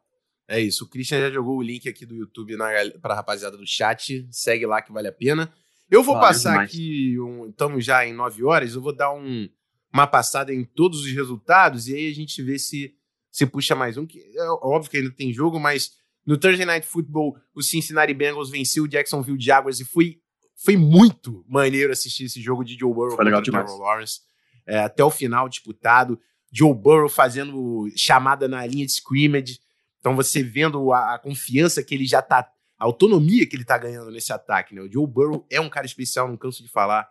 É 0.47 0.59
isso. 0.59 0.85
O 0.85 0.89
Christian 0.89 1.19
já 1.19 1.29
jogou 1.29 1.57
o 1.57 1.61
link 1.61 1.89
aqui 1.89 2.05
do 2.05 2.15
YouTube 2.15 2.55
para 3.01 3.13
a 3.13 3.17
rapaziada 3.17 3.57
do 3.57 3.67
chat. 3.67 4.25
Segue 4.31 4.65
lá 4.65 4.81
que 4.81 4.93
vale 4.93 5.09
a 5.09 5.11
pena. 5.11 5.53
Eu 5.89 6.03
vou 6.03 6.19
passar 6.19 6.51
demais. 6.51 6.69
aqui, 6.69 7.19
um, 7.19 7.49
estamos 7.49 7.85
já 7.85 8.05
em 8.05 8.13
9 8.13 8.43
horas, 8.43 8.73
eu 8.73 8.81
vou 8.81 8.93
dar 8.93 9.13
um, 9.13 9.47
uma 9.93 10.05
passada 10.05 10.53
em 10.53 10.63
todos 10.63 11.01
os 11.05 11.11
resultados 11.13 11.87
e 11.87 11.95
aí 11.95 12.11
a 12.11 12.13
gente 12.13 12.41
vê 12.43 12.59
se, 12.59 12.93
se 13.31 13.45
puxa 13.45 13.73
mais 13.73 13.95
um. 13.97 14.05
Que 14.05 14.19
é 14.35 14.49
óbvio 14.61 14.91
que 14.91 14.97
ainda 14.97 15.11
tem 15.11 15.31
jogo, 15.31 15.59
mas 15.59 15.91
no 16.25 16.37
Thursday 16.37 16.65
Night 16.65 16.85
Football, 16.85 17.37
o 17.55 17.61
Cincinnati 17.61 18.13
Bengals 18.13 18.49
venceu 18.49 18.83
o 18.83 18.87
Jacksonville 18.87 19.39
Jaguars 19.39 19.79
e 19.79 19.85
foi, 19.85 20.19
foi 20.55 20.75
muito 20.75 21.45
maneiro 21.47 21.93
assistir 21.93 22.25
esse 22.25 22.41
jogo 22.41 22.65
de 22.65 22.77
Joe 22.77 22.93
Burrow 22.93 23.13
o 23.13 23.41
Trevor 23.41 23.79
Lawrence. 23.79 24.19
É, 24.65 24.79
até 24.79 25.01
o 25.01 25.09
final 25.09 25.47
disputado. 25.47 26.19
Joe 26.57 26.73
Burrow 26.73 27.09
fazendo 27.09 27.87
chamada 27.95 28.47
na 28.47 28.65
linha 28.65 28.85
de 28.85 28.93
scrimmage. 28.93 29.59
Então 29.99 30.15
você 30.15 30.41
vendo 30.41 30.91
a, 30.91 31.15
a 31.15 31.19
confiança 31.19 31.83
que 31.83 31.93
ele 31.93 32.05
já 32.05 32.21
tá, 32.21 32.49
a 32.79 32.85
autonomia 32.85 33.45
que 33.45 33.55
ele 33.55 33.65
tá 33.65 33.77
ganhando 33.77 34.09
nesse 34.09 34.33
ataque, 34.33 34.73
né? 34.73 34.81
O 34.81 34.91
Joe 34.91 35.05
Burrow 35.05 35.45
é 35.51 35.61
um 35.61 35.69
cara 35.69 35.85
especial, 35.85 36.27
não 36.27 36.37
canso 36.37 36.63
de 36.63 36.69
falar. 36.69 37.07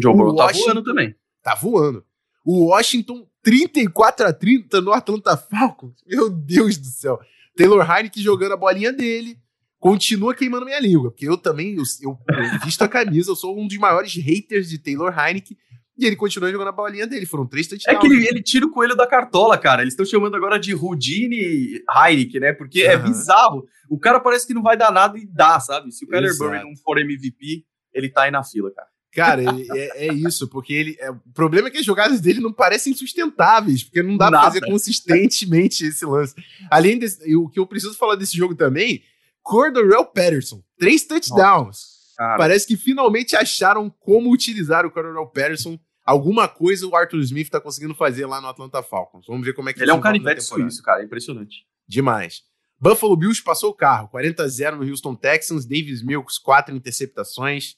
Joe 0.00 0.12
o 0.12 0.16
Burrow 0.16 0.36
tá 0.36 0.44
Washington, 0.44 0.66
tá 0.66 0.72
voando 0.72 0.84
também. 0.84 1.14
tá 1.42 1.54
voando. 1.54 2.04
O 2.44 2.66
Washington 2.66 3.26
34 3.42 4.26
a 4.26 4.32
30 4.32 4.80
no 4.80 4.92
Atlanta 4.92 5.36
Falcons. 5.36 6.02
Meu 6.06 6.28
Deus 6.28 6.76
do 6.76 6.86
céu. 6.86 7.18
Taylor 7.56 7.88
Heineken 7.88 8.22
jogando 8.22 8.52
a 8.52 8.56
bolinha 8.56 8.92
dele. 8.92 9.38
Continua 9.78 10.34
queimando 10.34 10.64
minha 10.64 10.78
língua, 10.78 11.10
porque 11.10 11.28
eu 11.28 11.36
também, 11.36 11.74
eu, 11.74 11.82
eu, 12.02 12.16
eu 12.28 12.60
visto 12.64 12.82
a 12.82 12.88
camisa, 12.88 13.32
eu 13.32 13.34
sou 13.34 13.58
um 13.58 13.66
dos 13.66 13.76
maiores 13.78 14.14
haters 14.14 14.68
de 14.68 14.78
Taylor 14.78 15.12
Heineken. 15.12 15.56
E 16.02 16.06
ele 16.06 16.16
continua 16.16 16.50
jogando 16.50 16.66
a 16.66 16.72
bolinha 16.72 17.06
dele. 17.06 17.24
Foram 17.24 17.46
três 17.46 17.68
touchdowns. 17.68 17.96
É 17.96 18.00
que 18.00 18.06
ele, 18.08 18.26
ele 18.26 18.42
tira 18.42 18.66
o 18.66 18.70
coelho 18.70 18.96
da 18.96 19.06
cartola, 19.06 19.56
cara. 19.56 19.82
Eles 19.82 19.92
estão 19.92 20.04
chamando 20.04 20.34
agora 20.34 20.58
de 20.58 20.72
Rudine 20.72 21.80
Heineken, 21.88 22.40
né? 22.40 22.52
Porque 22.52 22.84
uhum. 22.84 22.90
é 22.90 22.96
bizarro. 22.96 23.64
O 23.88 23.96
cara 23.96 24.18
parece 24.18 24.44
que 24.44 24.52
não 24.52 24.64
vai 24.64 24.76
dar 24.76 24.90
nada 24.90 25.16
e 25.16 25.24
dá, 25.24 25.60
sabe? 25.60 25.92
Se 25.92 26.04
o 26.04 26.08
Kyler 26.08 26.36
Murray 26.36 26.64
não 26.64 26.74
for 26.76 26.98
MVP, 26.98 27.64
ele 27.94 28.08
tá 28.08 28.22
aí 28.22 28.32
na 28.32 28.42
fila, 28.42 28.72
cara. 28.74 28.88
Cara, 29.14 29.42
é, 29.42 30.08
é, 30.08 30.12
isso, 30.12 30.48
porque 30.48 30.72
ele. 30.72 30.96
É, 30.98 31.10
o 31.10 31.20
problema 31.34 31.68
é 31.68 31.70
que 31.70 31.78
as 31.78 31.84
jogadas 31.84 32.20
dele 32.20 32.40
não 32.40 32.52
parecem 32.52 32.94
sustentáveis, 32.94 33.84
porque 33.84 34.02
não 34.02 34.16
dá 34.16 34.30
Nada. 34.30 34.44
pra 34.44 34.52
fazer 34.52 34.66
consistentemente 34.66 35.86
esse 35.86 36.04
lance. 36.04 36.34
Além 36.68 36.98
desse, 36.98 37.36
o 37.36 37.48
que 37.48 37.60
eu 37.60 37.66
preciso 37.66 37.94
falar 37.94 38.16
desse 38.16 38.36
jogo 38.36 38.56
também, 38.56 39.02
Cordell 39.42 40.04
Patterson, 40.06 40.62
três 40.78 41.04
touchdowns. 41.04 41.92
Parece 42.16 42.66
que 42.66 42.76
finalmente 42.76 43.36
acharam 43.36 43.90
como 43.90 44.32
utilizar 44.32 44.86
o 44.86 44.90
Cordell 44.90 45.26
Patterson. 45.26 45.78
Alguma 46.04 46.48
coisa 46.48 46.86
o 46.86 46.96
Arthur 46.96 47.20
Smith 47.20 47.48
tá 47.48 47.60
conseguindo 47.60 47.94
fazer 47.94 48.26
lá 48.26 48.40
no 48.40 48.48
Atlanta 48.48 48.82
Falcons. 48.82 49.26
Vamos 49.26 49.44
ver 49.46 49.54
como 49.54 49.68
é 49.68 49.72
que 49.72 49.80
ele 49.80 49.90
é 49.90 49.94
um 49.94 50.00
canivete 50.00 50.42
suíço, 50.42 50.82
cara, 50.82 51.02
é 51.02 51.04
impressionante. 51.04 51.64
Demais. 51.86 52.42
Buffalo 52.78 53.16
Bills 53.16 53.42
passou 53.42 53.70
o 53.70 53.74
carro, 53.74 54.08
40 54.08 54.42
a 54.42 54.48
0 54.48 54.76
no 54.76 54.90
Houston 54.90 55.14
Texans, 55.14 55.64
Davis 55.64 56.02
Mills, 56.02 56.40
quatro 56.42 56.74
interceptações. 56.74 57.76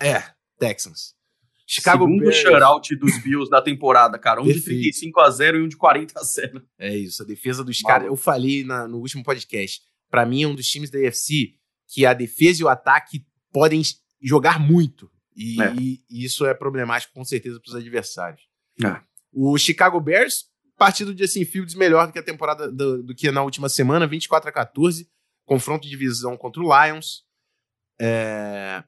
É, 0.00 0.22
Texans. 0.58 1.14
Chicago 1.66 2.04
Segundo 2.04 2.20
Bears. 2.20 2.36
shutout 2.36 2.96
dos 2.96 3.18
Bills 3.22 3.50
da 3.50 3.60
temporada, 3.60 4.18
cara. 4.18 4.40
Um 4.40 4.44
Perfeito. 4.44 4.68
de 4.70 4.92
35 4.92 5.20
a 5.20 5.30
0 5.30 5.58
e 5.58 5.62
um 5.62 5.68
de 5.68 5.76
40 5.76 6.18
a 6.18 6.22
0. 6.22 6.62
É 6.78 6.96
isso, 6.96 7.22
a 7.22 7.26
defesa 7.26 7.64
dos 7.64 7.80
caras. 7.82 8.06
Eu 8.06 8.16
falei 8.16 8.64
na, 8.64 8.86
no 8.86 8.98
último 8.98 9.24
podcast. 9.24 9.82
Para 10.08 10.24
mim, 10.24 10.44
é 10.44 10.48
um 10.48 10.54
dos 10.54 10.66
times 10.66 10.90
da 10.90 10.98
UFC 10.98 11.54
que 11.88 12.06
a 12.06 12.14
defesa 12.14 12.62
e 12.62 12.64
o 12.64 12.68
ataque 12.68 13.26
podem 13.52 13.82
jogar 14.22 14.60
muito. 14.60 15.10
E, 15.36 15.62
é. 15.62 15.74
e, 15.74 16.02
isso 16.10 16.46
é 16.46 16.54
problemático, 16.54 17.12
com 17.12 17.24
certeza, 17.24 17.60
para 17.60 17.68
os 17.68 17.76
adversários. 17.76 18.42
É. 18.82 19.00
O 19.32 19.56
Chicago 19.58 20.00
Bears, 20.00 20.46
partido 20.78 21.14
de 21.14 21.24
assim, 21.24 21.44
Fields 21.44 21.74
melhor 21.74 22.06
do 22.06 22.12
que 22.12 22.18
a 22.18 22.22
temporada 22.22 22.72
do, 22.72 23.02
do, 23.02 23.14
que 23.14 23.30
na 23.30 23.42
última 23.42 23.68
semana, 23.68 24.06
24 24.06 24.48
a 24.48 24.52
14. 24.52 25.08
Confronto 25.44 25.84
de 25.84 25.90
divisão 25.90 26.36
contra 26.36 26.62
o 26.62 26.64
Lions. 26.64 27.24
É, 28.00 28.82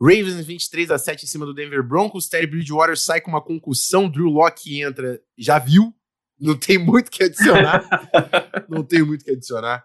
Ravens 0.00 0.44
23 0.44 0.90
a 0.90 0.98
7 0.98 1.24
em 1.24 1.28
cima 1.28 1.44
do 1.46 1.54
Denver 1.54 1.82
Broncos. 1.82 2.28
Terry 2.28 2.46
Bridgewater 2.46 2.98
sai 2.98 3.20
com 3.20 3.30
uma 3.30 3.42
concussão. 3.42 4.08
Drew 4.08 4.28
Locke 4.28 4.80
entra, 4.80 5.20
já 5.38 5.58
viu. 5.58 5.94
Não 6.38 6.56
tem 6.56 6.78
muito 6.78 7.10
que 7.10 7.22
adicionar. 7.22 7.86
não 8.68 8.82
tem 8.82 9.02
muito 9.02 9.24
que 9.24 9.30
adicionar. 9.30 9.84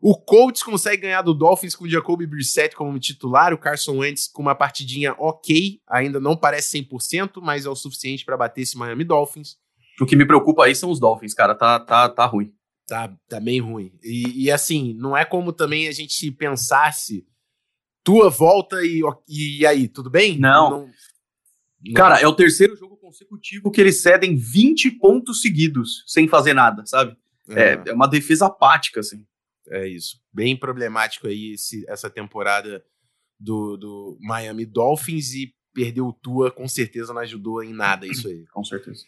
O 0.00 0.14
Colts 0.14 0.62
consegue 0.62 1.02
ganhar 1.02 1.22
do 1.22 1.32
Dolphins 1.32 1.74
com 1.74 1.84
o 1.84 1.88
Jacoby 1.88 2.26
Brissett 2.26 2.76
como 2.76 2.98
titular. 2.98 3.52
O 3.52 3.58
Carson 3.58 3.98
Wentz 3.98 4.28
com 4.28 4.42
uma 4.42 4.54
partidinha 4.54 5.14
ok. 5.18 5.80
Ainda 5.88 6.20
não 6.20 6.36
parece 6.36 6.78
100%, 6.78 7.40
mas 7.42 7.64
é 7.64 7.70
o 7.70 7.74
suficiente 7.74 8.24
para 8.24 8.36
bater 8.36 8.62
esse 8.62 8.76
Miami 8.76 9.04
Dolphins. 9.04 9.56
O 10.00 10.04
que 10.04 10.14
me 10.14 10.26
preocupa 10.26 10.64
aí 10.64 10.74
são 10.74 10.90
os 10.90 11.00
Dolphins, 11.00 11.32
cara. 11.32 11.54
Tá, 11.54 11.80
tá, 11.80 12.08
tá 12.08 12.26
ruim. 12.26 12.52
Tá, 12.86 13.12
tá 13.28 13.40
bem 13.40 13.60
ruim. 13.60 13.92
E, 14.02 14.44
e 14.44 14.50
assim, 14.50 14.94
não 14.94 15.16
é 15.16 15.24
como 15.24 15.52
também 15.52 15.88
a 15.88 15.92
gente 15.92 16.30
pensasse 16.30 17.26
tua 18.04 18.30
volta 18.30 18.84
e, 18.84 19.02
e 19.28 19.66
aí, 19.66 19.88
tudo 19.88 20.08
bem? 20.08 20.38
Não. 20.38 20.70
não, 20.70 20.90
não. 21.84 21.94
Cara, 21.94 22.20
é 22.20 22.26
o 22.26 22.34
terceiro 22.34 22.76
jogo 22.76 22.96
consecutivo 22.96 23.70
que 23.70 23.80
eles 23.80 24.02
cedem 24.02 24.36
20 24.36 24.92
pontos 24.92 25.40
seguidos 25.40 26.04
sem 26.06 26.28
fazer 26.28 26.54
nada, 26.54 26.84
sabe? 26.86 27.16
É, 27.48 27.62
é, 27.62 27.82
é 27.88 27.92
uma 27.92 28.06
defesa 28.06 28.46
apática, 28.46 29.00
assim. 29.00 29.24
É 29.70 29.86
isso. 29.86 30.18
Bem 30.32 30.56
problemático 30.56 31.26
aí 31.26 31.52
esse, 31.52 31.84
essa 31.88 32.08
temporada 32.08 32.84
do, 33.38 33.76
do 33.76 34.18
Miami 34.20 34.64
Dolphins 34.64 35.34
e 35.34 35.54
perdeu 35.74 36.06
o 36.06 36.12
Tua, 36.12 36.50
com 36.50 36.66
certeza 36.66 37.12
não 37.12 37.20
ajudou 37.20 37.62
em 37.62 37.72
nada 37.72 38.06
isso 38.06 38.28
aí. 38.28 38.46
com 38.52 38.64
certeza. 38.64 39.04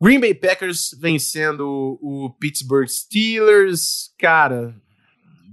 Green 0.00 0.20
Bay 0.20 0.34
Packers 0.34 0.96
vencendo 1.00 1.98
o 2.02 2.30
Pittsburgh 2.38 2.88
Steelers. 2.88 4.14
Cara, 4.18 4.74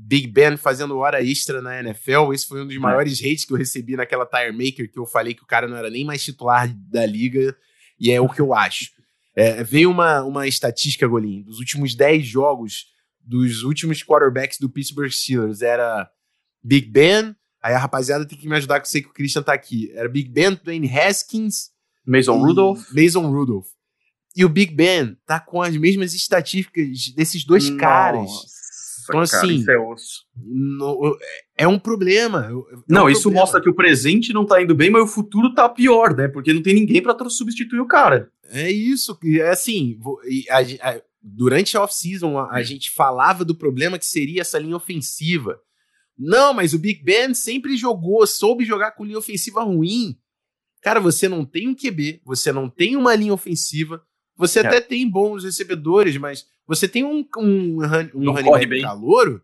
Big 0.05 0.27
Ben 0.27 0.57
fazendo 0.57 0.97
hora 0.97 1.23
extra 1.23 1.61
na 1.61 1.79
NFL. 1.79 2.33
Esse 2.33 2.45
foi 2.45 2.61
um 2.61 2.67
dos 2.67 2.75
é. 2.75 2.79
maiores 2.79 3.19
hates 3.19 3.45
que 3.45 3.53
eu 3.53 3.57
recebi 3.57 3.95
naquela 3.95 4.25
Tire 4.25 4.51
Maker, 4.51 4.91
que 4.91 4.99
eu 4.99 5.05
falei 5.05 5.33
que 5.33 5.43
o 5.43 5.47
cara 5.47 5.67
não 5.67 5.77
era 5.77 5.89
nem 5.89 6.03
mais 6.03 6.23
titular 6.23 6.67
da 6.89 7.05
liga, 7.05 7.55
e 7.99 8.11
é 8.11 8.19
o 8.19 8.27
que 8.27 8.41
eu 8.41 8.53
acho. 8.53 8.91
É, 9.35 9.63
veio 9.63 9.89
uma, 9.89 10.21
uma 10.23 10.47
estatística, 10.47 11.07
Golim, 11.07 11.41
dos 11.41 11.59
últimos 11.59 11.95
10 11.95 12.25
jogos 12.25 12.92
dos 13.23 13.63
últimos 13.63 14.03
quarterbacks 14.03 14.59
do 14.59 14.69
Pittsburgh 14.69 15.11
Steelers. 15.11 15.61
Era 15.61 16.09
Big 16.63 16.87
Ben, 16.87 17.35
aí 17.61 17.73
a 17.73 17.79
rapaziada 17.79 18.25
tem 18.25 18.37
que 18.37 18.47
me 18.47 18.55
ajudar, 18.55 18.79
que 18.79 18.87
eu 18.87 18.91
sei 18.91 19.01
que 19.01 19.09
o 19.09 19.13
Christian 19.13 19.43
tá 19.43 19.53
aqui. 19.53 19.91
Era 19.93 20.09
Big 20.09 20.29
Ben, 20.29 20.59
Dwayne 20.63 20.89
Haskins... 20.89 21.73
Mason 22.05 22.37
Rudolph. 22.37 22.91
Mason 22.91 23.31
Rudolph. 23.31 23.67
E 24.35 24.43
o 24.43 24.49
Big 24.49 24.73
Ben 24.73 25.15
tá 25.25 25.39
com 25.39 25.61
as 25.61 25.75
mesmas 25.77 26.13
estatísticas 26.13 27.13
desses 27.15 27.45
dois 27.45 27.69
Nossa. 27.69 27.79
caras. 27.79 28.29
Então, 29.03 29.19
assim, 29.19 29.55
isso 29.55 29.69
é. 29.69 29.75
No, 30.35 31.17
é 31.57 31.67
um 31.67 31.77
problema. 31.77 32.47
É 32.47 32.77
não, 32.87 33.05
um 33.05 33.09
isso 33.09 33.23
problema. 33.23 33.41
mostra 33.41 33.61
que 33.61 33.69
o 33.69 33.75
presente 33.75 34.33
não 34.33 34.45
tá 34.45 34.61
indo 34.61 34.73
bem, 34.73 34.89
mas 34.89 35.03
o 35.03 35.07
futuro 35.07 35.53
tá 35.53 35.67
pior, 35.69 36.15
né? 36.15 36.27
Porque 36.27 36.53
não 36.53 36.63
tem 36.63 36.73
ninguém 36.73 37.01
para 37.01 37.29
substituir 37.29 37.79
o 37.79 37.87
cara. 37.87 38.31
É 38.49 38.71
isso. 38.71 39.17
É 39.39 39.49
assim, 39.49 39.99
a, 40.49 40.89
a, 40.89 41.01
durante 41.23 41.77
a 41.77 41.81
off-season 41.81 42.37
a, 42.37 42.57
a 42.57 42.59
hum. 42.59 42.63
gente 42.63 42.91
falava 42.91 43.45
do 43.45 43.55
problema 43.55 43.97
que 43.97 44.05
seria 44.05 44.41
essa 44.41 44.59
linha 44.59 44.75
ofensiva. 44.75 45.59
Não, 46.17 46.53
mas 46.53 46.73
o 46.73 46.79
Big 46.79 47.01
Ben 47.03 47.33
sempre 47.33 47.77
jogou, 47.77 48.25
soube 48.27 48.65
jogar 48.65 48.91
com 48.91 49.05
linha 49.05 49.17
ofensiva 49.17 49.63
ruim. 49.63 50.19
Cara, 50.81 50.99
você 50.99 51.29
não 51.29 51.45
tem 51.45 51.67
um 51.67 51.75
QB, 51.75 52.21
você 52.25 52.51
não 52.51 52.69
tem 52.69 52.97
uma 52.97 53.15
linha 53.15 53.33
ofensiva, 53.33 54.05
você 54.35 54.59
é. 54.59 54.67
até 54.67 54.81
tem 54.81 55.09
bons 55.09 55.43
recebedores, 55.43 56.17
mas 56.17 56.45
você 56.67 56.87
tem 56.87 57.03
um, 57.03 57.25
um, 57.37 57.77
um 58.13 58.31
running 58.31 58.67
back 58.67 58.81
calouro, 58.81 59.41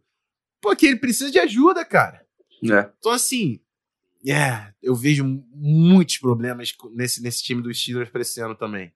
porque 0.62 0.86
ele 0.86 0.98
precisa 0.98 1.32
de 1.32 1.40
ajuda, 1.40 1.86
cara. 1.86 2.26
É. 2.64 2.92
Então, 3.00 3.12
assim, 3.14 3.62
é, 4.28 4.74
eu 4.82 4.94
vejo 4.94 5.24
muitos 5.54 6.18
problemas 6.18 6.74
nesse, 6.94 7.22
nesse 7.22 7.44
time 7.44 7.62
dos 7.62 7.82
Steelers 7.82 8.10
para 8.10 8.22
esse 8.22 8.42
ano 8.42 8.56
também. 8.56 8.92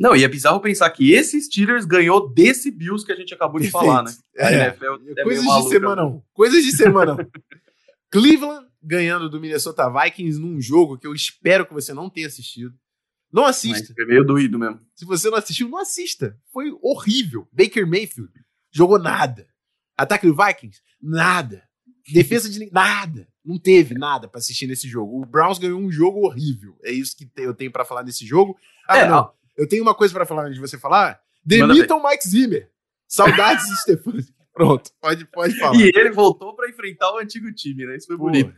Não, 0.00 0.16
e 0.16 0.24
é 0.24 0.28
bizarro 0.28 0.60
pensar 0.60 0.88
que 0.88 1.12
esse 1.12 1.38
Steelers 1.42 1.84
ganhou 1.84 2.32
desse 2.32 2.70
Bills 2.70 3.04
que 3.04 3.12
a 3.12 3.16
gente 3.16 3.34
acabou 3.34 3.60
de 3.60 3.70
falar, 3.70 4.02
né? 4.02 4.10
É, 4.34 4.54
é 4.54 5.22
coisas 5.22 5.44
de 5.44 5.68
semana 5.68 6.06
um. 6.06 6.22
Coisas 6.32 6.64
de 6.64 6.72
semana 6.72 7.30
Cleveland 8.10 8.66
ganhando 8.82 9.28
do 9.28 9.38
Minnesota 9.38 9.90
Vikings 9.90 10.40
num 10.40 10.58
jogo 10.58 10.96
que 10.96 11.06
eu 11.06 11.14
espero 11.14 11.66
que 11.66 11.74
você 11.74 11.92
não 11.92 12.08
tenha 12.08 12.28
assistido. 12.28 12.74
Não 13.30 13.44
assista. 13.44 13.92
Foi 13.92 14.06
meio 14.06 14.24
doído 14.24 14.58
mesmo. 14.58 14.80
Se 14.94 15.04
você 15.04 15.28
não 15.28 15.36
assistiu, 15.36 15.68
não 15.68 15.78
assista. 15.78 16.34
Foi 16.50 16.74
horrível. 16.80 17.46
Baker 17.52 17.86
Mayfield 17.86 18.32
jogou 18.72 18.98
nada. 18.98 19.46
Ataque 19.98 20.26
do 20.26 20.34
Vikings? 20.34 20.80
Nada. 21.00 21.62
Defesa 22.10 22.48
de 22.48 22.70
nada. 22.72 23.28
Não 23.44 23.58
teve 23.58 23.94
nada 23.94 24.26
para 24.26 24.38
assistir 24.38 24.66
nesse 24.66 24.88
jogo. 24.88 25.20
O 25.20 25.26
Browns 25.26 25.58
ganhou 25.58 25.78
um 25.78 25.92
jogo 25.92 26.26
horrível. 26.26 26.74
É 26.82 26.90
isso 26.90 27.14
que 27.14 27.30
eu 27.36 27.52
tenho 27.54 27.70
para 27.70 27.84
falar 27.84 28.02
desse 28.02 28.24
jogo. 28.24 28.58
Ah, 28.88 28.98
é, 28.98 29.06
não. 29.08 29.30
Eu 29.56 29.68
tenho 29.68 29.82
uma 29.82 29.94
coisa 29.94 30.12
para 30.14 30.26
falar 30.26 30.44
antes 30.44 30.54
de 30.54 30.60
você 30.60 30.78
falar. 30.78 31.20
Demitam 31.44 32.02
Mike 32.02 32.28
Zimmer. 32.28 32.70
Saudades 33.06 33.66
de 33.68 33.80
Stefan. 33.80 34.12
Pronto, 34.52 34.90
pode, 35.00 35.24
pode 35.26 35.58
falar. 35.58 35.76
E 35.76 35.90
ele 35.94 36.10
voltou 36.10 36.54
para 36.54 36.68
enfrentar 36.68 37.12
o 37.12 37.18
antigo 37.18 37.52
time, 37.52 37.86
né? 37.86 37.96
Isso 37.96 38.06
foi 38.06 38.16
Pô. 38.16 38.24
bonito. 38.24 38.52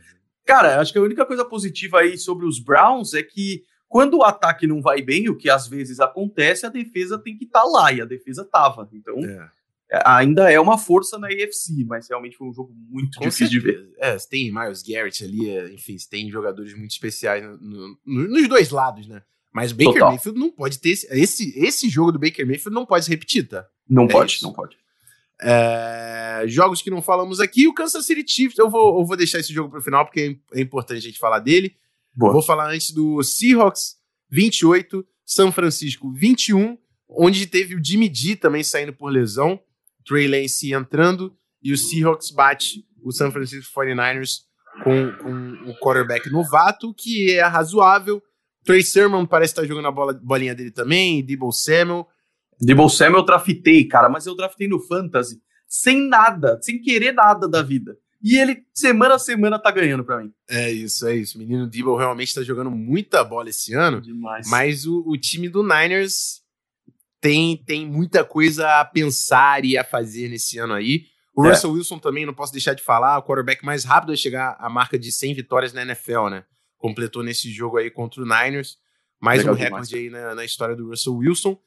Cara, 0.45 0.79
acho 0.79 0.91
que 0.91 0.99
a 0.99 1.01
única 1.01 1.25
coisa 1.25 1.45
positiva 1.45 1.99
aí 1.99 2.17
sobre 2.17 2.45
os 2.45 2.59
Browns 2.59 3.13
é 3.13 3.23
que 3.23 3.63
quando 3.87 4.17
o 4.17 4.23
ataque 4.23 4.65
não 4.65 4.81
vai 4.81 5.01
bem, 5.01 5.29
o 5.29 5.37
que 5.37 5.49
às 5.49 5.67
vezes 5.67 5.99
acontece, 5.99 6.65
a 6.65 6.69
defesa 6.69 7.17
tem 7.17 7.37
que 7.37 7.45
estar 7.45 7.61
tá 7.61 7.67
lá, 7.67 7.93
e 7.93 8.01
a 8.01 8.05
defesa 8.05 8.43
tava. 8.43 8.89
Então, 8.91 9.15
é. 9.19 9.49
é 9.91 10.01
ainda 10.03 10.51
é 10.51 10.59
uma 10.59 10.77
força 10.77 11.17
na 11.17 11.27
AFC, 11.27 11.85
mas 11.85 12.09
realmente 12.09 12.35
foi 12.35 12.47
um 12.47 12.53
jogo 12.53 12.73
muito 12.75 13.19
Com 13.19 13.25
difícil 13.25 13.61
certeza. 13.61 13.83
de 13.83 13.85
ver. 13.85 13.95
É, 13.99 14.17
tem 14.17 14.51
Miles 14.51 14.81
Garrett 14.81 15.23
ali, 15.23 15.49
é, 15.49 15.71
enfim, 15.71 15.95
tem 16.09 16.29
jogadores 16.29 16.73
muito 16.75 16.91
especiais 16.91 17.43
no, 17.43 17.97
no, 18.03 18.27
nos 18.27 18.49
dois 18.49 18.71
lados, 18.71 19.07
né? 19.07 19.21
Mas 19.53 19.71
o 19.71 19.75
Baker 19.75 19.93
Total. 19.93 20.09
Mayfield 20.09 20.39
não 20.39 20.49
pode 20.49 20.79
ter. 20.79 20.89
Esse, 20.89 21.07
esse, 21.11 21.53
esse 21.59 21.89
jogo 21.89 22.11
do 22.11 22.19
Baker 22.19 22.45
Mayfield 22.45 22.73
não 22.73 22.85
pode 22.85 23.05
se 23.05 23.11
repetir, 23.11 23.47
tá? 23.47 23.65
Não 23.87 24.05
é 24.05 24.07
pode, 24.07 24.33
isso. 24.33 24.43
não 24.43 24.51
pode. 24.51 24.75
É, 25.41 26.43
jogos 26.47 26.81
que 26.81 26.89
não 26.89 27.01
falamos 27.01 27.39
aqui, 27.39 27.67
o 27.67 27.73
Kansas 27.73 28.05
City 28.05 28.23
Chiefs. 28.27 28.57
Eu 28.57 28.69
vou, 28.69 28.99
eu 28.99 29.05
vou 29.05 29.15
deixar 29.15 29.39
esse 29.39 29.53
jogo 29.53 29.69
para 29.69 29.79
o 29.79 29.83
final, 29.83 30.05
porque 30.05 30.39
é 30.53 30.61
importante 30.61 30.97
a 30.97 31.01
gente 31.01 31.19
falar 31.19 31.39
dele. 31.39 31.75
Boa. 32.15 32.33
Vou 32.33 32.41
falar 32.41 32.71
antes 32.71 32.91
do 32.91 33.21
Seahawks 33.21 33.97
28, 34.29 35.05
São 35.25 35.51
Francisco 35.51 36.11
21, 36.11 36.77
onde 37.07 37.45
teve 37.45 37.75
o 37.75 37.83
Jimmy 37.83 38.11
G 38.13 38.35
também 38.35 38.63
saindo 38.63 38.93
por 38.93 39.09
lesão, 39.09 39.59
Trey 40.05 40.27
Lance 40.27 40.73
entrando, 40.73 41.35
e 41.61 41.71
o 41.71 41.77
Seahawks 41.77 42.31
bate 42.31 42.85
o 43.03 43.11
São 43.11 43.31
Francisco 43.31 43.71
49ers 43.79 44.41
com, 44.83 45.11
com 45.17 45.69
o 45.69 45.75
quarterback 45.77 46.29
novato, 46.31 46.93
que 46.93 47.31
é 47.31 47.43
razoável, 47.43 48.21
Trey 48.63 48.83
Sermon 48.83 49.25
parece 49.25 49.51
estar 49.51 49.61
tá 49.63 49.67
jogando 49.67 49.87
a 49.87 49.91
bola, 49.91 50.13
bolinha 50.13 50.55
dele 50.55 50.71
também, 50.71 51.23
Debo 51.23 51.51
Samuel. 51.51 52.07
Debo 52.59 52.89
Samuel 52.89 53.21
eu 53.21 53.25
draftei, 53.25 53.85
cara, 53.85 54.09
mas 54.09 54.25
eu 54.25 54.35
draftei 54.35 54.67
no 54.67 54.79
Fantasy 54.79 55.41
sem 55.67 56.07
nada, 56.07 56.59
sem 56.61 56.79
querer 56.79 57.13
nada 57.13 57.47
da 57.49 57.63
vida. 57.63 57.97
E 58.21 58.37
ele, 58.37 58.63
semana 58.73 59.15
a 59.15 59.19
semana, 59.19 59.59
tá 59.59 59.69
ganhando 59.71 60.03
para 60.05 60.23
mim. 60.23 60.31
É 60.49 60.71
isso, 60.71 61.05
é 61.07 61.15
isso. 61.15 61.35
O 61.35 61.41
menino 61.41 61.67
Debo 61.67 61.97
realmente 61.97 62.33
tá 62.33 62.41
jogando 62.41 62.71
muita 62.71 63.23
bola 63.23 63.49
esse 63.49 63.73
ano. 63.73 63.99
Demais. 63.99 64.47
Mas 64.47 64.85
o, 64.85 65.03
o 65.05 65.17
time 65.17 65.49
do 65.49 65.61
Niners 65.61 66.41
tem, 67.19 67.57
tem 67.57 67.85
muita 67.85 68.23
coisa 68.23 68.79
a 68.79 68.85
pensar 68.85 69.65
e 69.65 69.77
a 69.77 69.83
fazer 69.83 70.29
nesse 70.29 70.57
ano 70.57 70.73
aí. 70.73 71.05
O 71.35 71.45
é. 71.45 71.49
Russell 71.49 71.71
Wilson 71.71 71.97
também, 71.97 72.25
não 72.25 72.33
posso 72.33 72.53
deixar 72.53 72.75
de 72.75 72.83
falar, 72.83 73.17
o 73.17 73.23
quarterback 73.23 73.65
mais 73.65 73.83
rápido 73.83 74.13
a 74.13 74.15
chegar 74.15 74.55
à 74.59 74.69
marca 74.69 74.97
de 74.97 75.11
100 75.11 75.33
vitórias 75.33 75.73
na 75.73 75.81
NFL, 75.81 76.29
né? 76.29 76.45
Completou 76.83 77.23
nesse 77.23 77.49
jogo 77.49 77.77
aí 77.77 77.89
contra 77.89 78.21
o 78.21 78.25
Niners. 78.25 78.77
Mais 79.17 79.39
Legal 79.39 79.55
um 79.55 79.57
recorde 79.57 79.95
aí 79.95 80.09
na, 80.09 80.35
na 80.35 80.43
história 80.43 80.75
do 80.75 80.89
Russell 80.89 81.15
Wilson. 81.15 81.57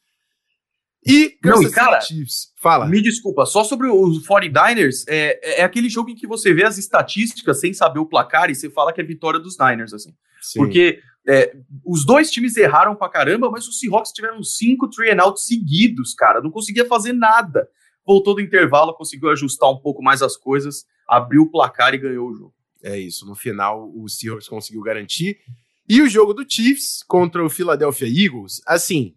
E 1.06 1.38
Não, 1.42 1.62
e 1.62 1.70
cara, 1.70 2.02
Chiefs. 2.02 2.52
Fala. 2.56 2.86
Me 2.86 3.00
desculpa, 3.00 3.46
só 3.46 3.64
sobre 3.64 3.88
os 3.88 4.26
49ers, 4.26 5.04
é, 5.08 5.60
é 5.60 5.64
aquele 5.64 5.88
jogo 5.88 6.10
em 6.10 6.14
que 6.14 6.26
você 6.26 6.52
vê 6.52 6.64
as 6.64 6.76
estatísticas 6.76 7.58
sem 7.60 7.72
saber 7.72 7.98
o 7.98 8.04
placar 8.04 8.50
e 8.50 8.54
você 8.54 8.68
fala 8.68 8.92
que 8.92 9.00
é 9.00 9.04
vitória 9.04 9.40
dos 9.40 9.56
Niners, 9.58 9.94
assim. 9.94 10.14
Sim. 10.42 10.58
Porque 10.58 11.00
é, 11.26 11.56
os 11.82 12.04
dois 12.04 12.30
times 12.30 12.54
erraram 12.58 12.94
pra 12.94 13.08
caramba, 13.08 13.50
mas 13.50 13.66
os 13.66 13.80
Seahawks 13.80 14.12
tiveram 14.12 14.42
cinco 14.42 14.90
three 14.90 15.10
and 15.10 15.22
out 15.22 15.40
seguidos, 15.40 16.12
cara. 16.12 16.42
Não 16.42 16.50
conseguia 16.50 16.84
fazer 16.84 17.14
nada. 17.14 17.66
Voltou 18.04 18.34
do 18.34 18.42
intervalo, 18.42 18.92
conseguiu 18.92 19.30
ajustar 19.30 19.70
um 19.70 19.78
pouco 19.78 20.02
mais 20.02 20.20
as 20.20 20.36
coisas, 20.36 20.84
abriu 21.08 21.42
o 21.42 21.50
placar 21.50 21.94
e 21.94 21.98
ganhou 21.98 22.28
o 22.28 22.34
jogo. 22.34 22.55
É 22.82 22.98
isso. 22.98 23.26
No 23.26 23.34
final, 23.34 23.90
o 23.94 24.08
Seahawks 24.08 24.48
conseguiu 24.48 24.82
garantir. 24.82 25.40
E 25.88 26.00
o 26.00 26.08
jogo 26.08 26.34
do 26.34 26.44
Chiefs 26.48 27.02
contra 27.02 27.44
o 27.44 27.50
Philadelphia 27.50 28.08
Eagles, 28.08 28.60
assim, 28.66 29.16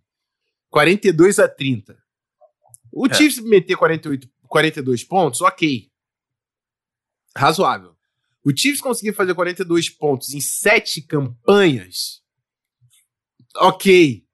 42 0.69 1.39
a 1.39 1.47
30. 1.47 1.97
O 2.91 3.07
é. 3.07 3.13
Chiefs 3.13 3.43
meter 3.43 3.75
48, 3.75 4.29
42 4.47 5.03
pontos, 5.03 5.41
ok. 5.41 5.91
Razoável. 7.35 7.95
O 8.43 8.55
Chiefs 8.55 8.81
conseguir 8.81 9.13
fazer 9.13 9.33
42 9.33 9.89
pontos 9.89 10.33
em 10.33 10.41
sete 10.41 11.01
campanhas, 11.01 12.21
ok. 13.55 14.25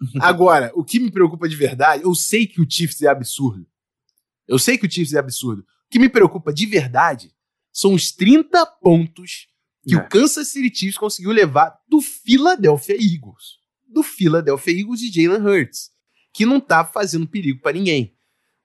Agora, 0.20 0.72
o 0.74 0.84
que 0.84 0.98
me 0.98 1.10
preocupa 1.10 1.48
de 1.48 1.56
verdade, 1.56 2.04
eu 2.04 2.14
sei 2.14 2.46
que 2.46 2.60
o 2.60 2.68
Chiefs 2.68 3.02
é 3.02 3.08
absurdo. 3.08 3.66
Eu 4.48 4.58
sei 4.58 4.78
que 4.78 4.86
o 4.86 4.90
Chiefs 4.90 5.12
é 5.12 5.18
absurdo. 5.18 5.62
O 5.62 5.90
que 5.90 5.98
me 5.98 6.08
preocupa 6.08 6.52
de 6.52 6.66
verdade 6.66 7.34
são 7.72 7.94
os 7.94 8.12
30 8.12 8.64
pontos 8.82 9.48
que 9.86 9.94
é. 9.94 9.98
o 9.98 10.08
Kansas 10.08 10.48
City 10.48 10.74
Chiefs 10.76 10.98
conseguiu 10.98 11.30
levar 11.30 11.78
do 11.88 12.00
Philadelphia 12.00 12.94
Eagles 12.94 13.60
do 13.90 14.02
Philadelphia 14.02 14.80
Eagles 14.80 15.02
e 15.02 15.10
Jalen 15.10 15.42
Hurts, 15.42 15.90
que 16.32 16.46
não 16.46 16.60
tá 16.60 16.84
fazendo 16.84 17.26
perigo 17.26 17.60
para 17.60 17.72
ninguém. 17.72 18.16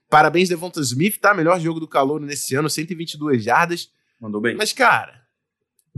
Parabéns, 0.10 0.48
Devonta 0.48 0.80
Smith, 0.82 1.20
tá? 1.20 1.34
Melhor 1.34 1.60
jogo 1.60 1.80
do 1.80 1.88
calor 1.88 2.22
nesse 2.22 2.56
ano, 2.56 2.70
122 2.70 3.44
jardas. 3.44 3.90
Mandou 4.20 4.40
bem. 4.40 4.56
Mas, 4.56 4.72
cara, 4.72 5.24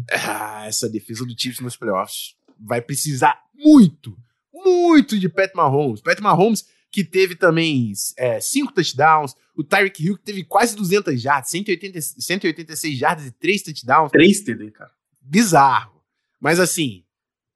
ah, 0.10 0.66
essa 0.66 0.90
defesa 0.90 1.26
do 1.26 1.36
Chiefs 1.38 1.60
nos 1.60 1.76
playoffs 1.76 2.36
vai 2.58 2.82
precisar 2.82 3.38
muito, 3.54 4.18
muito 4.54 5.20
de 5.20 5.28
Pat 5.28 5.54
Mahomes. 5.54 6.02
Pat 6.02 6.20
Mahomes 6.20 6.66
que 6.98 7.04
teve 7.04 7.36
também 7.36 7.94
é, 8.18 8.42
cinco 8.42 8.74
touchdowns, 8.74 9.36
o 9.56 9.64
Tyreek 9.64 10.04
Hill 10.04 10.18
que 10.18 10.24
teve 10.24 10.44
quase 10.44 10.76
200 10.76 11.22
jardas, 11.22 11.52
180, 11.52 12.02
186 12.02 12.98
jardas 12.98 13.28
e 13.28 13.32
três 13.34 13.62
touchdowns. 13.62 14.12
Três 14.12 14.42
TD, 14.42 14.72
cara. 14.72 14.90
Bizarro. 15.22 16.02
Mas 16.42 16.60
assim, 16.60 17.04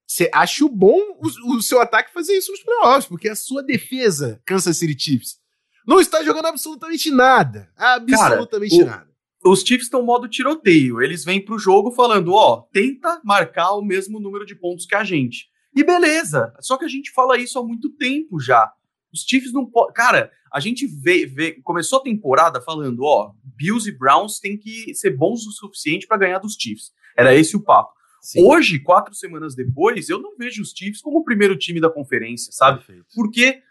você 0.06 0.30
acha 0.32 0.68
bom 0.68 0.96
o, 1.20 1.56
o, 1.56 1.62
seu 1.64 1.82
ataque 1.82 2.14
fazer 2.14 2.38
isso 2.38 2.52
nos 2.52 2.62
playoffs, 2.62 3.08
porque 3.08 3.30
a 3.30 3.36
sua 3.36 3.64
defesa, 3.64 4.40
Kansas 4.46 4.78
City 4.78 4.96
Chiefs, 4.96 5.40
não 5.88 6.00
está 6.00 6.24
jogando 6.24 6.46
absolutamente 6.46 7.10
nada. 7.10 7.68
Absolutamente 7.76 8.78
Cara, 8.78 8.84
o, 8.84 8.92
nada. 8.92 9.12
Os 9.44 9.62
Chiefs 9.62 9.86
estão 9.86 10.06
modo 10.06 10.30
tiroteio. 10.30 11.02
Eles 11.02 11.26
vêm 11.26 11.44
pro 11.44 11.58
jogo 11.58 11.90
falando: 11.90 12.32
ó, 12.34 12.62
tenta 12.72 13.20
marcar 13.24 13.72
o 13.72 13.82
mesmo 13.82 14.20
número 14.20 14.46
de 14.46 14.54
pontos 14.54 14.86
que 14.86 14.94
a 14.94 15.04
gente. 15.04 15.50
E 15.76 15.84
beleza. 15.84 16.54
Só 16.60 16.78
que 16.78 16.86
a 16.86 16.88
gente 16.88 17.10
fala 17.10 17.40
isso 17.40 17.58
há 17.58 17.64
muito 17.64 17.90
tempo 17.90 18.40
já. 18.40 18.72
Os 19.14 19.22
Chiefs 19.22 19.52
não 19.52 19.66
podem. 19.66 19.94
Cara, 19.94 20.32
a 20.52 20.60
gente 20.60 20.86
vê, 20.86 21.26
vê, 21.26 21.54
começou 21.64 22.00
a 22.00 22.04
temporada 22.04 22.62
falando: 22.62 23.04
ó, 23.04 23.34
Bills 23.44 23.90
e 23.90 23.92
Browns 23.92 24.40
têm 24.40 24.58
que 24.58 24.94
ser 24.94 25.12
bons 25.12 25.46
o 25.46 25.52
suficiente 25.52 26.08
para 26.08 26.18
ganhar 26.18 26.40
dos 26.40 26.56
Chiefs. 26.60 26.92
Era 27.18 27.36
esse 27.36 27.56
o 27.56 27.62
papo. 27.62 27.94
Sim. 28.22 28.44
Hoje, 28.44 28.80
quatro 28.80 29.16
semanas 29.16 29.56
depois, 29.56 30.08
eu 30.08 30.22
não 30.22 30.38
vejo 30.38 30.62
os 30.62 30.72
Chiefs 30.72 31.02
como 31.02 31.20
o 31.20 31.24
primeiro 31.24 31.58
time 31.58 31.82
da 31.82 31.90
conferência, 31.90 32.52
sabe? 32.52 32.78
Perfeito. 32.78 33.06
Porque 33.16 33.62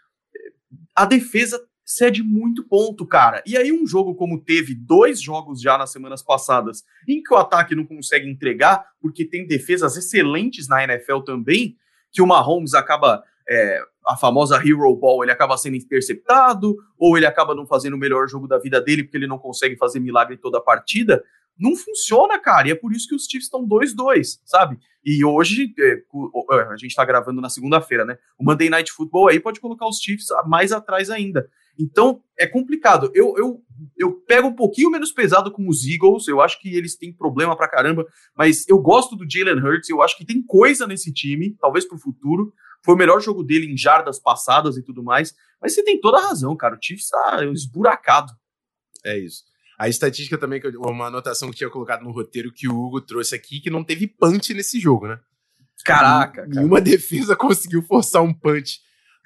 a 0.93 1.05
defesa 1.05 1.59
cede 1.85 2.21
muito 2.21 2.63
ponto, 2.67 3.05
cara. 3.05 3.41
E 3.45 3.57
aí, 3.57 3.71
um 3.71 3.87
jogo 3.87 4.15
como 4.15 4.41
teve 4.41 4.75
dois 4.75 5.21
jogos 5.21 5.61
já 5.61 5.77
nas 5.77 5.91
semanas 5.91 6.21
passadas, 6.21 6.83
em 7.07 7.21
que 7.21 7.33
o 7.33 7.37
ataque 7.37 7.75
não 7.75 7.85
consegue 7.85 8.29
entregar, 8.29 8.85
porque 8.99 9.25
tem 9.25 9.47
defesas 9.47 9.97
excelentes 9.97 10.67
na 10.67 10.83
NFL 10.83 11.19
também, 11.19 11.77
que 12.11 12.21
o 12.21 12.27
Mahomes 12.27 12.73
acaba. 12.73 13.23
É, 13.49 13.81
a 14.07 14.17
famosa 14.17 14.57
Hero 14.57 14.95
Ball, 14.95 15.23
ele 15.23 15.31
acaba 15.31 15.57
sendo 15.57 15.75
interceptado, 15.75 16.75
ou 16.97 17.17
ele 17.17 17.25
acaba 17.25 17.53
não 17.53 17.65
fazendo 17.65 17.93
o 17.93 17.99
melhor 17.99 18.27
jogo 18.27 18.47
da 18.47 18.57
vida 18.57 18.81
dele 18.81 19.03
porque 19.03 19.17
ele 19.17 19.27
não 19.27 19.37
consegue 19.37 19.77
fazer 19.77 19.99
milagre 19.99 20.37
toda 20.37 20.57
a 20.57 20.61
partida 20.61 21.23
não 21.61 21.75
funciona, 21.75 22.39
cara. 22.39 22.67
E 22.67 22.71
é 22.71 22.75
por 22.75 22.91
isso 22.91 23.07
que 23.07 23.15
os 23.15 23.25
Chiefs 23.25 23.45
estão 23.45 23.67
2-2, 23.67 24.39
sabe? 24.43 24.79
E 25.05 25.23
hoje, 25.23 25.73
é, 25.79 25.91
é, 25.93 26.61
a 26.63 26.75
gente 26.75 26.95
tá 26.95 27.05
gravando 27.05 27.39
na 27.39 27.49
segunda-feira, 27.49 28.03
né? 28.03 28.17
O 28.37 28.43
Monday 28.43 28.69
Night 28.69 28.91
Football 28.91 29.29
aí 29.29 29.39
pode 29.39 29.59
colocar 29.59 29.87
os 29.87 29.97
Chiefs 29.97 30.27
mais 30.47 30.71
atrás 30.71 31.09
ainda. 31.11 31.47
Então, 31.79 32.21
é 32.37 32.47
complicado. 32.47 33.11
Eu, 33.13 33.35
eu, 33.37 33.61
eu 33.97 34.13
pego 34.27 34.47
um 34.47 34.55
pouquinho 34.55 34.89
menos 34.89 35.11
pesado 35.11 35.51
com 35.51 35.67
os 35.67 35.85
Eagles. 35.85 36.27
Eu 36.27 36.41
acho 36.41 36.59
que 36.59 36.75
eles 36.75 36.95
têm 36.95 37.13
problema 37.13 37.55
pra 37.55 37.67
caramba. 37.67 38.05
Mas 38.35 38.67
eu 38.67 38.79
gosto 38.79 39.15
do 39.15 39.25
Jalen 39.29 39.63
Hurts. 39.63 39.89
Eu 39.89 40.01
acho 40.01 40.17
que 40.17 40.25
tem 40.25 40.43
coisa 40.43 40.85
nesse 40.85 41.13
time, 41.13 41.55
talvez 41.59 41.87
pro 41.87 41.97
futuro. 41.97 42.53
Foi 42.83 42.95
o 42.95 42.97
melhor 42.97 43.21
jogo 43.21 43.43
dele 43.43 43.71
em 43.71 43.77
jardas 43.77 44.19
passadas 44.19 44.77
e 44.77 44.83
tudo 44.83 45.03
mais. 45.03 45.33
Mas 45.61 45.73
você 45.73 45.83
tem 45.83 45.99
toda 45.99 46.17
a 46.17 46.27
razão, 46.27 46.55
cara. 46.55 46.75
O 46.75 46.79
Chiefs 46.81 47.09
tá 47.09 47.45
esburacado. 47.53 48.33
É 49.03 49.17
isso. 49.17 49.43
A 49.77 49.89
estatística 49.89 50.37
também, 50.37 50.61
uma 50.77 51.07
anotação 51.07 51.49
que 51.49 51.57
tinha 51.57 51.69
colocado 51.69 52.03
no 52.03 52.11
roteiro 52.11 52.51
que 52.53 52.67
o 52.67 52.75
Hugo 52.75 53.01
trouxe 53.01 53.33
aqui, 53.33 53.59
que 53.59 53.69
não 53.69 53.83
teve 53.83 54.07
punch 54.07 54.53
nesse 54.53 54.79
jogo, 54.79 55.07
né? 55.07 55.19
Caraca! 55.83 56.45
Nenhuma 56.45 56.79
defesa 56.81 57.35
conseguiu 57.35 57.81
forçar 57.81 58.21
um 58.21 58.33
punch 58.33 58.79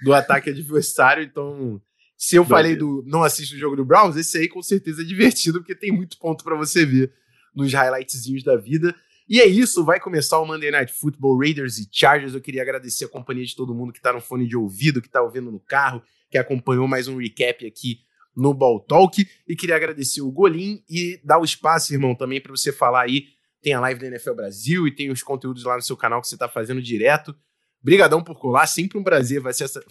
do 0.03 0.13
ataque 0.13 0.49
adversário, 0.49 1.23
então. 1.23 1.81
Se 2.17 2.37
eu 2.37 2.45
falei 2.45 2.77
do 2.77 3.03
não 3.05 3.23
assisto 3.23 3.55
o 3.55 3.59
jogo 3.59 3.75
do 3.75 3.83
Browns, 3.83 4.15
esse 4.15 4.37
aí 4.37 4.47
com 4.47 4.63
certeza 4.63 5.01
é 5.01 5.05
divertido, 5.05 5.59
porque 5.59 5.75
tem 5.75 5.91
muito 5.91 6.17
ponto 6.17 6.45
para 6.45 6.55
você 6.55 6.85
ver 6.85 7.13
nos 7.53 7.73
highlightzinhos 7.73 8.41
da 8.41 8.55
vida. 8.55 8.95
E 9.27 9.41
é 9.41 9.47
isso, 9.47 9.83
vai 9.83 9.99
começar 9.99 10.39
o 10.39 10.45
Monday 10.45 10.69
Night 10.69 10.93
Football, 10.93 11.39
Raiders 11.39 11.79
e 11.79 11.89
Chargers. 11.91 12.35
Eu 12.35 12.41
queria 12.41 12.61
agradecer 12.61 13.05
a 13.05 13.09
companhia 13.09 13.43
de 13.43 13.55
todo 13.55 13.73
mundo 13.73 13.91
que 13.91 13.99
tá 13.99 14.13
no 14.13 14.21
fone 14.21 14.47
de 14.47 14.55
ouvido, 14.55 15.01
que 15.01 15.09
tá 15.09 15.21
ouvindo 15.21 15.51
no 15.51 15.59
carro, 15.59 16.03
que 16.29 16.37
acompanhou 16.37 16.87
mais 16.87 17.07
um 17.07 17.17
recap 17.17 17.65
aqui 17.65 18.01
no 18.35 18.53
Ball 18.53 18.79
Talk. 18.81 19.27
E 19.47 19.55
queria 19.55 19.75
agradecer 19.75 20.21
o 20.21 20.31
Golim 20.31 20.83
e 20.87 21.19
dar 21.23 21.39
o 21.39 21.43
espaço, 21.43 21.91
irmão, 21.91 22.13
também 22.13 22.39
para 22.39 22.51
você 22.51 22.71
falar 22.71 23.01
aí. 23.01 23.25
Tem 23.63 23.73
a 23.73 23.79
live 23.79 23.99
da 23.99 24.07
NFL 24.07 24.33
Brasil 24.33 24.87
e 24.87 24.91
tem 24.93 25.09
os 25.09 25.23
conteúdos 25.23 25.63
lá 25.63 25.75
no 25.75 25.81
seu 25.81 25.97
canal 25.97 26.21
que 26.21 26.27
você 26.27 26.35
está 26.35 26.47
fazendo 26.47 26.79
direto. 26.79 27.35
Brigadão 27.81 28.23
por 28.23 28.37
colar, 28.37 28.67
sempre 28.67 28.99
um 28.99 29.03
prazer 29.03 29.41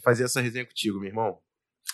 fazer 0.01 0.25
essa 0.25 0.41
resenha 0.41 0.65
contigo, 0.65 1.01
meu 1.01 1.09
irmão. 1.09 1.39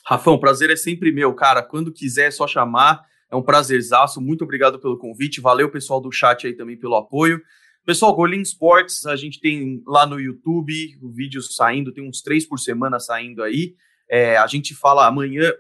Rafão, 0.05 0.39
prazer 0.39 0.69
é 0.69 0.77
sempre 0.77 1.11
meu, 1.11 1.35
cara. 1.35 1.63
Quando 1.63 1.91
quiser 1.91 2.29
é 2.29 2.31
só 2.31 2.47
chamar. 2.47 3.09
É 3.31 3.37
um 3.37 3.43
prazerzaço. 3.43 4.21
Muito 4.21 4.45
obrigado 4.45 4.79
pelo 4.79 4.99
convite. 4.99 5.41
Valeu, 5.41 5.71
pessoal 5.71 6.01
do 6.01 6.11
chat 6.11 6.47
aí 6.47 6.55
também 6.55 6.77
pelo 6.77 6.97
apoio. 6.97 7.41
Pessoal, 7.85 8.15
Golim 8.15 8.43
Sports, 8.43 9.07
a 9.07 9.17
gente 9.17 9.41
tem 9.41 9.83
lá 9.87 10.07
no 10.07 10.21
YouTube 10.21 10.99
o 11.01 11.11
vídeo 11.11 11.41
saindo, 11.41 11.93
tem 11.93 12.07
uns 12.07 12.21
três 12.21 12.47
por 12.47 12.59
semana 12.59 13.01
saindo 13.01 13.43
aí. 13.43 13.75
É, 14.09 14.37
a 14.37 14.47
gente 14.47 14.75
fala 14.75 15.07
amanhã, 15.07 15.53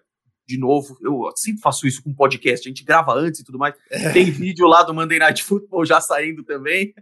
de 0.46 0.58
novo. 0.58 0.98
Eu 1.00 1.30
sempre 1.36 1.62
faço 1.62 1.86
isso 1.86 2.02
com 2.02 2.12
podcast, 2.12 2.68
a 2.68 2.70
gente 2.70 2.84
grava 2.84 3.14
antes 3.14 3.40
e 3.40 3.44
tudo 3.44 3.58
mais. 3.58 3.74
É. 3.90 4.10
Tem 4.12 4.30
vídeo 4.30 4.66
lá 4.66 4.82
do 4.82 4.92
Monday 4.92 5.18
Night 5.18 5.42
Football 5.42 5.86
já 5.86 6.00
saindo 6.00 6.42
também. 6.42 6.92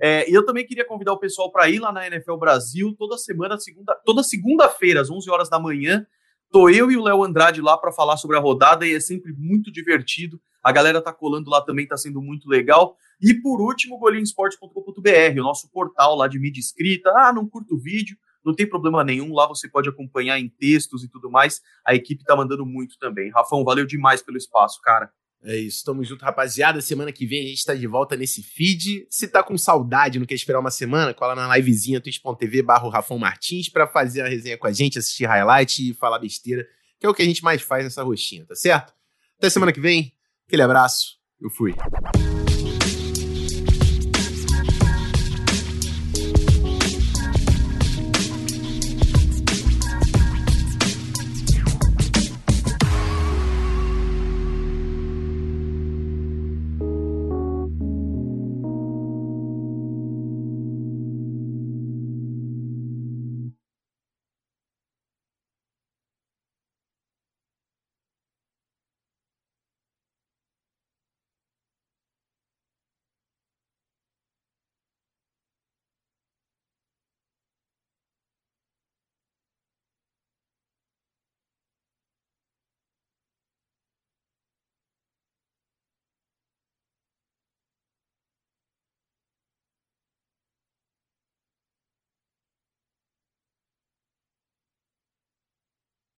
É, 0.00 0.28
e 0.28 0.34
eu 0.34 0.44
também 0.44 0.66
queria 0.66 0.84
convidar 0.84 1.12
o 1.12 1.18
pessoal 1.18 1.52
para 1.52 1.68
ir 1.70 1.78
lá 1.78 1.92
na 1.92 2.06
NFL 2.06 2.36
Brasil 2.36 2.94
toda 2.98 3.16
semana, 3.16 3.58
segunda, 3.58 3.94
toda 4.04 4.22
segunda-feira, 4.22 5.00
às 5.00 5.10
11 5.10 5.30
horas 5.30 5.48
da 5.48 5.60
manhã. 5.60 6.06
Tô 6.50 6.68
eu 6.68 6.90
e 6.90 6.96
o 6.96 7.02
Léo 7.02 7.22
Andrade 7.22 7.60
lá 7.60 7.76
para 7.76 7.92
falar 7.92 8.16
sobre 8.16 8.36
a 8.36 8.40
rodada 8.40 8.86
e 8.86 8.94
é 8.94 9.00
sempre 9.00 9.32
muito 9.32 9.70
divertido. 9.70 10.40
A 10.62 10.72
galera 10.72 11.00
tá 11.00 11.12
colando 11.12 11.50
lá 11.50 11.60
também, 11.60 11.86
tá 11.86 11.96
sendo 11.96 12.20
muito 12.20 12.48
legal. 12.48 12.96
E 13.20 13.34
por 13.34 13.60
último, 13.60 13.98
golinhoesporte.com.br, 13.98 15.40
o 15.40 15.42
nosso 15.42 15.70
portal 15.70 16.16
lá 16.16 16.26
de 16.26 16.38
mídia 16.38 16.60
escrita. 16.60 17.10
Ah, 17.16 17.32
não 17.32 17.48
curto 17.48 17.78
vídeo 17.78 18.16
não 18.48 18.54
tem 18.54 18.66
problema 18.66 19.04
nenhum, 19.04 19.34
lá 19.34 19.46
você 19.46 19.68
pode 19.68 19.88
acompanhar 19.88 20.38
em 20.38 20.48
textos 20.48 21.04
e 21.04 21.08
tudo 21.08 21.30
mais. 21.30 21.60
A 21.84 21.94
equipe 21.94 22.24
tá 22.24 22.34
mandando 22.34 22.64
muito 22.64 22.98
também. 22.98 23.30
Rafão, 23.30 23.62
valeu 23.62 23.84
demais 23.84 24.22
pelo 24.22 24.38
espaço, 24.38 24.80
cara. 24.80 25.10
É 25.42 25.56
isso, 25.56 25.84
tamo 25.84 26.04
junto, 26.04 26.24
rapaziada. 26.24 26.80
Semana 26.80 27.12
que 27.12 27.24
vem 27.24 27.44
a 27.44 27.48
gente 27.48 27.64
tá 27.64 27.74
de 27.74 27.86
volta 27.86 28.16
nesse 28.16 28.42
feed. 28.42 29.06
Se 29.08 29.28
tá 29.28 29.42
com 29.42 29.56
saudade, 29.56 30.18
não 30.18 30.26
quer 30.26 30.34
esperar 30.34 30.58
uma 30.58 30.70
semana, 30.70 31.14
cola 31.14 31.34
na 31.34 31.56
livezinha 31.56 32.00
twitch.tv 32.00 32.62
barro 32.62 32.88
Rafão 32.88 33.18
Martins 33.18 33.68
pra 33.68 33.86
fazer 33.86 34.22
a 34.22 34.28
resenha 34.28 34.58
com 34.58 34.66
a 34.66 34.72
gente, 34.72 34.98
assistir 34.98 35.26
highlight 35.26 35.90
e 35.90 35.94
falar 35.94 36.18
besteira, 36.18 36.66
que 36.98 37.06
é 37.06 37.08
o 37.08 37.14
que 37.14 37.22
a 37.22 37.26
gente 37.26 37.44
mais 37.44 37.62
faz 37.62 37.84
nessa 37.84 38.02
roxinha, 38.02 38.44
tá 38.44 38.54
certo? 38.54 38.92
Até 39.38 39.48
semana 39.48 39.72
que 39.72 39.80
vem, 39.80 40.12
aquele 40.46 40.62
abraço, 40.62 41.18
eu 41.40 41.48
fui. 41.50 41.74